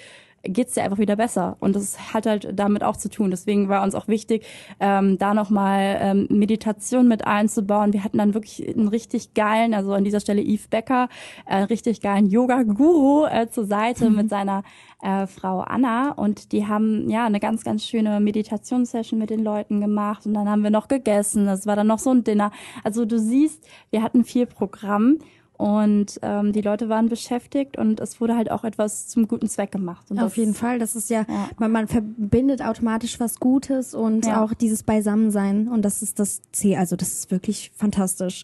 geht's 0.47 0.73
dir 0.73 0.83
einfach 0.83 0.97
wieder 0.97 1.15
besser. 1.15 1.57
Und 1.59 1.75
das 1.75 2.13
hat 2.13 2.25
halt 2.25 2.49
damit 2.53 2.83
auch 2.83 2.97
zu 2.97 3.09
tun. 3.09 3.31
Deswegen 3.31 3.69
war 3.69 3.83
uns 3.83 3.95
auch 3.95 4.07
wichtig, 4.07 4.45
ähm, 4.79 5.17
da 5.17 5.33
nochmal 5.33 5.97
ähm, 5.99 6.27
Meditation 6.29 7.07
mit 7.07 7.25
einzubauen. 7.25 7.93
Wir 7.93 8.03
hatten 8.03 8.17
dann 8.17 8.33
wirklich 8.33 8.67
einen 8.67 8.87
richtig 8.87 9.33
geilen, 9.33 9.73
also 9.73 9.93
an 9.93 10.03
dieser 10.03 10.19
Stelle 10.19 10.41
Yves 10.41 10.67
Becker, 10.67 11.09
äh, 11.45 11.57
richtig 11.57 12.01
geilen 12.01 12.27
Yoga-Guru 12.27 13.25
äh, 13.25 13.49
zur 13.49 13.65
Seite 13.65 14.09
mhm. 14.09 14.15
mit 14.15 14.29
seiner 14.29 14.63
äh, 15.01 15.27
Frau 15.27 15.59
Anna. 15.61 16.11
Und 16.11 16.51
die 16.51 16.67
haben 16.67 17.09
ja 17.09 17.25
eine 17.25 17.39
ganz, 17.39 17.63
ganz 17.63 17.85
schöne 17.85 18.19
Meditationssession 18.19 19.19
mit 19.19 19.29
den 19.29 19.43
Leuten 19.43 19.81
gemacht. 19.81 20.25
Und 20.25 20.33
dann 20.33 20.49
haben 20.49 20.63
wir 20.63 20.71
noch 20.71 20.87
gegessen. 20.87 21.45
Das 21.45 21.65
war 21.67 21.75
dann 21.75 21.87
noch 21.87 21.99
so 21.99 22.11
ein 22.11 22.23
Dinner. 22.23 22.51
Also 22.83 23.05
du 23.05 23.19
siehst, 23.19 23.67
wir 23.91 24.01
hatten 24.01 24.23
viel 24.23 24.45
Programm. 24.45 25.19
Und 25.57 26.19
ähm, 26.21 26.51
die 26.51 26.61
Leute 26.61 26.89
waren 26.89 27.07
beschäftigt 27.07 27.77
und 27.77 27.99
es 27.99 28.19
wurde 28.19 28.35
halt 28.35 28.51
auch 28.51 28.63
etwas 28.63 29.07
zum 29.07 29.27
guten 29.27 29.47
Zweck 29.47 29.71
gemacht. 29.71 30.09
Und 30.09 30.19
Auf 30.19 30.37
jeden 30.37 30.53
Fall, 30.53 30.79
das 30.79 30.95
ist 30.95 31.09
ja, 31.09 31.25
ja. 31.27 31.49
Man, 31.57 31.71
man 31.71 31.87
verbindet 31.87 32.61
automatisch 32.61 33.19
was 33.19 33.39
Gutes 33.39 33.93
und 33.93 34.25
ja. 34.25 34.43
auch 34.43 34.53
dieses 34.53 34.83
Beisammensein 34.83 35.67
und 35.67 35.83
das 35.83 36.01
ist 36.01 36.19
das 36.19 36.41
Ziel. 36.51 36.75
Also 36.75 36.95
das 36.95 37.13
ist 37.13 37.31
wirklich 37.31 37.71
fantastisch. 37.75 38.43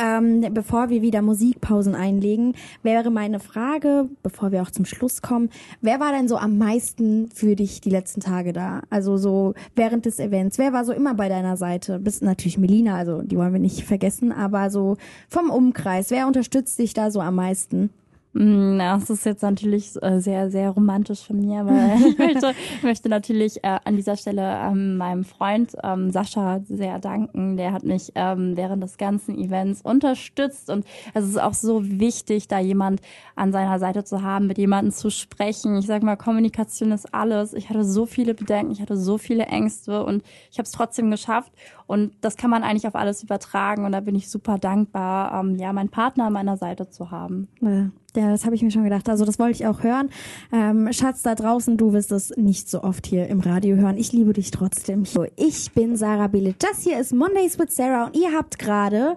Ähm, 0.00 0.46
bevor 0.54 0.90
wir 0.90 1.02
wieder 1.02 1.22
Musikpausen 1.22 1.96
einlegen, 1.96 2.54
wäre 2.84 3.10
meine 3.10 3.40
Frage, 3.40 4.08
bevor 4.22 4.52
wir 4.52 4.62
auch 4.62 4.70
zum 4.70 4.84
Schluss 4.84 5.22
kommen, 5.22 5.50
wer 5.80 5.98
war 5.98 6.12
denn 6.12 6.28
so 6.28 6.36
am 6.36 6.56
meisten 6.56 7.28
für 7.34 7.56
dich 7.56 7.80
die 7.80 7.90
letzten 7.90 8.20
Tage 8.20 8.52
da? 8.52 8.82
Also 8.90 9.16
so 9.16 9.54
während 9.74 10.06
des 10.06 10.20
Events, 10.20 10.56
wer 10.56 10.72
war 10.72 10.84
so 10.84 10.92
immer 10.92 11.14
bei 11.14 11.28
deiner 11.28 11.56
Seite? 11.56 11.98
Bist 11.98 12.22
natürlich 12.22 12.58
Melina, 12.58 12.94
also 12.94 13.22
die 13.22 13.36
wollen 13.36 13.52
wir 13.52 13.60
nicht 13.60 13.82
vergessen, 13.82 14.30
aber 14.30 14.70
so 14.70 14.96
vom 15.28 15.50
Umkreis, 15.50 16.12
wer 16.12 16.28
unterstützt 16.28 16.78
dich 16.78 16.94
da 16.94 17.10
so 17.10 17.20
am 17.20 17.34
meisten? 17.34 17.90
Das 18.34 19.08
ist 19.10 19.24
jetzt 19.24 19.42
natürlich 19.42 20.00
äh, 20.02 20.20
sehr, 20.20 20.50
sehr 20.50 20.70
romantisch 20.70 21.26
von 21.26 21.40
mir, 21.40 21.64
weil 21.64 22.06
ich 22.08 22.18
möchte, 22.18 22.54
möchte 22.82 23.08
natürlich 23.08 23.64
äh, 23.64 23.78
an 23.84 23.96
dieser 23.96 24.16
Stelle 24.16 24.42
ähm, 24.42 24.96
meinem 24.96 25.24
Freund 25.24 25.72
ähm, 25.82 26.10
Sascha 26.10 26.60
sehr 26.68 26.98
danken. 26.98 27.56
Der 27.56 27.72
hat 27.72 27.84
mich 27.84 28.12
ähm, 28.14 28.56
während 28.56 28.82
des 28.82 28.98
ganzen 28.98 29.38
Events 29.38 29.80
unterstützt 29.82 30.68
und 30.68 30.84
es 31.14 31.24
ist 31.24 31.40
auch 31.40 31.54
so 31.54 31.80
wichtig, 31.84 32.48
da 32.48 32.58
jemand 32.60 33.00
an 33.34 33.50
seiner 33.50 33.78
Seite 33.78 34.04
zu 34.04 34.22
haben, 34.22 34.46
mit 34.46 34.58
jemandem 34.58 34.92
zu 34.92 35.10
sprechen. 35.10 35.76
Ich 35.78 35.86
sag 35.86 36.02
mal, 36.02 36.16
Kommunikation 36.16 36.92
ist 36.92 37.12
alles. 37.14 37.54
Ich 37.54 37.70
hatte 37.70 37.84
so 37.84 38.04
viele 38.04 38.34
Bedenken, 38.34 38.72
ich 38.72 38.82
hatte 38.82 38.96
so 38.96 39.16
viele 39.18 39.46
Ängste 39.46 40.04
und 40.04 40.22
ich 40.50 40.58
habe 40.58 40.66
es 40.66 40.72
trotzdem 40.72 41.10
geschafft. 41.10 41.52
Und 41.88 42.12
das 42.20 42.36
kann 42.36 42.50
man 42.50 42.62
eigentlich 42.62 42.86
auf 42.86 42.94
alles 42.94 43.22
übertragen 43.22 43.86
und 43.86 43.92
da 43.92 44.00
bin 44.00 44.14
ich 44.14 44.28
super 44.28 44.58
dankbar, 44.58 45.40
ähm, 45.40 45.56
ja, 45.56 45.72
meinen 45.72 45.88
Partner 45.88 46.26
an 46.26 46.34
meiner 46.34 46.58
Seite 46.58 46.90
zu 46.90 47.10
haben. 47.10 47.48
Ja. 47.62 47.90
Ja, 48.16 48.30
das 48.30 48.46
habe 48.46 48.54
ich 48.54 48.62
mir 48.62 48.70
schon 48.70 48.84
gedacht. 48.84 49.08
Also 49.08 49.26
das 49.26 49.38
wollte 49.38 49.52
ich 49.52 49.66
auch 49.66 49.82
hören. 49.82 50.08
Ähm, 50.50 50.88
Schatz 50.92 51.22
da 51.22 51.34
draußen, 51.34 51.76
du 51.76 51.92
wirst 51.92 52.10
es 52.10 52.30
nicht 52.36 52.68
so 52.68 52.82
oft 52.82 53.06
hier 53.06 53.28
im 53.28 53.40
Radio 53.40 53.76
hören. 53.76 53.98
Ich 53.98 54.12
liebe 54.12 54.32
dich 54.32 54.50
trotzdem. 54.50 55.04
So, 55.04 55.26
ich 55.36 55.72
bin 55.72 55.94
Sarah 55.94 56.26
Billet. 56.26 56.56
Das 56.58 56.82
hier 56.82 56.98
ist 56.98 57.14
Mondays 57.14 57.58
with 57.58 57.76
Sarah 57.76 58.06
und 58.06 58.16
ihr 58.16 58.32
habt 58.32 58.58
gerade 58.58 59.14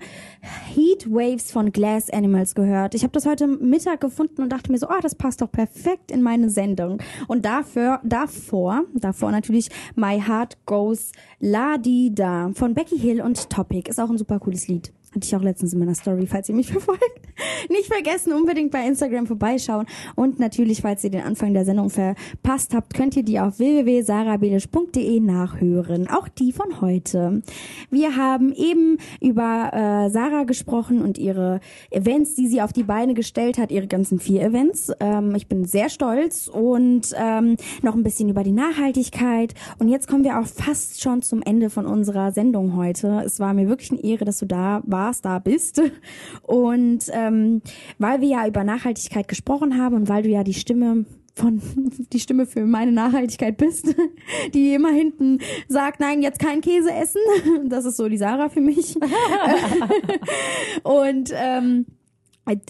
Heat 0.75 1.09
Waves 1.09 1.51
von 1.51 1.71
Glass 1.71 2.09
Animals 2.09 2.53
gehört. 2.53 2.93
Ich 2.93 3.03
habe 3.03 3.13
das 3.13 3.25
heute 3.25 3.47
Mittag 3.47 4.01
gefunden 4.01 4.41
und 4.41 4.49
dachte 4.49 4.71
mir 4.71 4.77
so, 4.77 4.89
oh, 4.89 4.99
das 5.01 5.15
passt 5.15 5.41
doch 5.41 5.51
perfekt 5.51 6.11
in 6.11 6.21
meine 6.21 6.49
Sendung. 6.49 7.01
Und 7.27 7.45
dafür, 7.45 8.01
davor, 8.03 8.83
davor 8.93 9.31
natürlich 9.31 9.69
My 9.95 10.21
Heart 10.21 10.57
Goes 10.65 11.13
La 11.39 11.77
Di 11.77 12.13
Da 12.13 12.49
von 12.61 12.75
Becky 12.75 12.99
Hill 12.99 13.23
und 13.23 13.49
Topic. 13.49 13.89
Ist 13.89 13.99
auch 13.99 14.11
ein 14.11 14.19
super 14.19 14.37
cooles 14.37 14.67
Lied. 14.67 14.93
Hatte 15.13 15.27
ich 15.27 15.35
auch 15.35 15.41
letztens 15.41 15.73
in 15.73 15.79
meiner 15.79 15.93
Story, 15.93 16.25
falls 16.25 16.47
ihr 16.47 16.55
mich 16.55 16.67
verfolgt. 16.71 17.01
Nicht 17.69 17.87
vergessen, 17.87 18.31
unbedingt 18.31 18.71
bei 18.71 18.87
Instagram 18.87 19.27
vorbeischauen. 19.27 19.85
Und 20.15 20.39
natürlich, 20.39 20.81
falls 20.81 21.03
ihr 21.03 21.09
den 21.09 21.23
Anfang 21.23 21.53
der 21.53 21.65
Sendung 21.65 21.89
verpasst 21.89 22.73
habt, 22.73 22.93
könnt 22.93 23.17
ihr 23.17 23.23
die 23.23 23.39
auf 23.39 23.59
www.sarabelisch.de 23.59 25.19
nachhören. 25.19 26.07
Auch 26.07 26.29
die 26.29 26.53
von 26.53 26.79
heute. 26.79 27.41
Wir 27.89 28.15
haben 28.15 28.53
eben 28.53 28.99
über 29.19 29.71
äh, 29.73 30.09
Sarah 30.09 30.45
gesprochen 30.45 31.01
und 31.01 31.17
ihre 31.17 31.59
Events, 31.89 32.35
die 32.35 32.47
sie 32.47 32.61
auf 32.61 32.71
die 32.71 32.83
Beine 32.83 33.13
gestellt 33.13 33.57
hat, 33.57 33.71
ihre 33.71 33.87
ganzen 33.87 34.17
vier 34.17 34.41
Events. 34.43 34.93
Ähm, 35.01 35.35
ich 35.35 35.47
bin 35.47 35.65
sehr 35.65 35.89
stolz 35.89 36.47
und 36.47 37.13
ähm, 37.17 37.57
noch 37.81 37.95
ein 37.95 38.03
bisschen 38.03 38.29
über 38.29 38.43
die 38.43 38.53
Nachhaltigkeit. 38.53 39.55
Und 39.77 39.89
jetzt 39.89 40.07
kommen 40.07 40.23
wir 40.23 40.39
auch 40.39 40.47
fast 40.47 41.01
schon 41.01 41.21
zum 41.21 41.41
Ende 41.41 41.69
von 41.69 41.85
unserer 41.85 42.31
Sendung 42.31 42.77
heute. 42.77 43.23
Es 43.25 43.41
war 43.41 43.53
mir 43.53 43.67
wirklich 43.67 43.91
eine 43.91 44.03
Ehre, 44.03 44.23
dass 44.23 44.39
du 44.39 44.45
da 44.45 44.81
warst 44.85 45.00
warst, 45.01 45.25
da 45.25 45.39
bist. 45.39 45.81
Und 46.43 47.05
ähm, 47.11 47.61
weil 47.97 48.21
wir 48.21 48.27
ja 48.27 48.47
über 48.47 48.63
Nachhaltigkeit 48.63 49.27
gesprochen 49.27 49.77
haben 49.77 49.95
und 49.95 50.09
weil 50.09 50.23
du 50.23 50.29
ja 50.29 50.43
die 50.43 50.53
Stimme 50.53 51.05
von 51.35 51.61
die 52.13 52.19
Stimme 52.19 52.45
für 52.45 52.65
meine 52.65 52.91
Nachhaltigkeit 52.91 53.57
bist, 53.57 53.95
die 54.53 54.73
immer 54.73 54.91
hinten 54.91 55.39
sagt, 55.67 55.99
nein, 55.99 56.21
jetzt 56.21 56.39
kein 56.39 56.61
Käse 56.61 56.91
essen. 56.91 57.21
Das 57.65 57.85
ist 57.85 57.97
so 57.97 58.09
die 58.09 58.17
Sarah 58.17 58.49
für 58.49 58.61
mich. 58.61 58.95
und 60.83 61.31
ähm, 61.33 61.85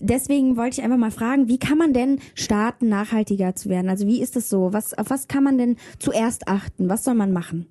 Deswegen 0.01 0.57
wollte 0.57 0.79
ich 0.79 0.83
einfach 0.83 0.97
mal 0.97 1.11
fragen, 1.11 1.47
wie 1.47 1.57
kann 1.57 1.77
man 1.77 1.93
denn 1.93 2.19
starten, 2.35 2.89
nachhaltiger 2.89 3.55
zu 3.55 3.69
werden? 3.69 3.89
Also 3.89 4.05
wie 4.05 4.21
ist 4.21 4.35
das 4.35 4.49
so? 4.49 4.73
Was, 4.73 4.93
auf 4.93 5.09
was 5.09 5.27
kann 5.27 5.43
man 5.43 5.57
denn 5.57 5.77
zuerst 5.97 6.47
achten? 6.49 6.89
Was 6.89 7.05
soll 7.05 7.15
man 7.15 7.31
machen? 7.31 7.67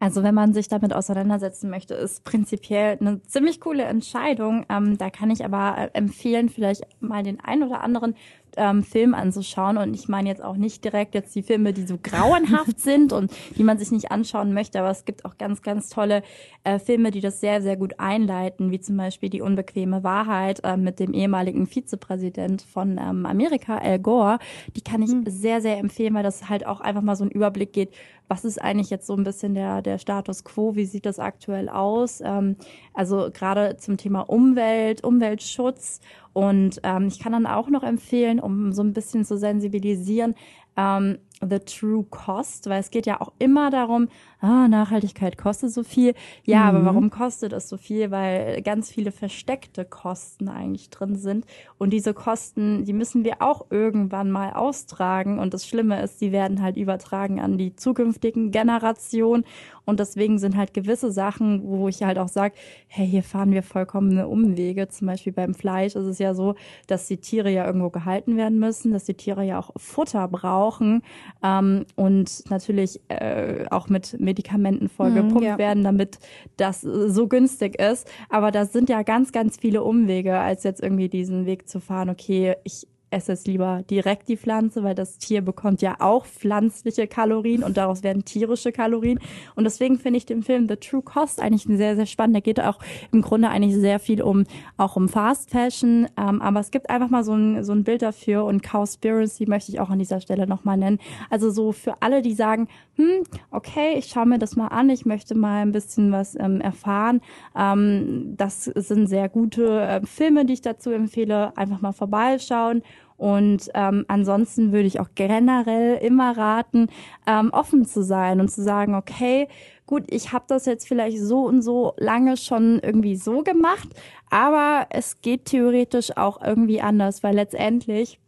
Also 0.00 0.22
wenn 0.22 0.34
man 0.34 0.54
sich 0.54 0.68
damit 0.68 0.92
auseinandersetzen 0.92 1.70
möchte, 1.70 1.94
ist 1.94 2.22
prinzipiell 2.22 2.98
eine 3.00 3.20
ziemlich 3.24 3.60
coole 3.60 3.82
Entscheidung. 3.82 4.64
Ähm, 4.68 4.96
da 4.96 5.10
kann 5.10 5.30
ich 5.30 5.44
aber 5.44 5.76
äh, 5.76 5.90
empfehlen, 5.92 6.48
vielleicht 6.48 6.84
mal 7.00 7.24
den 7.24 7.40
ein 7.40 7.64
oder 7.64 7.82
anderen 7.82 8.14
ähm, 8.56 8.82
Film 8.82 9.14
anzuschauen. 9.14 9.76
Und 9.76 9.94
ich 9.94 10.08
meine 10.08 10.28
jetzt 10.28 10.42
auch 10.42 10.56
nicht 10.56 10.84
direkt 10.84 11.14
jetzt 11.14 11.34
die 11.34 11.42
Filme, 11.42 11.72
die 11.72 11.86
so 11.86 11.98
grauenhaft 12.02 12.80
sind 12.80 13.12
und 13.12 13.32
die 13.56 13.64
man 13.64 13.78
sich 13.78 13.90
nicht 13.90 14.10
anschauen 14.10 14.52
möchte, 14.54 14.80
aber 14.80 14.90
es 14.90 15.04
gibt 15.04 15.24
auch 15.24 15.38
ganz, 15.38 15.62
ganz 15.62 15.88
tolle 15.88 16.22
äh, 16.64 16.78
Filme, 16.78 17.10
die 17.10 17.20
das 17.20 17.40
sehr, 17.40 17.62
sehr 17.62 17.76
gut 17.76 17.98
einleiten, 17.98 18.70
wie 18.70 18.80
zum 18.80 18.96
Beispiel 18.96 19.30
Die 19.30 19.42
unbequeme 19.42 20.04
Wahrheit 20.04 20.60
äh, 20.64 20.76
mit 20.76 21.00
dem 21.00 21.12
ehemaligen 21.12 21.66
Vizepräsident 21.66 22.62
von 22.62 22.98
ähm, 22.98 23.26
Amerika, 23.26 23.78
Al 23.78 23.98
Gore. 23.98 24.38
Die 24.76 24.80
kann 24.80 25.02
ich 25.02 25.10
mhm. 25.10 25.24
sehr, 25.28 25.60
sehr 25.60 25.78
empfehlen, 25.78 26.14
weil 26.14 26.22
das 26.22 26.48
halt 26.48 26.66
auch 26.66 26.80
einfach 26.80 27.02
mal 27.02 27.16
so 27.16 27.24
einen 27.24 27.30
Überblick 27.30 27.72
geht, 27.72 27.90
was 28.28 28.44
ist 28.44 28.60
eigentlich 28.60 28.90
jetzt 28.90 29.06
so 29.06 29.14
ein 29.14 29.24
bisschen 29.24 29.54
der, 29.54 29.82
der 29.82 29.98
Status 29.98 30.44
quo, 30.44 30.76
wie 30.76 30.84
sieht 30.84 31.06
das 31.06 31.18
aktuell 31.18 31.68
aus? 31.68 32.20
Ähm, 32.22 32.56
also 32.92 33.30
gerade 33.32 33.76
zum 33.78 33.96
Thema 33.96 34.20
Umwelt, 34.20 35.02
Umweltschutz 35.02 36.00
und 36.38 36.78
ähm, 36.84 37.08
ich 37.08 37.18
kann 37.18 37.32
dann 37.32 37.46
auch 37.48 37.68
noch 37.68 37.82
empfehlen, 37.82 38.38
um 38.38 38.70
so 38.70 38.80
ein 38.84 38.92
bisschen 38.92 39.24
zu 39.24 39.36
sensibilisieren, 39.36 40.36
ähm, 40.76 41.18
The 41.40 41.58
True 41.58 42.04
Cost, 42.08 42.68
weil 42.68 42.78
es 42.78 42.92
geht 42.92 43.06
ja 43.06 43.20
auch 43.20 43.32
immer 43.40 43.70
darum, 43.70 44.06
ah, 44.40 44.68
Nachhaltigkeit 44.68 45.36
kostet 45.36 45.70
so 45.70 45.82
viel. 45.82 46.14
Ja, 46.44 46.62
mhm. 46.62 46.68
aber 46.68 46.84
warum 46.84 47.10
kostet 47.10 47.52
es 47.52 47.68
so 47.68 47.76
viel? 47.76 48.10
Weil 48.10 48.62
ganz 48.62 48.90
viele 48.90 49.12
versteckte 49.12 49.84
Kosten 49.84 50.48
eigentlich 50.48 50.90
drin 50.90 51.16
sind. 51.16 51.44
Und 51.78 51.90
diese 51.90 52.14
Kosten, 52.14 52.84
die 52.84 52.92
müssen 52.92 53.24
wir 53.24 53.40
auch 53.40 53.66
irgendwann 53.70 54.30
mal 54.30 54.52
austragen. 54.52 55.38
Und 55.38 55.54
das 55.54 55.66
Schlimme 55.66 56.02
ist, 56.02 56.20
die 56.20 56.32
werden 56.32 56.62
halt 56.62 56.76
übertragen 56.76 57.40
an 57.40 57.58
die 57.58 57.74
zukünftigen 57.74 58.50
Generationen. 58.50 59.44
Und 59.84 60.00
deswegen 60.00 60.38
sind 60.38 60.56
halt 60.56 60.74
gewisse 60.74 61.10
Sachen, 61.10 61.62
wo 61.64 61.88
ich 61.88 62.02
halt 62.02 62.18
auch 62.18 62.28
sage, 62.28 62.54
hey, 62.88 63.08
hier 63.08 63.22
fahren 63.22 63.52
wir 63.52 63.62
vollkommene 63.62 64.28
Umwege. 64.28 64.88
Zum 64.88 65.06
Beispiel 65.06 65.32
beim 65.32 65.54
Fleisch 65.54 65.94
ist 65.96 66.04
es 66.04 66.18
ja 66.18 66.34
so, 66.34 66.56
dass 66.86 67.06
die 67.06 67.16
Tiere 67.16 67.50
ja 67.50 67.64
irgendwo 67.64 67.88
gehalten 67.88 68.36
werden 68.36 68.58
müssen, 68.58 68.92
dass 68.92 69.04
die 69.04 69.14
Tiere 69.14 69.44
ja 69.44 69.58
auch 69.58 69.70
Futter 69.76 70.28
brauchen 70.28 71.02
ähm, 71.42 71.86
und 71.94 72.50
natürlich 72.50 73.00
äh, 73.08 73.66
auch 73.70 73.88
mit 73.88 74.18
Medikamenten 74.18 74.88
vollgepumpt 74.88 75.40
mm, 75.40 75.44
ja. 75.44 75.58
werden, 75.58 75.84
damit 75.84 76.18
das 76.56 76.80
so 76.80 77.28
günstig 77.28 77.80
ist. 77.80 78.08
Aber 78.28 78.50
da 78.50 78.64
sind 78.64 78.88
ja 78.88 79.02
ganz, 79.02 79.32
ganz 79.32 79.56
viele 79.56 79.82
Umwege, 79.82 80.38
als 80.38 80.64
jetzt 80.64 80.82
irgendwie 80.82 81.08
diesen 81.08 81.46
Weg 81.46 81.68
zu 81.68 81.80
fahren, 81.80 82.10
okay, 82.10 82.56
ich 82.64 82.86
es 83.10 83.46
lieber 83.46 83.82
direkt 83.90 84.28
die 84.28 84.36
Pflanze, 84.36 84.82
weil 84.84 84.94
das 84.94 85.18
Tier 85.18 85.40
bekommt 85.40 85.82
ja 85.82 85.96
auch 85.98 86.26
pflanzliche 86.26 87.06
Kalorien 87.06 87.62
und 87.62 87.76
daraus 87.76 88.02
werden 88.02 88.24
tierische 88.24 88.72
Kalorien. 88.72 89.18
Und 89.54 89.64
deswegen 89.64 89.98
finde 89.98 90.18
ich 90.18 90.26
den 90.26 90.42
Film 90.42 90.68
The 90.68 90.76
True 90.76 91.02
Cost 91.02 91.40
eigentlich 91.40 91.64
sehr, 91.64 91.96
sehr 91.96 92.06
spannend. 92.06 92.36
Da 92.36 92.40
geht 92.40 92.60
auch 92.60 92.78
im 93.12 93.22
Grunde 93.22 93.48
eigentlich 93.48 93.74
sehr 93.74 93.98
viel 93.98 94.22
um, 94.22 94.44
auch 94.76 94.96
um 94.96 95.08
Fast 95.08 95.50
Fashion. 95.50 96.06
Ähm, 96.16 96.42
aber 96.42 96.60
es 96.60 96.70
gibt 96.70 96.90
einfach 96.90 97.08
mal 97.08 97.24
so 97.24 97.34
ein, 97.34 97.64
so 97.64 97.72
ein 97.72 97.84
Bild 97.84 98.02
dafür 98.02 98.44
und 98.44 98.62
Cowspiracy 98.62 99.46
möchte 99.46 99.72
ich 99.72 99.80
auch 99.80 99.90
an 99.90 99.98
dieser 99.98 100.20
Stelle 100.20 100.46
nochmal 100.46 100.76
nennen. 100.76 100.98
Also 101.30 101.50
so 101.50 101.72
für 101.72 102.02
alle, 102.02 102.22
die 102.22 102.34
sagen, 102.34 102.68
hm, 102.96 103.22
okay, 103.50 103.94
ich 103.96 104.06
schaue 104.06 104.26
mir 104.26 104.38
das 104.38 104.56
mal 104.56 104.68
an, 104.68 104.90
ich 104.90 105.06
möchte 105.06 105.34
mal 105.34 105.62
ein 105.62 105.72
bisschen 105.72 106.12
was 106.12 106.34
ähm, 106.38 106.60
erfahren. 106.60 107.20
Ähm, 107.56 108.34
das 108.36 108.64
sind 108.64 109.06
sehr 109.06 109.28
gute 109.28 109.80
äh, 109.80 110.00
Filme, 110.04 110.44
die 110.44 110.54
ich 110.54 110.62
dazu 110.62 110.90
empfehle. 110.90 111.56
Einfach 111.56 111.80
mal 111.80 111.92
vorbeischauen 111.92 112.82
Und 113.18 113.68
ähm, 113.74 114.04
ansonsten 114.08 114.72
würde 114.72 114.86
ich 114.86 115.00
auch 115.00 115.08
generell 115.14 115.96
immer 115.96 116.36
raten, 116.36 116.86
ähm, 117.26 117.50
offen 117.52 117.84
zu 117.84 118.02
sein 118.02 118.40
und 118.40 118.48
zu 118.48 118.62
sagen, 118.62 118.94
okay, 118.94 119.48
gut, 119.86 120.04
ich 120.08 120.32
habe 120.32 120.44
das 120.48 120.66
jetzt 120.66 120.86
vielleicht 120.86 121.18
so 121.18 121.40
und 121.40 121.62
so 121.62 121.94
lange 121.98 122.36
schon 122.36 122.78
irgendwie 122.80 123.16
so 123.16 123.42
gemacht, 123.42 123.88
aber 124.30 124.86
es 124.90 125.20
geht 125.20 125.46
theoretisch 125.46 126.16
auch 126.16 126.40
irgendwie 126.40 126.80
anders, 126.80 127.24
weil 127.24 127.34
letztendlich 127.34 128.20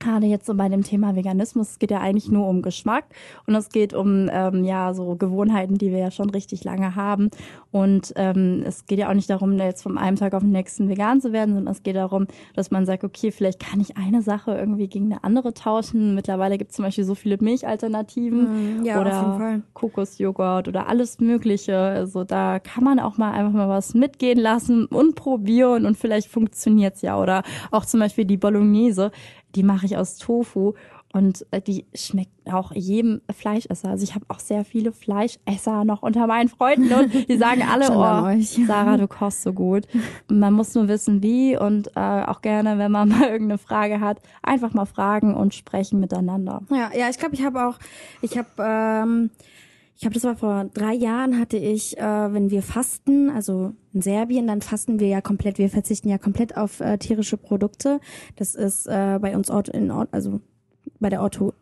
gerade 0.00 0.26
jetzt 0.26 0.46
so 0.46 0.54
bei 0.54 0.68
dem 0.68 0.82
Thema 0.82 1.14
Veganismus, 1.14 1.72
es 1.72 1.78
geht 1.78 1.90
ja 1.90 2.00
eigentlich 2.00 2.30
nur 2.30 2.48
um 2.48 2.62
Geschmack 2.62 3.04
und 3.46 3.54
es 3.54 3.68
geht 3.68 3.92
um 3.94 4.28
ähm, 4.32 4.64
ja 4.64 4.94
so 4.94 5.14
Gewohnheiten, 5.14 5.76
die 5.76 5.90
wir 5.90 5.98
ja 5.98 6.10
schon 6.10 6.30
richtig 6.30 6.64
lange 6.64 6.96
haben. 6.96 7.30
Und 7.70 8.12
ähm, 8.16 8.64
es 8.66 8.86
geht 8.86 8.98
ja 8.98 9.10
auch 9.10 9.14
nicht 9.14 9.30
darum, 9.30 9.52
jetzt 9.58 9.82
vom 9.82 9.98
einen 9.98 10.16
Tag 10.16 10.34
auf 10.34 10.42
den 10.42 10.50
nächsten 10.50 10.88
vegan 10.88 11.20
zu 11.20 11.32
werden, 11.32 11.54
sondern 11.54 11.72
es 11.72 11.82
geht 11.82 11.96
darum, 11.96 12.26
dass 12.54 12.70
man 12.70 12.86
sagt, 12.86 13.04
okay, 13.04 13.30
vielleicht 13.30 13.60
kann 13.60 13.80
ich 13.80 13.96
eine 13.96 14.22
Sache 14.22 14.52
irgendwie 14.56 14.88
gegen 14.88 15.06
eine 15.06 15.22
andere 15.22 15.52
tauschen. 15.54 16.14
Mittlerweile 16.14 16.56
gibt 16.56 16.70
es 16.70 16.76
zum 16.76 16.86
Beispiel 16.86 17.04
so 17.04 17.14
viele 17.14 17.36
Milchalternativen 17.38 18.80
mm, 18.80 18.84
ja, 18.84 19.00
oder 19.00 19.60
Kokosjoghurt 19.74 20.66
oder 20.66 20.88
alles 20.88 21.20
Mögliche. 21.20 21.76
Also 21.76 22.24
da 22.24 22.58
kann 22.58 22.84
man 22.84 22.98
auch 22.98 23.18
mal 23.18 23.32
einfach 23.32 23.52
mal 23.52 23.68
was 23.68 23.94
mitgehen 23.94 24.38
lassen 24.38 24.86
und 24.86 25.14
probieren 25.14 25.84
und 25.84 25.98
vielleicht 25.98 26.28
funktioniert's 26.28 27.02
ja. 27.02 27.20
Oder 27.20 27.42
auch 27.70 27.84
zum 27.84 28.00
Beispiel 28.00 28.24
die 28.24 28.38
Bolognese 28.38 29.12
die 29.54 29.62
mache 29.62 29.86
ich 29.86 29.96
aus 29.96 30.16
Tofu 30.16 30.74
und 31.12 31.44
äh, 31.50 31.60
die 31.60 31.86
schmeckt 31.94 32.30
auch 32.52 32.72
jedem 32.72 33.20
Fleischesser. 33.36 33.88
Also 33.88 34.04
ich 34.04 34.14
habe 34.14 34.24
auch 34.28 34.38
sehr 34.38 34.64
viele 34.64 34.92
Fleischesser 34.92 35.84
noch 35.84 36.02
unter 36.02 36.26
meinen 36.26 36.48
Freunden 36.48 36.92
und 36.92 37.28
die 37.28 37.36
sagen 37.36 37.62
alle, 37.62 37.90
oh, 37.90 38.40
Sarah, 38.66 38.96
du 38.96 39.08
kochst 39.08 39.42
so 39.42 39.52
gut. 39.52 39.86
Man 40.28 40.52
muss 40.52 40.74
nur 40.74 40.88
wissen, 40.88 41.22
wie 41.22 41.56
und 41.56 41.88
äh, 41.96 42.00
auch 42.00 42.42
gerne, 42.42 42.78
wenn 42.78 42.92
man 42.92 43.08
mal 43.10 43.28
irgendeine 43.28 43.58
Frage 43.58 44.00
hat, 44.00 44.20
einfach 44.42 44.72
mal 44.72 44.86
fragen 44.86 45.34
und 45.34 45.54
sprechen 45.54 45.98
miteinander. 45.98 46.62
Ja, 46.70 46.90
ja, 46.96 47.08
ich 47.10 47.18
glaube, 47.18 47.34
ich 47.34 47.44
habe 47.44 47.66
auch, 47.66 47.78
ich 48.22 48.38
habe 48.38 48.48
ähm, 48.58 49.30
ich 50.00 50.06
habe 50.06 50.14
das 50.14 50.24
war 50.24 50.34
vor 50.34 50.64
drei 50.72 50.94
Jahren 50.94 51.38
hatte 51.38 51.58
ich, 51.58 51.98
äh, 51.98 52.32
wenn 52.32 52.50
wir 52.50 52.62
fasten, 52.62 53.28
also 53.28 53.74
in 53.92 54.00
Serbien, 54.00 54.46
dann 54.46 54.62
fasten 54.62 54.98
wir 54.98 55.08
ja 55.08 55.20
komplett, 55.20 55.58
wir 55.58 55.68
verzichten 55.68 56.08
ja 56.08 56.16
komplett 56.16 56.56
auf 56.56 56.80
äh, 56.80 56.96
tierische 56.96 57.36
Produkte. 57.36 58.00
Das 58.36 58.54
ist 58.54 58.86
äh, 58.86 59.18
bei 59.20 59.36
uns 59.36 59.50
Ort 59.50 59.68
in 59.68 59.90
Ort, 59.90 60.08
also 60.12 60.40
bei 61.00 61.10
der 61.10 61.20
Ortho 61.20 61.52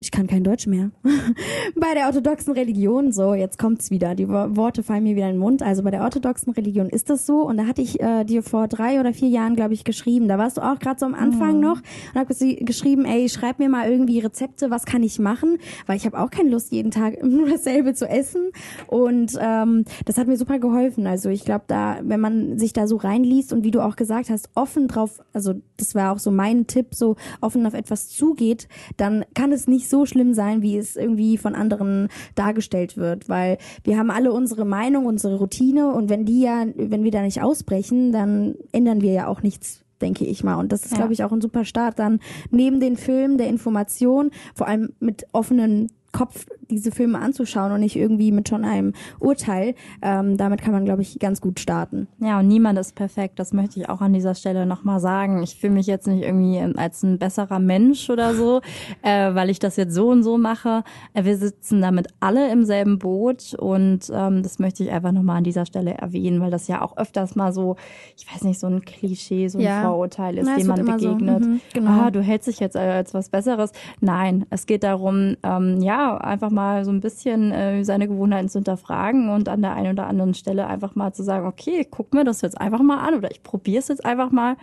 ich 0.00 0.10
kann 0.10 0.26
kein 0.26 0.44
Deutsch 0.44 0.66
mehr. 0.66 0.90
bei 1.74 1.94
der 1.94 2.06
orthodoxen 2.06 2.52
Religion, 2.52 3.12
so, 3.12 3.32
jetzt 3.32 3.58
kommt's 3.58 3.90
wieder, 3.90 4.14
die 4.14 4.28
Worte 4.28 4.82
fallen 4.82 5.04
mir 5.04 5.16
wieder 5.16 5.26
in 5.26 5.36
den 5.36 5.40
Mund. 5.40 5.62
Also 5.62 5.82
bei 5.82 5.90
der 5.90 6.02
orthodoxen 6.02 6.52
Religion 6.52 6.90
ist 6.90 7.08
das 7.08 7.24
so. 7.24 7.40
Und 7.40 7.56
da 7.56 7.66
hatte 7.66 7.80
ich 7.80 7.98
äh, 8.00 8.24
dir 8.24 8.42
vor 8.42 8.68
drei 8.68 9.00
oder 9.00 9.14
vier 9.14 9.28
Jahren, 9.28 9.56
glaube 9.56 9.72
ich, 9.72 9.84
geschrieben. 9.84 10.28
Da 10.28 10.36
warst 10.36 10.58
du 10.58 10.60
auch 10.60 10.78
gerade 10.80 11.00
so 11.00 11.06
am 11.06 11.14
Anfang 11.14 11.54
mhm. 11.54 11.60
noch 11.60 11.80
und 12.12 12.20
habe 12.20 12.34
geschrieben, 12.34 13.06
ey, 13.06 13.26
schreib 13.30 13.58
mir 13.58 13.70
mal 13.70 13.90
irgendwie 13.90 14.18
Rezepte, 14.18 14.70
was 14.70 14.84
kann 14.84 15.02
ich 15.02 15.18
machen? 15.18 15.56
Weil 15.86 15.96
ich 15.96 16.04
habe 16.04 16.18
auch 16.20 16.28
keine 16.30 16.50
Lust, 16.50 16.72
jeden 16.72 16.90
Tag 16.90 17.22
nur 17.22 17.48
dasselbe 17.48 17.94
zu 17.94 18.06
essen. 18.06 18.50
Und 18.88 19.32
ähm, 19.40 19.86
das 20.04 20.18
hat 20.18 20.26
mir 20.26 20.36
super 20.36 20.58
geholfen. 20.58 21.06
Also 21.06 21.30
ich 21.30 21.46
glaube, 21.46 21.64
da, 21.68 22.00
wenn 22.02 22.20
man 22.20 22.58
sich 22.58 22.74
da 22.74 22.86
so 22.86 22.96
reinliest 22.96 23.54
und 23.54 23.64
wie 23.64 23.70
du 23.70 23.80
auch 23.80 23.96
gesagt 23.96 24.28
hast, 24.28 24.50
offen 24.54 24.88
drauf, 24.88 25.22
also 25.32 25.54
das 25.78 25.94
war 25.94 26.12
auch 26.12 26.18
so 26.18 26.30
mein 26.30 26.66
Tipp, 26.66 26.94
so 26.94 27.16
offen 27.40 27.64
auf 27.66 27.72
etwas 27.72 28.10
zugeht, 28.10 28.68
dann 28.98 29.24
kann 29.34 29.52
es 29.52 29.66
nicht 29.66 29.85
so 29.88 30.06
schlimm 30.06 30.34
sein, 30.34 30.62
wie 30.62 30.76
es 30.76 30.96
irgendwie 30.96 31.38
von 31.38 31.54
anderen 31.54 32.08
dargestellt 32.34 32.96
wird, 32.96 33.28
weil 33.28 33.58
wir 33.84 33.98
haben 33.98 34.10
alle 34.10 34.32
unsere 34.32 34.64
Meinung, 34.64 35.06
unsere 35.06 35.36
Routine 35.36 35.92
und 35.92 36.08
wenn 36.08 36.24
die 36.24 36.42
ja, 36.42 36.64
wenn 36.74 37.04
wir 37.04 37.10
da 37.10 37.22
nicht 37.22 37.42
ausbrechen, 37.42 38.12
dann 38.12 38.54
ändern 38.72 39.00
wir 39.00 39.12
ja 39.12 39.26
auch 39.26 39.42
nichts 39.42 39.82
denke 40.00 40.26
ich 40.26 40.44
mal. 40.44 40.56
Und 40.56 40.72
das 40.72 40.84
ist, 40.84 40.90
ja. 40.90 40.98
glaube 40.98 41.14
ich, 41.14 41.24
auch 41.24 41.32
ein 41.32 41.40
super 41.40 41.64
Start 41.64 41.98
dann 41.98 42.20
neben 42.50 42.80
den 42.80 42.98
Filmen 42.98 43.38
der 43.38 43.48
Information, 43.48 44.30
vor 44.54 44.68
allem 44.68 44.92
mit 45.00 45.26
offenen 45.32 45.90
Kopf 46.12 46.46
diese 46.70 46.90
Filme 46.90 47.18
anzuschauen 47.18 47.72
und 47.72 47.80
nicht 47.80 47.96
irgendwie 47.96 48.32
mit 48.32 48.48
schon 48.48 48.64
einem 48.64 48.92
Urteil. 49.18 49.74
Ähm, 50.02 50.36
damit 50.36 50.62
kann 50.62 50.72
man, 50.72 50.84
glaube 50.84 51.02
ich, 51.02 51.18
ganz 51.18 51.40
gut 51.40 51.60
starten. 51.60 52.08
Ja, 52.18 52.40
und 52.40 52.48
niemand 52.48 52.78
ist 52.78 52.94
perfekt. 52.94 53.38
Das 53.38 53.52
möchte 53.52 53.80
ich 53.80 53.88
auch 53.88 54.00
an 54.00 54.12
dieser 54.12 54.34
Stelle 54.34 54.66
nochmal 54.66 55.00
sagen. 55.00 55.42
Ich 55.42 55.56
fühle 55.56 55.74
mich 55.74 55.86
jetzt 55.86 56.06
nicht 56.06 56.22
irgendwie 56.22 56.60
als 56.78 57.02
ein 57.02 57.18
besserer 57.18 57.58
Mensch 57.58 58.10
oder 58.10 58.34
so, 58.34 58.60
äh, 59.02 59.34
weil 59.34 59.50
ich 59.50 59.58
das 59.58 59.76
jetzt 59.76 59.94
so 59.94 60.08
und 60.08 60.22
so 60.22 60.38
mache. 60.38 60.82
Äh, 61.14 61.24
wir 61.24 61.36
sitzen 61.36 61.80
damit 61.80 62.08
alle 62.20 62.50
im 62.50 62.64
selben 62.64 62.98
Boot 62.98 63.54
und 63.54 64.10
ähm, 64.12 64.42
das 64.42 64.58
möchte 64.58 64.82
ich 64.82 64.90
einfach 64.90 65.12
nochmal 65.12 65.38
an 65.38 65.44
dieser 65.44 65.66
Stelle 65.66 65.94
erwähnen, 65.94 66.40
weil 66.40 66.50
das 66.50 66.68
ja 66.68 66.82
auch 66.82 66.96
öfters 66.96 67.36
mal 67.36 67.52
so, 67.52 67.76
ich 68.16 68.32
weiß 68.32 68.42
nicht, 68.44 68.58
so 68.58 68.66
ein 68.66 68.84
Klischee, 68.84 69.48
so 69.48 69.58
ein 69.58 69.64
ja. 69.64 69.82
Vorurteil 69.82 70.38
ist, 70.38 70.46
Na, 70.46 70.56
dem 70.56 70.66
man 70.66 70.84
begegnet. 70.84 71.44
So. 71.44 71.50
Mhm, 71.50 71.60
genau. 71.72 71.90
Ah, 71.90 72.10
du 72.10 72.20
hältst 72.20 72.48
dich 72.48 72.60
jetzt 72.60 72.76
als 72.76 73.14
was 73.14 73.28
Besseres. 73.28 73.72
Nein, 74.00 74.46
es 74.50 74.66
geht 74.66 74.82
darum, 74.82 75.36
ähm, 75.42 75.80
ja, 75.80 76.16
einfach 76.16 76.50
mal 76.50 76.55
so 76.84 76.90
ein 76.90 77.00
bisschen 77.00 77.52
äh, 77.52 77.84
seine 77.84 78.08
Gewohnheiten 78.08 78.48
zu 78.48 78.58
hinterfragen 78.58 79.28
und 79.28 79.48
an 79.48 79.62
der 79.62 79.74
einen 79.74 79.92
oder 79.92 80.06
anderen 80.06 80.34
Stelle 80.34 80.66
einfach 80.66 80.94
mal 80.94 81.12
zu 81.12 81.22
sagen, 81.22 81.46
okay, 81.46 81.86
guck 81.90 82.14
mir 82.14 82.24
das 82.24 82.40
jetzt 82.40 82.60
einfach 82.60 82.82
mal 82.82 82.98
an 82.98 83.14
oder 83.14 83.30
ich 83.30 83.42
probiere 83.42 83.78
es 83.78 83.88
jetzt 83.88 84.04
einfach 84.04 84.30
mal 84.30 84.56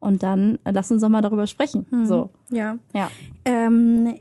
und 0.00 0.22
dann 0.22 0.58
lass 0.64 0.90
uns 0.90 1.02
doch 1.02 1.08
mal 1.08 1.22
darüber 1.22 1.46
sprechen. 1.46 1.86
Mhm. 1.90 2.06
So. 2.06 2.30
Ja. 2.50 2.78
Ja. 2.92 3.10
Ähm, 3.44 4.14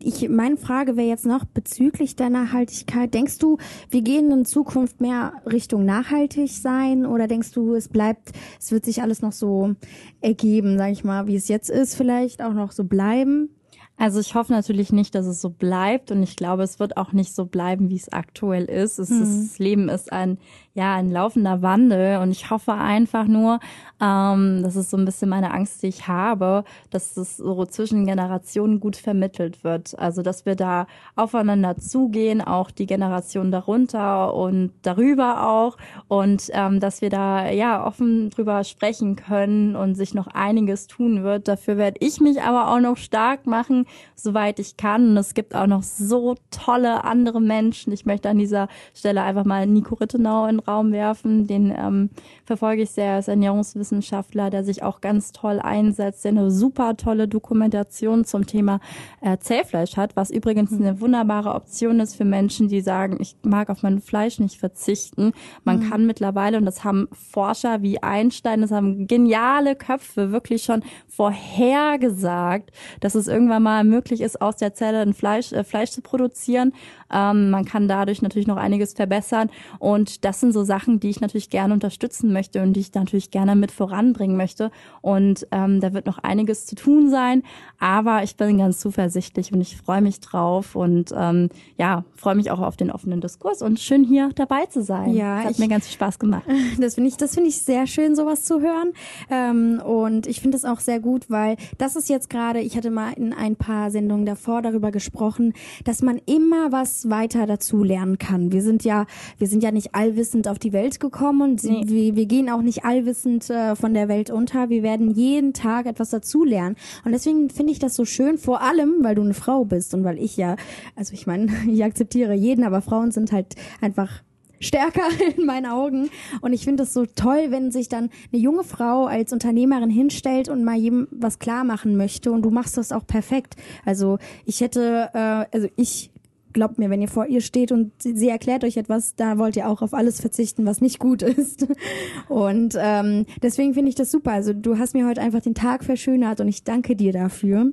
ich, 0.00 0.28
meine 0.28 0.56
Frage 0.56 0.96
wäre 0.96 1.08
jetzt 1.08 1.26
noch 1.26 1.44
bezüglich 1.44 2.16
der 2.16 2.30
Nachhaltigkeit. 2.30 3.12
Denkst 3.14 3.38
du, 3.38 3.58
wir 3.90 4.02
gehen 4.02 4.30
in 4.30 4.44
Zukunft 4.44 5.00
mehr 5.00 5.32
Richtung 5.46 5.84
nachhaltig 5.84 6.50
sein 6.50 7.06
oder 7.06 7.26
denkst 7.26 7.52
du, 7.52 7.74
es 7.74 7.88
bleibt, 7.88 8.32
es 8.60 8.70
wird 8.70 8.84
sich 8.84 9.02
alles 9.02 9.22
noch 9.22 9.32
so 9.32 9.74
ergeben, 10.20 10.78
sag 10.78 10.92
ich 10.92 11.04
mal, 11.04 11.26
wie 11.26 11.36
es 11.36 11.48
jetzt 11.48 11.70
ist, 11.70 11.94
vielleicht 11.94 12.42
auch 12.42 12.52
noch 12.52 12.72
so 12.72 12.84
bleiben? 12.84 13.50
Also 13.98 14.20
ich 14.20 14.36
hoffe 14.36 14.52
natürlich 14.52 14.92
nicht, 14.92 15.16
dass 15.16 15.26
es 15.26 15.40
so 15.40 15.50
bleibt 15.50 16.12
und 16.12 16.22
ich 16.22 16.36
glaube, 16.36 16.62
es 16.62 16.78
wird 16.78 16.96
auch 16.96 17.12
nicht 17.12 17.34
so 17.34 17.46
bleiben, 17.46 17.90
wie 17.90 17.96
es 17.96 18.12
aktuell 18.12 18.66
ist. 18.66 19.00
Es, 19.00 19.10
mhm. 19.10 19.48
Das 19.48 19.58
Leben 19.58 19.88
ist 19.88 20.12
ein 20.12 20.38
ja 20.78 20.94
ein 20.94 21.10
laufender 21.10 21.60
Wandel 21.60 22.18
und 22.18 22.30
ich 22.30 22.50
hoffe 22.50 22.72
einfach 22.72 23.26
nur, 23.26 23.60
ähm, 24.00 24.62
das 24.62 24.76
ist 24.76 24.90
so 24.90 24.96
ein 24.96 25.04
bisschen 25.04 25.28
meine 25.28 25.52
Angst, 25.52 25.82
die 25.82 25.88
ich 25.88 26.08
habe, 26.08 26.64
dass 26.90 27.16
es 27.16 27.36
so 27.36 27.66
zwischen 27.66 28.06
Generationen 28.06 28.80
gut 28.80 28.96
vermittelt 28.96 29.64
wird. 29.64 29.98
Also 29.98 30.22
dass 30.22 30.46
wir 30.46 30.54
da 30.54 30.86
aufeinander 31.16 31.76
zugehen, 31.76 32.40
auch 32.40 32.70
die 32.70 32.86
Generation 32.86 33.50
darunter 33.50 34.34
und 34.34 34.72
darüber 34.82 35.48
auch 35.48 35.76
und 36.06 36.48
ähm, 36.52 36.80
dass 36.80 37.02
wir 37.02 37.10
da 37.10 37.50
ja 37.50 37.84
offen 37.84 38.30
drüber 38.30 38.64
sprechen 38.64 39.16
können 39.16 39.74
und 39.76 39.94
sich 39.94 40.14
noch 40.14 40.28
einiges 40.28 40.86
tun 40.86 41.24
wird. 41.24 41.48
Dafür 41.48 41.76
werde 41.76 41.98
ich 42.00 42.20
mich 42.20 42.40
aber 42.40 42.72
auch 42.72 42.80
noch 42.80 42.96
stark 42.96 43.46
machen, 43.46 43.86
soweit 44.14 44.60
ich 44.60 44.76
kann. 44.76 45.10
Und 45.10 45.16
es 45.16 45.34
gibt 45.34 45.54
auch 45.54 45.66
noch 45.66 45.82
so 45.82 46.36
tolle 46.50 47.04
andere 47.04 47.40
Menschen. 47.40 47.92
Ich 47.92 48.06
möchte 48.06 48.28
an 48.28 48.38
dieser 48.38 48.68
Stelle 48.94 49.22
einfach 49.22 49.44
mal 49.44 49.66
Nico 49.66 49.96
Rittenau 49.96 50.46
in 50.46 50.60
Raum 50.68 50.92
werfen. 50.92 51.46
Den 51.46 51.74
ähm, 51.76 52.10
verfolge 52.44 52.82
ich 52.82 52.90
sehr 52.90 53.14
als 53.14 53.28
Ernährungswissenschaftler, 53.28 54.50
der 54.50 54.62
sich 54.62 54.82
auch 54.82 55.00
ganz 55.00 55.32
toll 55.32 55.58
einsetzt, 55.58 56.24
der 56.24 56.32
eine 56.32 56.50
super 56.50 56.96
tolle 56.96 57.26
Dokumentation 57.26 58.24
zum 58.24 58.46
Thema 58.46 58.80
äh, 59.20 59.38
Zellfleisch 59.38 59.96
hat, 59.96 60.14
was 60.16 60.30
übrigens 60.30 60.70
mhm. 60.70 60.82
eine 60.82 61.00
wunderbare 61.00 61.54
Option 61.54 62.00
ist 62.00 62.14
für 62.14 62.24
Menschen, 62.24 62.68
die 62.68 62.80
sagen, 62.80 63.16
ich 63.20 63.36
mag 63.42 63.70
auf 63.70 63.82
mein 63.82 64.00
Fleisch 64.00 64.38
nicht 64.38 64.58
verzichten. 64.58 65.32
Man 65.64 65.80
mhm. 65.80 65.90
kann 65.90 66.06
mittlerweile, 66.06 66.58
und 66.58 66.66
das 66.66 66.84
haben 66.84 67.08
Forscher 67.12 67.82
wie 67.82 68.02
Einstein, 68.02 68.60
das 68.60 68.70
haben 68.70 69.06
geniale 69.06 69.74
Köpfe 69.74 70.30
wirklich 70.32 70.62
schon 70.62 70.82
vorhergesagt, 71.08 72.70
dass 73.00 73.14
es 73.14 73.26
irgendwann 73.26 73.62
mal 73.62 73.84
möglich 73.84 74.20
ist, 74.20 74.40
aus 74.40 74.56
der 74.56 74.74
Zelle 74.74 75.00
ein 75.00 75.14
Fleisch, 75.14 75.52
äh, 75.52 75.64
Fleisch 75.64 75.90
zu 75.90 76.02
produzieren. 76.02 76.72
Ähm, 77.12 77.50
man 77.50 77.64
kann 77.64 77.88
dadurch 77.88 78.22
natürlich 78.22 78.48
noch 78.48 78.56
einiges 78.56 78.94
verbessern. 78.94 79.50
Und 79.78 80.24
das 80.24 80.40
sind 80.40 80.52
so 80.52 80.64
Sachen, 80.64 81.00
die 81.00 81.10
ich 81.10 81.20
natürlich 81.20 81.50
gerne 81.50 81.74
unterstützen 81.74 82.32
möchte 82.32 82.62
und 82.62 82.74
die 82.74 82.80
ich 82.80 82.94
natürlich 82.94 83.30
gerne 83.30 83.56
mit 83.56 83.70
voranbringen 83.70 84.36
möchte. 84.36 84.70
Und 85.00 85.46
ähm, 85.50 85.80
da 85.80 85.92
wird 85.92 86.06
noch 86.06 86.18
einiges 86.18 86.66
zu 86.66 86.74
tun 86.74 87.10
sein. 87.10 87.42
Aber 87.78 88.22
ich 88.22 88.36
bin 88.36 88.58
ganz 88.58 88.80
zuversichtlich 88.80 89.52
und 89.52 89.60
ich 89.60 89.76
freue 89.76 90.00
mich 90.00 90.20
drauf 90.20 90.74
und 90.74 91.12
ähm, 91.16 91.48
ja, 91.76 92.04
freue 92.14 92.34
mich 92.34 92.50
auch 92.50 92.60
auf 92.60 92.76
den 92.76 92.90
offenen 92.90 93.20
Diskurs 93.20 93.62
und 93.62 93.80
schön 93.80 94.04
hier 94.04 94.30
dabei 94.34 94.66
zu 94.66 94.82
sein. 94.82 95.14
Ja, 95.14 95.36
das 95.36 95.44
hat 95.44 95.52
ich, 95.52 95.58
mir 95.58 95.68
ganz 95.68 95.86
viel 95.86 95.94
Spaß 95.94 96.18
gemacht. 96.18 96.44
Das 96.78 96.94
finde 96.94 97.08
ich, 97.08 97.16
das 97.16 97.34
finde 97.34 97.48
ich 97.48 97.60
sehr 97.62 97.86
schön, 97.86 98.14
sowas 98.14 98.44
zu 98.44 98.60
hören. 98.60 98.92
Ähm, 99.30 99.80
und 99.84 100.26
ich 100.26 100.40
finde 100.40 100.56
es 100.56 100.64
auch 100.64 100.80
sehr 100.80 101.00
gut, 101.00 101.28
weil 101.28 101.56
das 101.76 101.96
ist 101.96 102.08
jetzt 102.08 102.30
gerade, 102.30 102.60
ich 102.60 102.76
hatte 102.76 102.90
mal 102.90 103.12
in 103.12 103.32
ein 103.32 103.56
paar 103.56 103.90
Sendungen 103.90 104.26
davor 104.26 104.62
darüber 104.62 104.90
gesprochen, 104.90 105.54
dass 105.84 106.02
man 106.02 106.20
immer 106.26 106.72
was 106.72 106.97
weiter 107.06 107.46
dazu 107.46 107.82
lernen 107.82 108.18
kann. 108.18 108.52
Wir 108.52 108.62
sind 108.62 108.84
ja, 108.84 109.06
wir 109.38 109.46
sind 109.46 109.62
ja 109.62 109.70
nicht 109.70 109.94
allwissend 109.94 110.48
auf 110.48 110.58
die 110.58 110.72
Welt 110.72 111.00
gekommen 111.00 111.42
und 111.42 111.64
nee. 111.64 111.82
wir, 111.86 112.16
wir 112.16 112.26
gehen 112.26 112.50
auch 112.50 112.62
nicht 112.62 112.84
allwissend 112.84 113.50
äh, 113.50 113.76
von 113.76 113.94
der 113.94 114.08
Welt 114.08 114.30
unter. 114.30 114.70
Wir 114.70 114.82
werden 114.82 115.10
jeden 115.10 115.52
Tag 115.52 115.86
etwas 115.86 116.10
dazu 116.10 116.44
lernen. 116.44 116.76
Und 117.04 117.12
deswegen 117.12 117.50
finde 117.50 117.72
ich 117.72 117.78
das 117.78 117.94
so 117.94 118.04
schön, 118.04 118.38
vor 118.38 118.62
allem, 118.62 118.96
weil 119.02 119.14
du 119.14 119.22
eine 119.22 119.34
Frau 119.34 119.64
bist 119.64 119.94
und 119.94 120.04
weil 120.04 120.18
ich 120.18 120.36
ja, 120.36 120.56
also 120.96 121.12
ich 121.14 121.26
meine, 121.26 121.46
ich 121.70 121.84
akzeptiere 121.84 122.34
jeden, 122.34 122.64
aber 122.64 122.82
Frauen 122.82 123.10
sind 123.10 123.32
halt 123.32 123.54
einfach 123.80 124.22
stärker 124.60 125.02
in 125.36 125.46
meinen 125.46 125.66
Augen. 125.66 126.10
Und 126.40 126.52
ich 126.52 126.64
finde 126.64 126.84
es 126.84 126.92
so 126.92 127.06
toll, 127.06 127.46
wenn 127.50 127.70
sich 127.70 127.88
dann 127.88 128.10
eine 128.32 128.40
junge 128.40 128.64
Frau 128.64 129.06
als 129.06 129.32
Unternehmerin 129.32 129.90
hinstellt 129.90 130.48
und 130.48 130.64
mal 130.64 130.76
jedem 130.76 131.08
was 131.10 131.38
klar 131.38 131.64
machen 131.64 131.96
möchte. 131.96 132.32
Und 132.32 132.42
du 132.42 132.50
machst 132.50 132.76
das 132.76 132.92
auch 132.92 133.06
perfekt. 133.06 133.56
Also 133.84 134.18
ich 134.44 134.60
hätte, 134.60 135.10
äh, 135.14 135.56
also 135.56 135.68
ich 135.76 136.10
glaubt 136.52 136.78
mir, 136.78 136.90
wenn 136.90 137.02
ihr 137.02 137.08
vor 137.08 137.26
ihr 137.26 137.40
steht 137.40 137.72
und 137.72 137.92
sie 138.00 138.28
erklärt 138.28 138.64
euch 138.64 138.76
etwas, 138.76 139.14
da 139.14 139.38
wollt 139.38 139.56
ihr 139.56 139.68
auch 139.68 139.82
auf 139.82 139.94
alles 139.94 140.20
verzichten, 140.20 140.66
was 140.66 140.80
nicht 140.80 140.98
gut 140.98 141.22
ist. 141.22 141.66
Und 142.28 142.76
ähm, 142.78 143.26
deswegen 143.42 143.74
finde 143.74 143.88
ich 143.88 143.94
das 143.94 144.10
super. 144.10 144.32
Also 144.32 144.52
du 144.52 144.78
hast 144.78 144.94
mir 144.94 145.06
heute 145.06 145.20
einfach 145.20 145.40
den 145.40 145.54
Tag 145.54 145.84
verschönert 145.84 146.40
und 146.40 146.48
ich 146.48 146.64
danke 146.64 146.96
dir 146.96 147.12
dafür. 147.12 147.72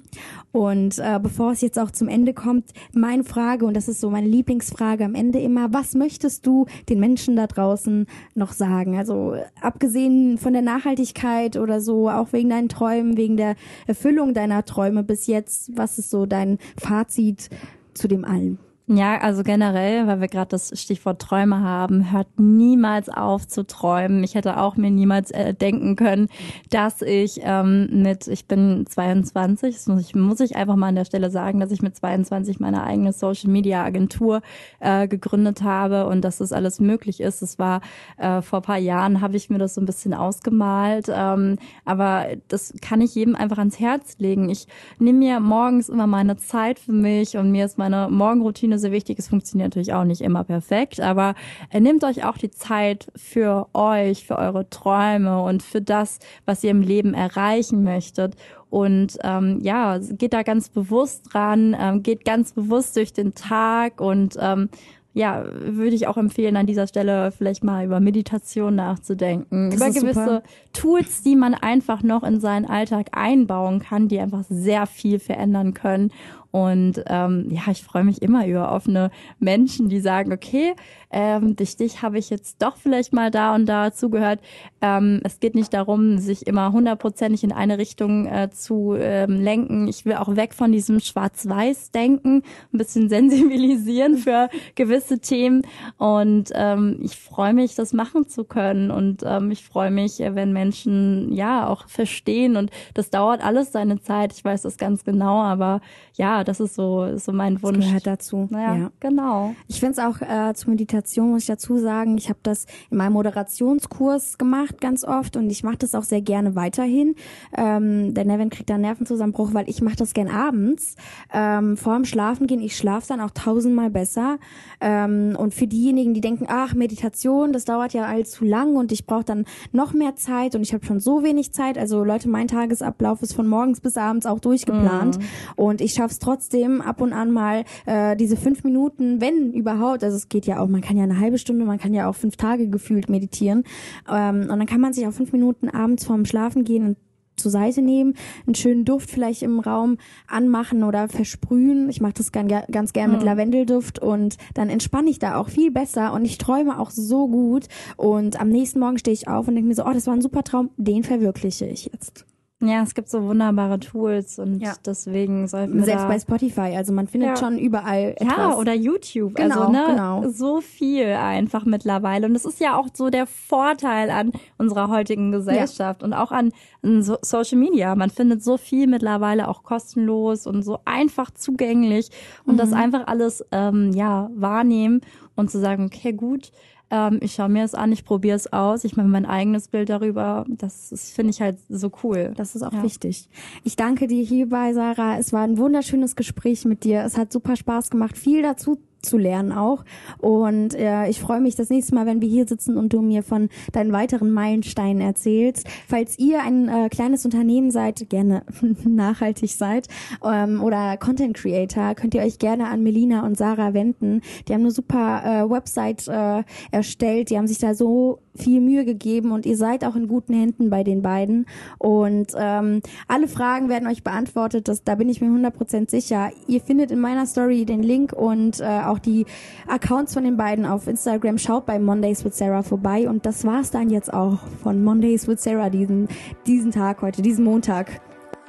Und 0.51 0.99
äh, 0.99 1.19
bevor 1.21 1.51
es 1.51 1.61
jetzt 1.61 1.77
auch 1.77 1.91
zum 1.91 2.07
Ende 2.07 2.33
kommt, 2.33 2.71
meine 2.93 3.23
Frage, 3.23 3.65
und 3.65 3.75
das 3.75 3.87
ist 3.87 3.99
so 4.01 4.09
meine 4.09 4.27
Lieblingsfrage 4.27 5.05
am 5.05 5.15
Ende 5.15 5.39
immer, 5.39 5.73
was 5.73 5.93
möchtest 5.93 6.45
du 6.45 6.65
den 6.89 6.99
Menschen 6.99 7.35
da 7.35 7.47
draußen 7.47 8.07
noch 8.33 8.53
sagen? 8.53 8.97
Also 8.97 9.35
abgesehen 9.61 10.37
von 10.37 10.53
der 10.53 10.61
Nachhaltigkeit 10.61 11.57
oder 11.57 11.81
so, 11.81 12.09
auch 12.09 12.33
wegen 12.33 12.49
deinen 12.49 12.69
Träumen, 12.69 13.17
wegen 13.17 13.37
der 13.37 13.55
Erfüllung 13.87 14.33
deiner 14.33 14.65
Träume 14.65 15.03
bis 15.03 15.27
jetzt, 15.27 15.75
was 15.75 15.97
ist 15.97 16.09
so 16.09 16.25
dein 16.25 16.57
Fazit 16.77 17.49
zu 17.95 18.07
dem 18.07 18.23
allen? 18.25 18.59
Ja, 18.87 19.17
also 19.17 19.41
generell, 19.41 20.05
weil 20.05 20.21
wir 20.21 20.27
gerade 20.27 20.49
das 20.49 20.71
Stichwort 20.79 21.19
Träume 21.19 21.61
haben, 21.61 22.11
hört 22.11 22.27
niemals 22.39 23.09
auf 23.09 23.47
zu 23.47 23.65
träumen. 23.65 24.23
Ich 24.23 24.35
hätte 24.35 24.59
auch 24.59 24.75
mir 24.77 24.91
niemals 24.91 25.31
äh, 25.31 25.55
denken 25.55 25.95
können, 25.95 26.29
dass 26.69 27.01
ich 27.01 27.39
ähm, 27.41 28.03
mit, 28.03 28.27
ich 28.27 28.47
bin 28.47 28.85
22, 28.87 29.73
das 29.73 29.87
muss 29.87 30.01
ich, 30.01 30.13
muss 30.13 30.39
ich 30.39 30.55
einfach 30.55 30.75
mal 30.75 30.89
an 30.89 30.95
der 30.95 31.05
Stelle 31.05 31.31
sagen, 31.31 31.59
dass 31.59 31.71
ich 31.71 31.81
mit 31.81 31.95
22 31.95 32.59
meine 32.59 32.83
eigene 32.83 33.11
Social 33.11 33.49
Media 33.49 33.83
Agentur 33.83 34.43
äh, 34.79 35.07
gegründet 35.07 35.63
habe 35.63 36.05
und 36.05 36.21
dass 36.21 36.37
das 36.37 36.53
alles 36.53 36.79
möglich 36.79 37.21
ist. 37.21 37.41
Es 37.41 37.57
war 37.57 37.81
äh, 38.17 38.43
vor 38.43 38.61
paar 38.61 38.77
Jahren, 38.77 39.19
habe 39.19 39.35
ich 39.35 39.49
mir 39.49 39.57
das 39.57 39.73
so 39.73 39.81
ein 39.81 39.87
bisschen 39.87 40.13
ausgemalt, 40.13 41.07
ähm, 41.09 41.57
aber 41.85 42.27
das 42.49 42.71
kann 42.83 43.01
ich 43.01 43.15
jedem 43.15 43.35
einfach 43.35 43.57
ans 43.57 43.79
Herz 43.79 44.17
legen. 44.19 44.47
Ich 44.51 44.67
nehme 44.99 45.17
mir 45.17 45.39
morgens 45.39 45.89
immer 45.89 46.05
meine 46.05 46.37
Zeit 46.37 46.77
für 46.77 46.93
mich 46.93 47.35
und 47.35 47.49
mir 47.49 47.65
ist 47.65 47.79
meine 47.79 48.09
Morgenroutine 48.11 48.74
Routine 48.75 48.79
sehr 48.79 48.91
wichtig. 48.91 49.19
Es 49.19 49.27
funktioniert 49.27 49.69
natürlich 49.69 49.93
auch 49.93 50.03
nicht 50.03 50.21
immer 50.21 50.43
perfekt, 50.43 50.99
aber 50.99 51.35
nehmt 51.73 52.03
euch 52.03 52.23
auch 52.25 52.37
die 52.37 52.51
Zeit 52.51 53.07
für 53.15 53.67
euch, 53.73 54.25
für 54.25 54.37
eure 54.37 54.69
Träume 54.69 55.41
und 55.41 55.63
für 55.63 55.81
das, 55.81 56.19
was 56.45 56.63
ihr 56.63 56.71
im 56.71 56.81
Leben 56.81 57.13
erreichen 57.13 57.83
möchtet. 57.83 58.35
Und 58.69 59.17
ähm, 59.23 59.59
ja, 59.61 59.99
geht 59.99 60.33
da 60.33 60.43
ganz 60.43 60.69
bewusst 60.69 61.33
dran, 61.33 61.75
ähm, 61.79 62.03
geht 62.03 62.25
ganz 62.25 62.53
bewusst 62.53 62.95
durch 62.97 63.13
den 63.13 63.33
Tag 63.33 64.01
und 64.01 64.37
ähm, 64.39 64.69
ja, 65.13 65.45
würde 65.49 65.95
ich 65.95 66.07
auch 66.07 66.17
empfehlen, 66.17 66.57
an 66.57 66.65
dieser 66.65 66.87
Stelle 66.87 67.31
vielleicht 67.31 67.63
mal 67.63 67.85
über 67.85 68.01
Meditation 68.01 68.75
nachzudenken, 68.75 69.69
das 69.71 69.79
über 69.79 69.91
gewisse 69.91 70.19
super. 70.19 70.43
Tools, 70.73 71.23
die 71.23 71.37
man 71.37 71.53
einfach 71.53 72.03
noch 72.03 72.23
in 72.23 72.41
seinen 72.41 72.65
Alltag 72.65 73.11
einbauen 73.13 73.79
kann, 73.79 74.09
die 74.09 74.19
einfach 74.19 74.43
sehr 74.49 74.85
viel 74.87 75.19
verändern 75.19 75.73
können. 75.73 76.11
Und 76.55 77.03
ähm, 77.07 77.47
ja, 77.49 77.63
ich 77.69 77.83
freue 77.83 78.05
mich 78.05 78.21
immer 78.21 78.47
über 78.47 78.71
offene 78.71 79.11
Menschen, 79.39 79.89
die 79.89 79.99
sagen, 79.99 80.31
okay, 80.31 80.73
ähm, 81.11 81.57
durch 81.57 81.75
dich 81.75 82.01
habe 82.01 82.17
ich 82.17 82.29
jetzt 82.29 82.61
doch 82.61 82.77
vielleicht 82.77 83.11
mal 83.11 83.29
da 83.29 83.53
und 83.53 83.65
da 83.65 83.91
zugehört. 83.91 84.39
Ähm, 84.81 85.19
es 85.25 85.41
geht 85.41 85.53
nicht 85.53 85.73
darum, 85.73 86.17
sich 86.17 86.47
immer 86.47 86.71
hundertprozentig 86.71 87.43
in 87.43 87.51
eine 87.51 87.77
Richtung 87.77 88.25
äh, 88.25 88.49
zu 88.51 88.95
ähm, 88.97 89.41
lenken. 89.41 89.89
Ich 89.89 90.05
will 90.05 90.13
auch 90.13 90.37
weg 90.37 90.53
von 90.53 90.71
diesem 90.71 91.01
Schwarz-Weiß-Denken, 91.01 92.43
ein 92.71 92.77
bisschen 92.77 93.09
sensibilisieren 93.15 94.17
für 94.17 94.47
gewisse 94.75 95.19
Themen. 95.19 95.63
Und 95.97 96.51
ähm, 96.53 96.99
ich 97.01 97.17
freue 97.17 97.53
mich, 97.53 97.75
das 97.75 97.91
machen 97.91 98.29
zu 98.29 98.45
können. 98.45 98.91
Und 98.91 99.23
ähm, 99.25 99.51
ich 99.51 99.65
freue 99.65 99.91
mich, 99.91 100.19
wenn 100.19 100.53
Menschen 100.53 101.33
ja 101.33 101.67
auch 101.67 101.89
verstehen. 101.89 102.55
Und 102.55 102.71
das 102.93 103.09
dauert 103.09 103.43
alles 103.43 103.73
seine 103.73 103.99
Zeit. 103.99 104.31
Ich 104.31 104.45
weiß 104.45 104.61
das 104.61 104.77
ganz 104.77 105.03
genau, 105.03 105.41
aber 105.41 105.81
ja, 106.13 106.44
das 106.45 106.59
ist 106.59 106.75
so, 106.75 107.17
so 107.17 107.31
mein 107.31 107.61
Wunsch. 107.61 107.79
Das 107.79 107.87
gehört 107.87 108.07
dazu. 108.07 108.47
Naja, 108.49 108.75
ja. 108.75 108.91
genau. 108.99 109.55
Ich 109.67 109.79
finde 109.79 109.93
es 109.93 109.99
auch 109.99 110.21
äh, 110.21 110.53
zur 110.53 110.69
Meditation, 110.69 111.31
muss 111.31 111.41
ich 111.41 111.47
dazu 111.47 111.77
sagen, 111.77 112.17
ich 112.17 112.29
habe 112.29 112.39
das 112.43 112.65
in 112.89 112.97
meinem 112.97 113.13
Moderationskurs 113.13 114.37
gemacht 114.37 114.79
ganz 114.79 115.03
oft 115.03 115.37
und 115.37 115.49
ich 115.49 115.63
mache 115.63 115.77
das 115.77 115.95
auch 115.95 116.03
sehr 116.03 116.21
gerne 116.21 116.55
weiterhin. 116.55 117.15
Ähm, 117.55 118.13
der 118.13 118.25
Nevin 118.25 118.49
kriegt 118.49 118.69
da 118.69 118.75
einen 118.75 118.83
Nervenzusammenbruch, 118.83 119.53
weil 119.53 119.69
ich 119.69 119.81
mache 119.81 119.95
das 119.95 120.13
gern 120.13 120.29
abends. 120.29 120.95
Ähm, 121.33 121.77
vor 121.77 121.95
dem 121.95 122.05
Schlafen 122.05 122.47
gehen, 122.47 122.61
ich 122.61 122.75
schlafe 122.75 123.07
dann 123.07 123.21
auch 123.21 123.31
tausendmal 123.31 123.89
besser. 123.89 124.37
Ähm, 124.81 125.35
und 125.37 125.53
für 125.53 125.67
diejenigen, 125.67 126.13
die 126.13 126.21
denken, 126.21 126.45
ach, 126.47 126.73
Meditation, 126.73 127.53
das 127.53 127.65
dauert 127.65 127.93
ja 127.93 128.05
allzu 128.05 128.45
lang 128.45 128.75
und 128.75 128.91
ich 128.91 129.05
brauche 129.05 129.23
dann 129.23 129.45
noch 129.71 129.93
mehr 129.93 130.15
Zeit 130.15 130.55
und 130.55 130.61
ich 130.61 130.73
habe 130.73 130.85
schon 130.85 130.99
so 130.99 131.23
wenig 131.23 131.53
Zeit. 131.53 131.77
Also 131.77 132.03
Leute, 132.03 132.29
mein 132.29 132.47
Tagesablauf 132.47 133.21
ist 133.21 133.33
von 133.33 133.47
morgens 133.47 133.81
bis 133.81 133.97
abends 133.97 134.25
auch 134.25 134.39
durchgeplant. 134.39 135.17
Mm. 135.17 135.21
Und 135.55 135.81
ich 135.81 135.93
schaffe 135.93 136.11
es 136.11 136.19
trotzdem 136.25 136.81
ab 136.81 137.01
und 137.01 137.13
an 137.13 137.31
mal 137.31 137.63
äh, 137.85 138.15
diese 138.15 138.35
fünf 138.35 138.63
Minuten, 138.63 139.21
wenn 139.21 139.53
überhaupt, 139.53 140.03
also 140.03 140.17
es 140.17 140.27
geht 140.27 140.45
ja 140.45 140.59
auch, 140.59 140.67
man 140.67 140.81
kann 140.81 140.97
ja 140.97 141.03
eine 141.03 141.19
halbe 141.19 141.37
Stunde, 141.37 141.65
man 141.65 141.77
kann 141.77 141.93
ja 141.93 142.09
auch 142.09 142.15
fünf 142.15 142.35
Tage 142.35 142.67
gefühlt 142.67 143.09
meditieren. 143.09 143.63
Ähm, 144.11 144.41
und 144.41 144.59
dann 144.59 144.65
kann 144.65 144.81
man 144.81 144.93
sich 144.93 145.05
auch 145.07 145.13
fünf 145.13 145.31
Minuten 145.31 145.69
abends 145.69 146.05
vorm 146.05 146.25
Schlafen 146.25 146.63
gehen 146.63 146.85
und 146.85 146.97
zur 147.35 147.51
Seite 147.51 147.81
nehmen, 147.81 148.15
einen 148.47 148.55
schönen 148.55 148.85
Duft 148.85 149.09
vielleicht 149.09 149.43
im 149.43 149.59
Raum 149.59 149.97
anmachen 150.25 150.83
oder 150.83 151.09
versprühen. 151.09 151.89
Ich 151.89 152.01
mache 152.01 152.13
das 152.13 152.31
ganz, 152.31 152.51
ganz 152.71 152.93
gern 152.93 153.11
mit 153.11 153.19
mhm. 153.19 153.25
Lavendelduft 153.25 153.99
und 153.99 154.37
dann 154.53 154.69
entspanne 154.69 155.09
ich 155.09 155.19
da 155.19 155.35
auch 155.35 155.49
viel 155.49 155.69
besser 155.69 156.13
und 156.13 156.23
ich 156.25 156.37
träume 156.37 156.79
auch 156.79 156.91
so 156.91 157.27
gut 157.27 157.67
und 157.97 158.39
am 158.39 158.49
nächsten 158.49 158.79
Morgen 158.79 158.97
stehe 158.97 159.13
ich 159.13 159.27
auf 159.27 159.47
und 159.47 159.55
denke 159.55 159.67
mir 159.67 159.75
so, 159.75 159.85
oh, 159.85 159.93
das 159.93 160.07
war 160.07 160.13
ein 160.13 160.21
super 160.21 160.43
Traum, 160.43 160.69
den 160.77 161.03
verwirkliche 161.03 161.65
ich 161.65 161.89
jetzt. 161.91 162.25
Ja, 162.61 162.81
es 162.83 162.95
gibt 162.95 163.09
so 163.09 163.21
wunderbare 163.23 163.79
Tools 163.79 164.39
und 164.39 164.61
ja. 164.61 164.75
deswegen 164.85 165.45
sollten 165.47 165.75
wir 165.75 165.83
Selbst 165.83 166.07
bei 166.07 166.17
Spotify, 166.17 166.75
also 166.77 166.93
man 166.93 167.05
findet 167.05 167.31
ja. 167.31 167.35
schon 167.35 167.59
überall 167.59 168.15
etwas. 168.17 168.37
Ja, 168.37 168.55
oder 168.55 168.73
YouTube. 168.73 169.35
Genau, 169.35 169.59
also, 169.59 169.71
ne, 169.73 169.83
genau. 169.89 170.29
so 170.29 170.61
viel 170.61 171.05
einfach 171.05 171.65
mittlerweile. 171.65 172.27
Und 172.27 172.33
das 172.33 172.45
ist 172.45 172.61
ja 172.61 172.77
auch 172.77 172.87
so 172.93 173.09
der 173.09 173.27
Vorteil 173.27 174.09
an 174.09 174.31
unserer 174.57 174.87
heutigen 174.87 175.33
Gesellschaft 175.33 176.01
ja. 176.01 176.05
und 176.05 176.13
auch 176.13 176.31
an, 176.31 176.53
an 176.81 177.03
so 177.03 177.17
Social 177.21 177.57
Media. 177.57 177.93
Man 177.95 178.09
findet 178.09 178.41
so 178.41 178.55
viel 178.55 178.87
mittlerweile 178.87 179.49
auch 179.49 179.63
kostenlos 179.63 180.47
und 180.47 180.63
so 180.63 180.79
einfach 180.85 181.31
zugänglich 181.31 182.09
und 182.45 182.53
mhm. 182.53 182.59
das 182.59 182.71
einfach 182.71 183.07
alles 183.07 183.43
ähm, 183.51 183.91
ja 183.91 184.29
wahrnehmen 184.33 185.01
und 185.35 185.51
zu 185.51 185.59
sagen, 185.59 185.85
okay, 185.85 186.13
gut, 186.13 186.51
ähm, 186.91 187.19
ich 187.21 187.33
schaue 187.33 187.49
mir 187.49 187.63
es 187.63 187.73
an, 187.73 187.91
ich 187.91 188.05
probiere 188.05 188.35
es 188.35 188.51
aus, 188.51 188.83
ich 188.83 188.95
mache 188.95 189.07
mein 189.07 189.25
eigenes 189.25 189.67
Bild 189.67 189.89
darüber. 189.89 190.45
Das, 190.47 190.89
das 190.89 191.11
finde 191.11 191.31
ich 191.31 191.41
halt 191.41 191.57
so 191.69 191.91
cool. 192.03 192.33
Das 192.35 192.55
ist 192.55 192.63
auch 192.63 192.73
ja. 192.73 192.83
wichtig. 192.83 193.27
Ich 193.63 193.75
danke 193.75 194.07
dir 194.07 194.23
hierbei, 194.23 194.73
Sarah. 194.73 195.17
Es 195.17 195.33
war 195.33 195.41
ein 195.41 195.57
wunderschönes 195.57 196.15
Gespräch 196.15 196.65
mit 196.65 196.83
dir. 196.83 197.03
Es 197.03 197.17
hat 197.17 197.31
super 197.31 197.55
Spaß 197.55 197.89
gemacht, 197.89 198.17
viel 198.17 198.41
dazu 198.41 198.79
zu 199.05 199.17
lernen 199.17 199.51
auch. 199.51 199.83
Und 200.19 200.73
äh, 200.75 201.07
ich 201.07 201.19
freue 201.19 201.41
mich 201.41 201.55
das 201.55 201.69
nächste 201.69 201.95
Mal, 201.95 202.05
wenn 202.05 202.21
wir 202.21 202.29
hier 202.29 202.47
sitzen 202.47 202.77
und 202.77 202.93
du 202.93 203.01
mir 203.01 203.23
von 203.23 203.49
deinen 203.71 203.91
weiteren 203.93 204.31
Meilensteinen 204.31 205.01
erzählst. 205.01 205.67
Falls 205.87 206.19
ihr 206.19 206.41
ein 206.41 206.67
äh, 206.67 206.89
kleines 206.89 207.25
Unternehmen 207.25 207.71
seid, 207.71 208.09
gerne 208.09 208.43
nachhaltig 208.83 209.51
seid 209.51 209.87
ähm, 210.23 210.61
oder 210.63 210.97
Content 210.97 211.35
Creator, 211.35 211.95
könnt 211.95 212.13
ihr 212.13 212.21
euch 212.21 212.39
gerne 212.39 212.67
an 212.67 212.83
Melina 212.83 213.25
und 213.25 213.37
Sarah 213.37 213.73
wenden. 213.73 214.21
Die 214.47 214.53
haben 214.53 214.61
eine 214.61 214.71
super 214.71 215.23
äh, 215.23 215.49
Website 215.49 216.07
äh, 216.07 216.43
erstellt. 216.71 217.29
Die 217.29 217.37
haben 217.37 217.47
sich 217.47 217.59
da 217.59 217.73
so 217.73 218.19
viel 218.35 218.61
Mühe 218.61 218.85
gegeben 218.85 219.31
und 219.31 219.45
ihr 219.45 219.57
seid 219.57 219.85
auch 219.85 219.95
in 219.95 220.07
guten 220.07 220.33
Händen 220.33 220.69
bei 220.69 220.83
den 220.83 221.01
beiden. 221.01 221.45
Und 221.77 222.33
ähm, 222.35 222.81
alle 223.07 223.27
Fragen 223.27 223.69
werden 223.69 223.87
euch 223.87 224.03
beantwortet. 224.03 224.67
Das, 224.67 224.83
da 224.83 224.95
bin 224.95 225.09
ich 225.09 225.21
mir 225.21 225.27
100% 225.27 225.89
sicher. 225.89 226.31
Ihr 226.47 226.61
findet 226.61 226.91
in 226.91 226.99
meiner 226.99 227.25
Story 227.25 227.65
den 227.65 227.81
Link 227.81 228.13
und 228.13 228.59
äh, 228.59 228.81
auch 228.95 228.99
die 228.99 229.25
Accounts 229.67 230.13
von 230.13 230.23
den 230.23 230.37
beiden 230.37 230.65
auf 230.65 230.87
Instagram. 230.87 231.37
Schaut 231.37 231.65
bei 231.65 231.79
Mondays 231.79 232.23
with 232.23 232.37
Sarah 232.37 232.63
vorbei. 232.63 233.07
Und 233.09 233.25
das 233.25 233.45
war's 233.45 233.71
dann 233.71 233.89
jetzt 233.89 234.13
auch 234.13 234.39
von 234.63 234.83
Mondays 234.83 235.27
with 235.27 235.43
Sarah 235.43 235.69
diesen, 235.69 236.07
diesen 236.45 236.71
Tag 236.71 237.01
heute, 237.01 237.21
diesen 237.21 237.43
Montag. 237.43 238.01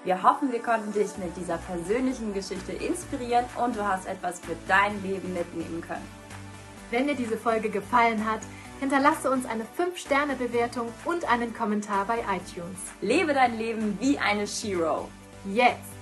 Wir 0.04 0.22
hoffen, 0.22 0.52
wir 0.52 0.60
konnten 0.60 0.92
dich 0.92 1.10
mit 1.18 1.36
dieser 1.36 1.58
persönlichen 1.58 2.32
Geschichte 2.32 2.72
inspirieren 2.72 3.44
und 3.62 3.74
du 3.74 3.84
hast 3.84 4.06
etwas 4.06 4.38
für 4.38 4.54
dein 4.68 5.02
Leben 5.02 5.34
mitnehmen 5.34 5.80
können. 5.80 6.06
Wenn 6.92 7.08
dir 7.08 7.16
diese 7.16 7.36
Folge 7.36 7.70
gefallen 7.70 8.24
hat, 8.24 8.40
hinterlasse 8.78 9.28
uns 9.28 9.46
eine 9.46 9.64
5-Sterne-Bewertung 9.64 10.88
und 11.04 11.28
einen 11.28 11.52
Kommentar 11.52 12.04
bei 12.04 12.18
iTunes. 12.20 12.78
Lebe 13.00 13.34
dein 13.34 13.58
Leben 13.58 13.98
wie 14.00 14.16
eine 14.18 14.46
Shiro. 14.46 15.08
Jetzt! 15.52 15.95